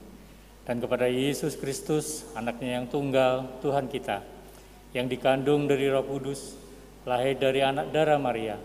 dan 0.66 0.82
kepada 0.82 1.06
Yesus 1.06 1.54
Kristus, 1.54 2.26
anaknya 2.34 2.82
yang 2.82 2.90
tunggal, 2.90 3.46
Tuhan 3.62 3.86
kita, 3.86 4.26
yang 4.90 5.06
dikandung 5.06 5.70
dari 5.70 5.86
roh 5.86 6.02
kudus, 6.02 6.58
lahir 7.06 7.38
dari 7.38 7.62
anak 7.62 7.94
darah 7.94 8.18
Maria, 8.18 8.58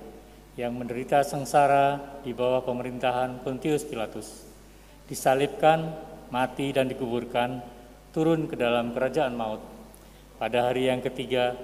yang 0.57 0.73
menderita 0.73 1.21
sengsara 1.21 2.01
di 2.25 2.33
bawah 2.33 2.65
pemerintahan 2.65 3.45
Pontius 3.45 3.85
Pilatus, 3.85 4.41
disalibkan, 5.05 5.93
mati 6.33 6.73
dan 6.73 6.89
dikuburkan, 6.89 7.72
turun 8.13 8.45
ke 8.45 8.53
dalam 8.53 8.93
kerajaan 8.93 9.33
maut. 9.33 9.59
Pada 10.37 10.69
hari 10.69 10.85
yang 10.87 11.01
ketiga, 11.01 11.57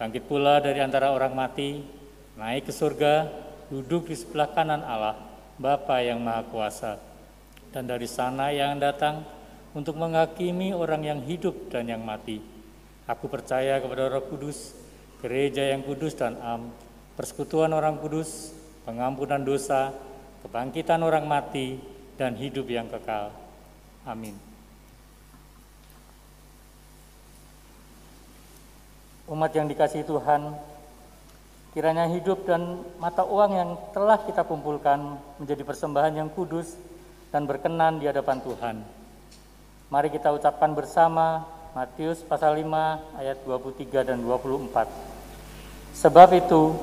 bangkit 0.00 0.24
pula 0.24 0.58
dari 0.58 0.80
antara 0.80 1.12
orang 1.12 1.36
mati, 1.36 1.84
naik 2.40 2.66
ke 2.66 2.72
surga, 2.72 3.28
duduk 3.68 4.08
di 4.08 4.16
sebelah 4.16 4.48
kanan 4.56 4.80
Allah, 4.80 5.20
Bapa 5.60 6.00
yang 6.00 6.24
Maha 6.24 6.42
Kuasa. 6.48 6.96
Dan 7.70 7.84
dari 7.86 8.08
sana 8.08 8.48
yang 8.50 8.80
datang 8.80 9.22
untuk 9.76 9.94
menghakimi 10.00 10.72
orang 10.72 11.04
yang 11.04 11.20
hidup 11.22 11.68
dan 11.68 11.86
yang 11.86 12.02
mati. 12.02 12.40
Aku 13.06 13.28
percaya 13.28 13.78
kepada 13.78 14.08
Roh 14.08 14.24
Kudus, 14.26 14.74
gereja 15.20 15.68
yang 15.68 15.84
kudus 15.84 16.16
dan 16.16 16.34
am, 16.40 16.72
persekutuan 17.14 17.70
orang 17.76 18.00
kudus, 18.00 18.56
pengampunan 18.88 19.44
dosa, 19.44 19.92
kebangkitan 20.42 21.04
orang 21.04 21.28
mati, 21.28 21.76
dan 22.16 22.34
hidup 22.34 22.66
yang 22.66 22.88
kekal. 22.88 23.30
Amin. 24.08 24.49
Umat 29.30 29.54
yang 29.54 29.70
dikasihi 29.70 30.02
Tuhan, 30.02 30.58
kiranya 31.70 32.10
hidup 32.10 32.50
dan 32.50 32.82
mata 32.98 33.22
uang 33.22 33.54
yang 33.54 33.70
telah 33.94 34.18
kita 34.26 34.42
kumpulkan 34.42 35.22
menjadi 35.38 35.62
persembahan 35.62 36.18
yang 36.18 36.26
kudus 36.34 36.74
dan 37.30 37.46
berkenan 37.46 38.02
di 38.02 38.10
hadapan 38.10 38.42
Tuhan. 38.42 38.82
Mari 39.86 40.10
kita 40.10 40.34
ucapkan 40.34 40.74
bersama 40.74 41.46
Matius 41.78 42.26
pasal 42.26 42.58
5 42.58 43.22
ayat 43.22 43.38
23 43.46 44.02
dan 44.02 44.18
24. 44.18 44.90
Sebab 45.94 46.34
itu, 46.34 46.74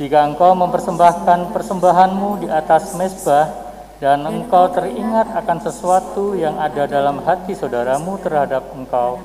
jika 0.00 0.24
engkau 0.24 0.56
mempersembahkan 0.56 1.52
persembahanmu 1.52 2.40
di 2.40 2.48
atas 2.48 2.96
mesbah 2.96 3.52
dan 4.00 4.24
engkau 4.24 4.72
teringat 4.72 5.28
akan 5.44 5.58
sesuatu 5.60 6.32
yang 6.40 6.56
ada 6.56 6.88
dalam 6.88 7.20
hati 7.20 7.52
saudaramu 7.52 8.16
terhadap 8.24 8.64
engkau, 8.72 9.20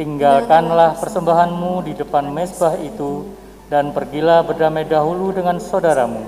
tinggalkanlah 0.00 0.96
persembahanmu 0.96 1.84
di 1.84 1.92
depan 1.92 2.24
mesbah 2.32 2.72
itu 2.80 3.28
dan 3.68 3.92
pergilah 3.92 4.40
berdamai 4.40 4.88
dahulu 4.88 5.28
dengan 5.28 5.60
saudaramu, 5.60 6.24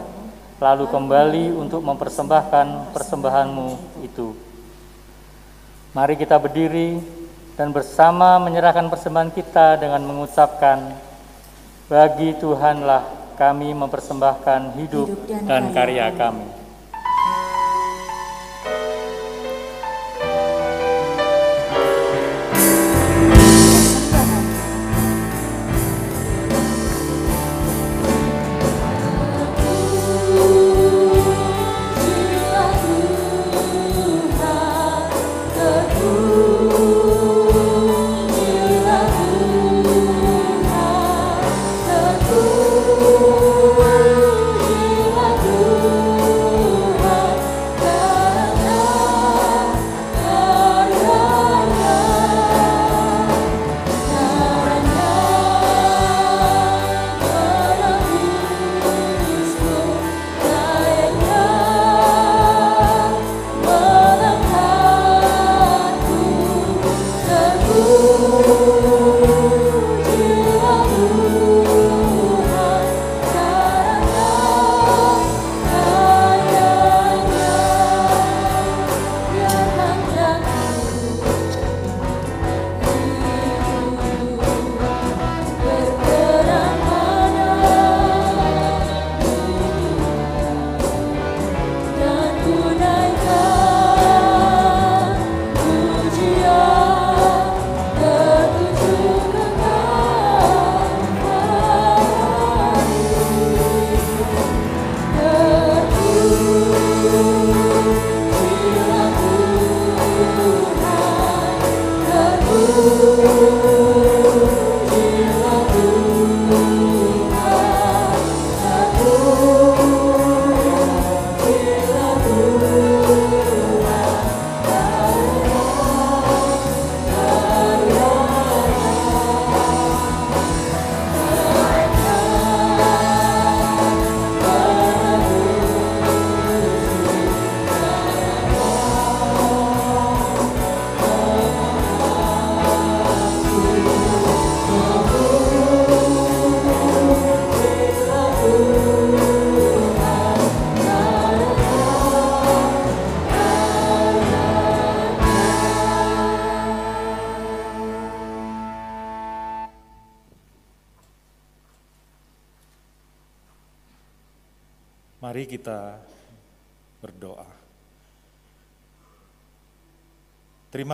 lalu 0.61 0.85
kembali 0.93 1.57
untuk 1.57 1.81
mempersembahkan 1.81 2.93
persembahanmu 2.93 3.69
itu. 4.05 4.37
Mari 5.97 6.21
kita 6.21 6.37
berdiri 6.37 7.01
dan 7.57 7.73
bersama 7.73 8.37
menyerahkan 8.45 8.93
persembahan 8.93 9.33
kita 9.33 9.81
dengan 9.81 10.05
mengucapkan, 10.05 10.93
bagi 11.89 12.37
Tuhanlah 12.37 13.35
kami 13.41 13.73
mempersembahkan 13.73 14.77
hidup, 14.77 15.09
dan 15.49 15.73
karya 15.73 16.13
kami. 16.13 16.62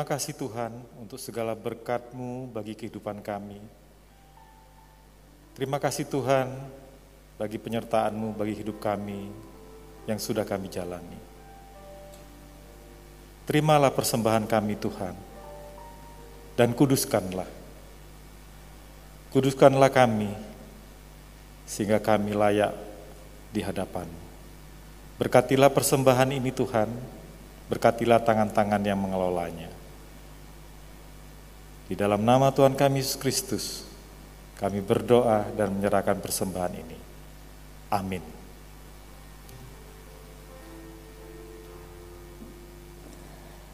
Kasih 0.09 0.33
Tuhan 0.33 0.73
untuk 0.97 1.21
segala 1.21 1.53
berkat-Mu 1.53 2.49
bagi 2.49 2.73
kehidupan 2.73 3.21
kami. 3.21 3.61
Terima 5.53 5.77
kasih 5.77 6.09
Tuhan 6.09 6.49
bagi 7.37 7.61
penyertaan-Mu 7.61 8.33
bagi 8.33 8.57
hidup 8.57 8.81
kami 8.81 9.29
yang 10.09 10.17
sudah 10.17 10.49
kami 10.49 10.73
jalani. 10.73 11.21
Terimalah 13.45 13.93
persembahan 13.93 14.49
kami 14.49 14.81
Tuhan, 14.81 15.13
dan 16.57 16.73
kuduskanlah. 16.73 17.49
Kuduskanlah 19.29 19.93
kami, 19.93 20.33
sehingga 21.69 22.01
kami 22.01 22.33
layak 22.33 22.73
di 23.53 23.61
hadapan. 23.61 24.09
Berkatilah 25.21 25.69
persembahan 25.69 26.33
ini 26.33 26.49
Tuhan, 26.49 26.89
berkatilah 27.69 28.25
tangan-tangan 28.25 28.81
yang 28.85 29.01
mengelolanya. 29.01 29.78
Di 31.89 31.97
dalam 31.97 32.21
nama 32.21 32.53
Tuhan 32.53 32.77
kami 32.77 33.01
Yesus 33.01 33.17
Kristus, 33.17 33.65
kami 34.61 34.85
berdoa 34.85 35.49
dan 35.57 35.73
menyerahkan 35.73 36.21
persembahan 36.21 36.75
ini. 36.77 36.99
Amin. 37.89 38.21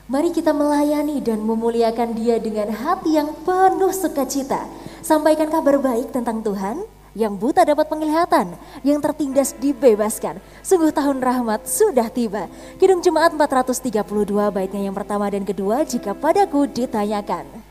Mari 0.07 0.31
kita 0.31 0.55
melayani 0.55 1.19
dan 1.19 1.43
memuliakan 1.43 2.15
dia 2.15 2.39
dengan 2.39 2.71
hati 2.71 3.19
yang 3.19 3.35
penuh 3.43 3.91
sukacita. 3.91 4.69
Sampaikan 5.03 5.51
kabar 5.51 5.83
baik 5.83 6.15
tentang 6.15 6.39
Tuhan, 6.45 6.87
yang 7.17 7.35
buta 7.35 7.65
dapat 7.65 7.89
penglihatan, 7.89 8.53
yang 8.85 9.01
tertindas 9.01 9.57
dibebaskan. 9.59 10.39
Sungguh 10.61 10.93
tahun 10.93 11.19
rahmat 11.25 11.65
sudah 11.65 12.13
tiba. 12.13 12.53
Kidung 12.77 13.01
Jemaat 13.01 13.33
432 13.33 14.05
baitnya 14.53 14.87
yang 14.87 14.95
pertama 14.95 15.27
dan 15.33 15.43
kedua 15.43 15.83
jika 15.89 16.13
padaku 16.13 16.69
ditanyakan. 16.69 17.64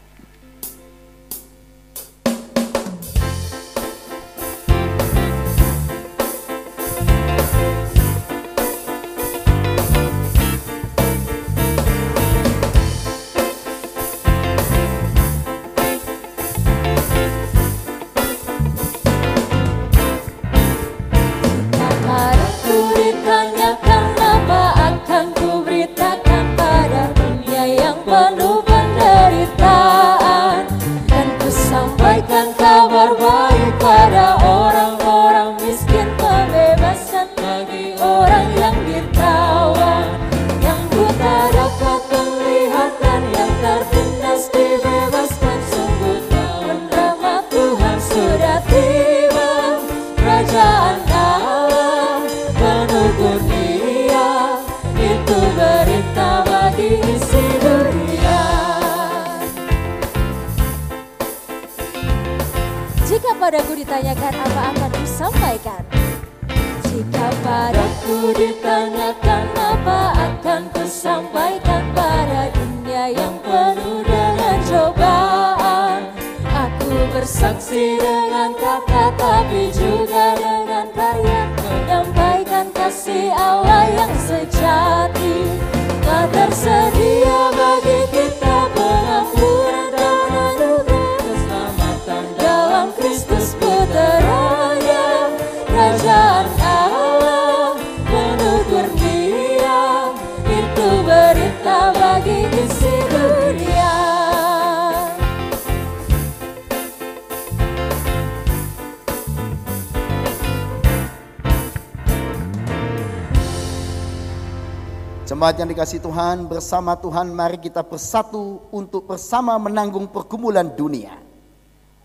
Tuhan, 116.14 116.46
bersama 116.46 116.94
Tuhan 116.94 117.34
mari 117.34 117.58
kita 117.58 117.82
bersatu 117.82 118.62
untuk 118.70 119.10
bersama 119.10 119.58
menanggung 119.58 120.06
pergumulan 120.06 120.70
dunia. 120.70 121.10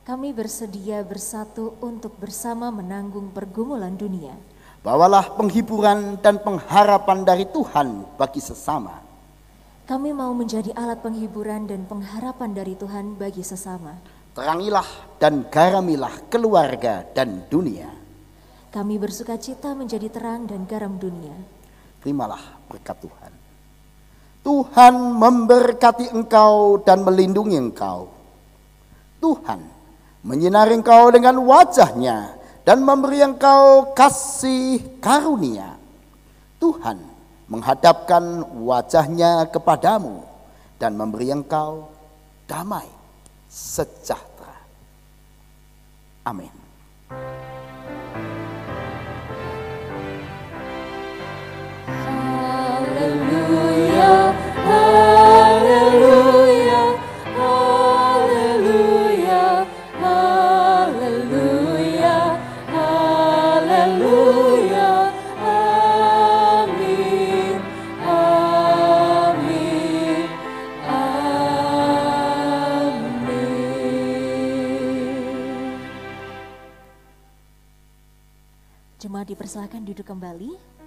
Kami 0.01 0.33
bersedia 0.33 1.05
bersatu 1.05 1.77
untuk 1.85 2.17
bersama 2.17 2.73
menanggung 2.73 3.29
pergumulan 3.37 3.93
dunia. 3.93 4.33
Bawalah 4.81 5.37
penghiburan 5.37 6.17
dan 6.25 6.41
pengharapan 6.41 7.21
dari 7.21 7.45
Tuhan 7.53 8.17
bagi 8.17 8.41
sesama. 8.41 8.97
Kami 9.85 10.17
mau 10.17 10.33
menjadi 10.33 10.73
alat 10.73 11.05
penghiburan 11.05 11.69
dan 11.69 11.85
pengharapan 11.85 12.57
dari 12.57 12.81
Tuhan 12.81 13.13
bagi 13.13 13.45
sesama. 13.45 13.93
Terangilah 14.33 14.89
dan 15.21 15.45
garamilah 15.53 16.17
keluarga 16.33 17.05
dan 17.13 17.45
dunia. 17.53 17.93
Kami 18.73 18.97
bersuka 18.97 19.37
cita 19.37 19.77
menjadi 19.77 20.09
terang 20.09 20.49
dan 20.49 20.65
garam 20.65 20.97
dunia. 20.97 21.37
Terimalah 22.01 22.41
berkat 22.73 23.05
Tuhan. 23.05 23.48
Tuhan 24.49 24.97
memberkati 24.97 26.09
engkau 26.09 26.81
dan 26.81 27.05
melindungi 27.05 27.61
engkau. 27.61 28.09
Tuhan 29.21 29.61
menyinari 30.25 30.73
engkau 30.73 31.13
dengan 31.13 31.37
wajahnya 31.45 32.33
dan 32.65 32.81
memberi 32.81 33.21
engkau 33.21 33.93
kasih 33.93 34.81
karunia. 35.05 35.77
Tuhan 36.57 36.97
menghadapkan 37.45 38.49
wajahnya 38.65 39.53
kepadamu 39.53 40.25
dan 40.81 40.97
memberi 40.97 41.29
engkau 41.29 41.93
damai 42.49 42.89
sejahtera. 43.53 44.65
Amin. 46.25 46.58
Jemaat 78.99 79.31
dipersilakan 79.31 79.87
duduk 79.87 80.05
kembali. 80.05 80.78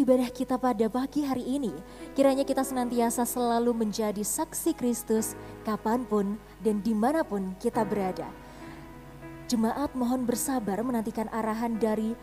Ibadah 0.00 0.32
kita 0.32 0.56
pada 0.56 0.88
pagi 0.88 1.20
hari 1.20 1.44
ini. 1.44 1.76
Kiranya 2.16 2.48
kita 2.48 2.64
senantiasa 2.64 3.28
selalu 3.28 3.76
menjadi 3.76 4.24
saksi 4.24 4.72
Kristus 4.72 5.36
kapan 5.68 6.08
pun 6.08 6.40
dan 6.64 6.80
di 6.80 6.96
mana 6.96 7.20
pun 7.20 7.52
kita 7.60 7.84
berada. 7.84 8.32
Jemaat 9.52 9.92
mohon 9.92 10.24
bersabar 10.24 10.80
menantikan 10.80 11.28
arahan 11.28 11.76
dari 11.76 12.16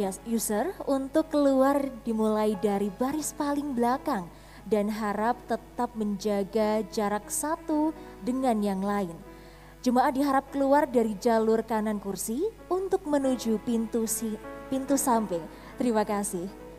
yes, 0.00 0.22
user 0.24 0.72
untuk 0.88 1.28
keluar 1.28 1.92
dimulai 2.06 2.56
dari 2.56 2.88
baris 2.88 3.36
paling 3.36 3.76
belakang 3.76 4.24
dan 4.64 4.88
harap 4.88 5.36
tetap 5.44 5.92
menjaga 5.92 6.80
jarak 6.88 7.28
satu 7.28 7.92
dengan 8.24 8.56
yang 8.64 8.80
lain. 8.80 9.16
Jemaat 9.80 10.16
diharap 10.16 10.48
keluar 10.52 10.84
dari 10.84 11.16
jalur 11.16 11.64
kanan 11.64 12.00
kursi 12.00 12.44
untuk 12.68 13.04
menuju 13.08 13.60
pintu 13.64 14.04
si, 14.04 14.36
pintu 14.68 15.00
samping. 15.00 15.40
Terima 15.80 16.04
kasih. 16.04 16.69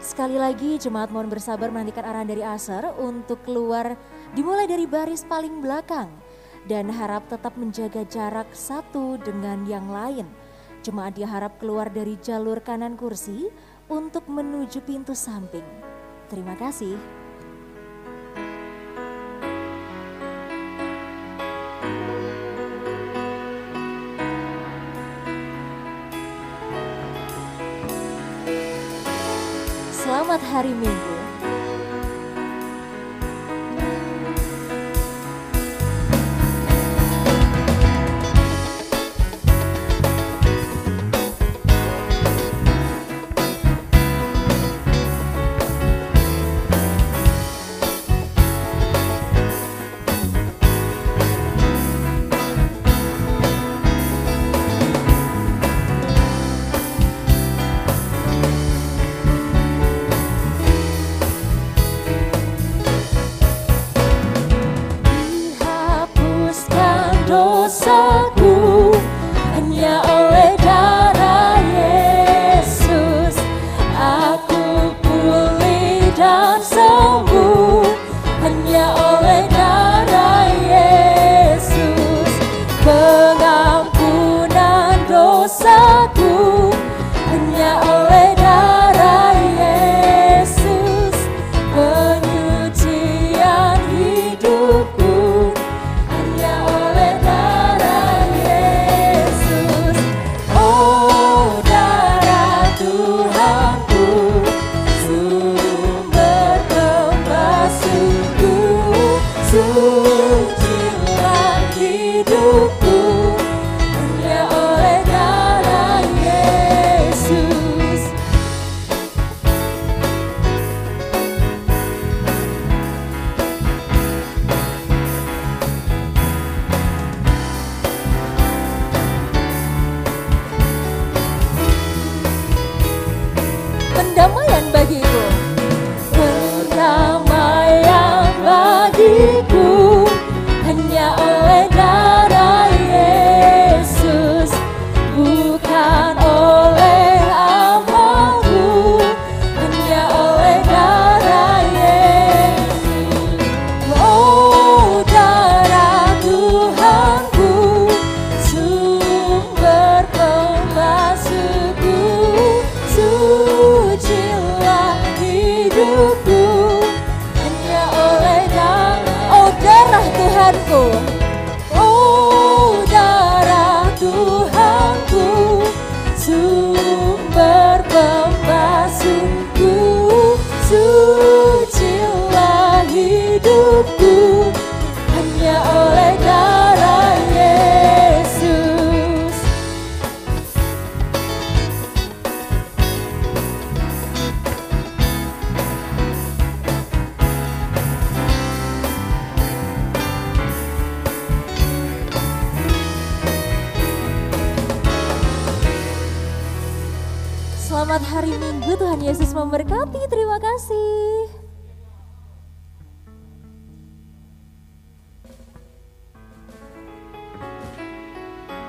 Sekali 0.00 0.40
lagi 0.40 0.80
jemaat 0.80 1.12
mohon 1.12 1.28
bersabar 1.28 1.68
menantikan 1.68 2.08
arahan 2.08 2.24
dari 2.24 2.40
Aser 2.40 2.88
untuk 2.96 3.44
keluar 3.44 4.00
dimulai 4.32 4.64
dari 4.64 4.88
baris 4.88 5.28
paling 5.28 5.60
belakang 5.60 6.08
dan 6.64 6.88
harap 6.88 7.28
tetap 7.28 7.52
menjaga 7.60 8.08
jarak 8.08 8.48
satu 8.56 9.20
dengan 9.20 9.68
yang 9.68 9.92
lain. 9.92 10.24
Jemaat 10.80 11.20
diharap 11.20 11.60
keluar 11.60 11.92
dari 11.92 12.16
jalur 12.16 12.64
kanan 12.64 12.96
kursi 12.96 13.52
untuk 13.92 14.24
menuju 14.24 14.80
pintu 14.88 15.12
samping. 15.12 15.68
Terima 16.32 16.56
kasih. 16.56 17.19
Selamat 30.30 30.46
hari 30.62 30.70
Minggu. 30.78 31.09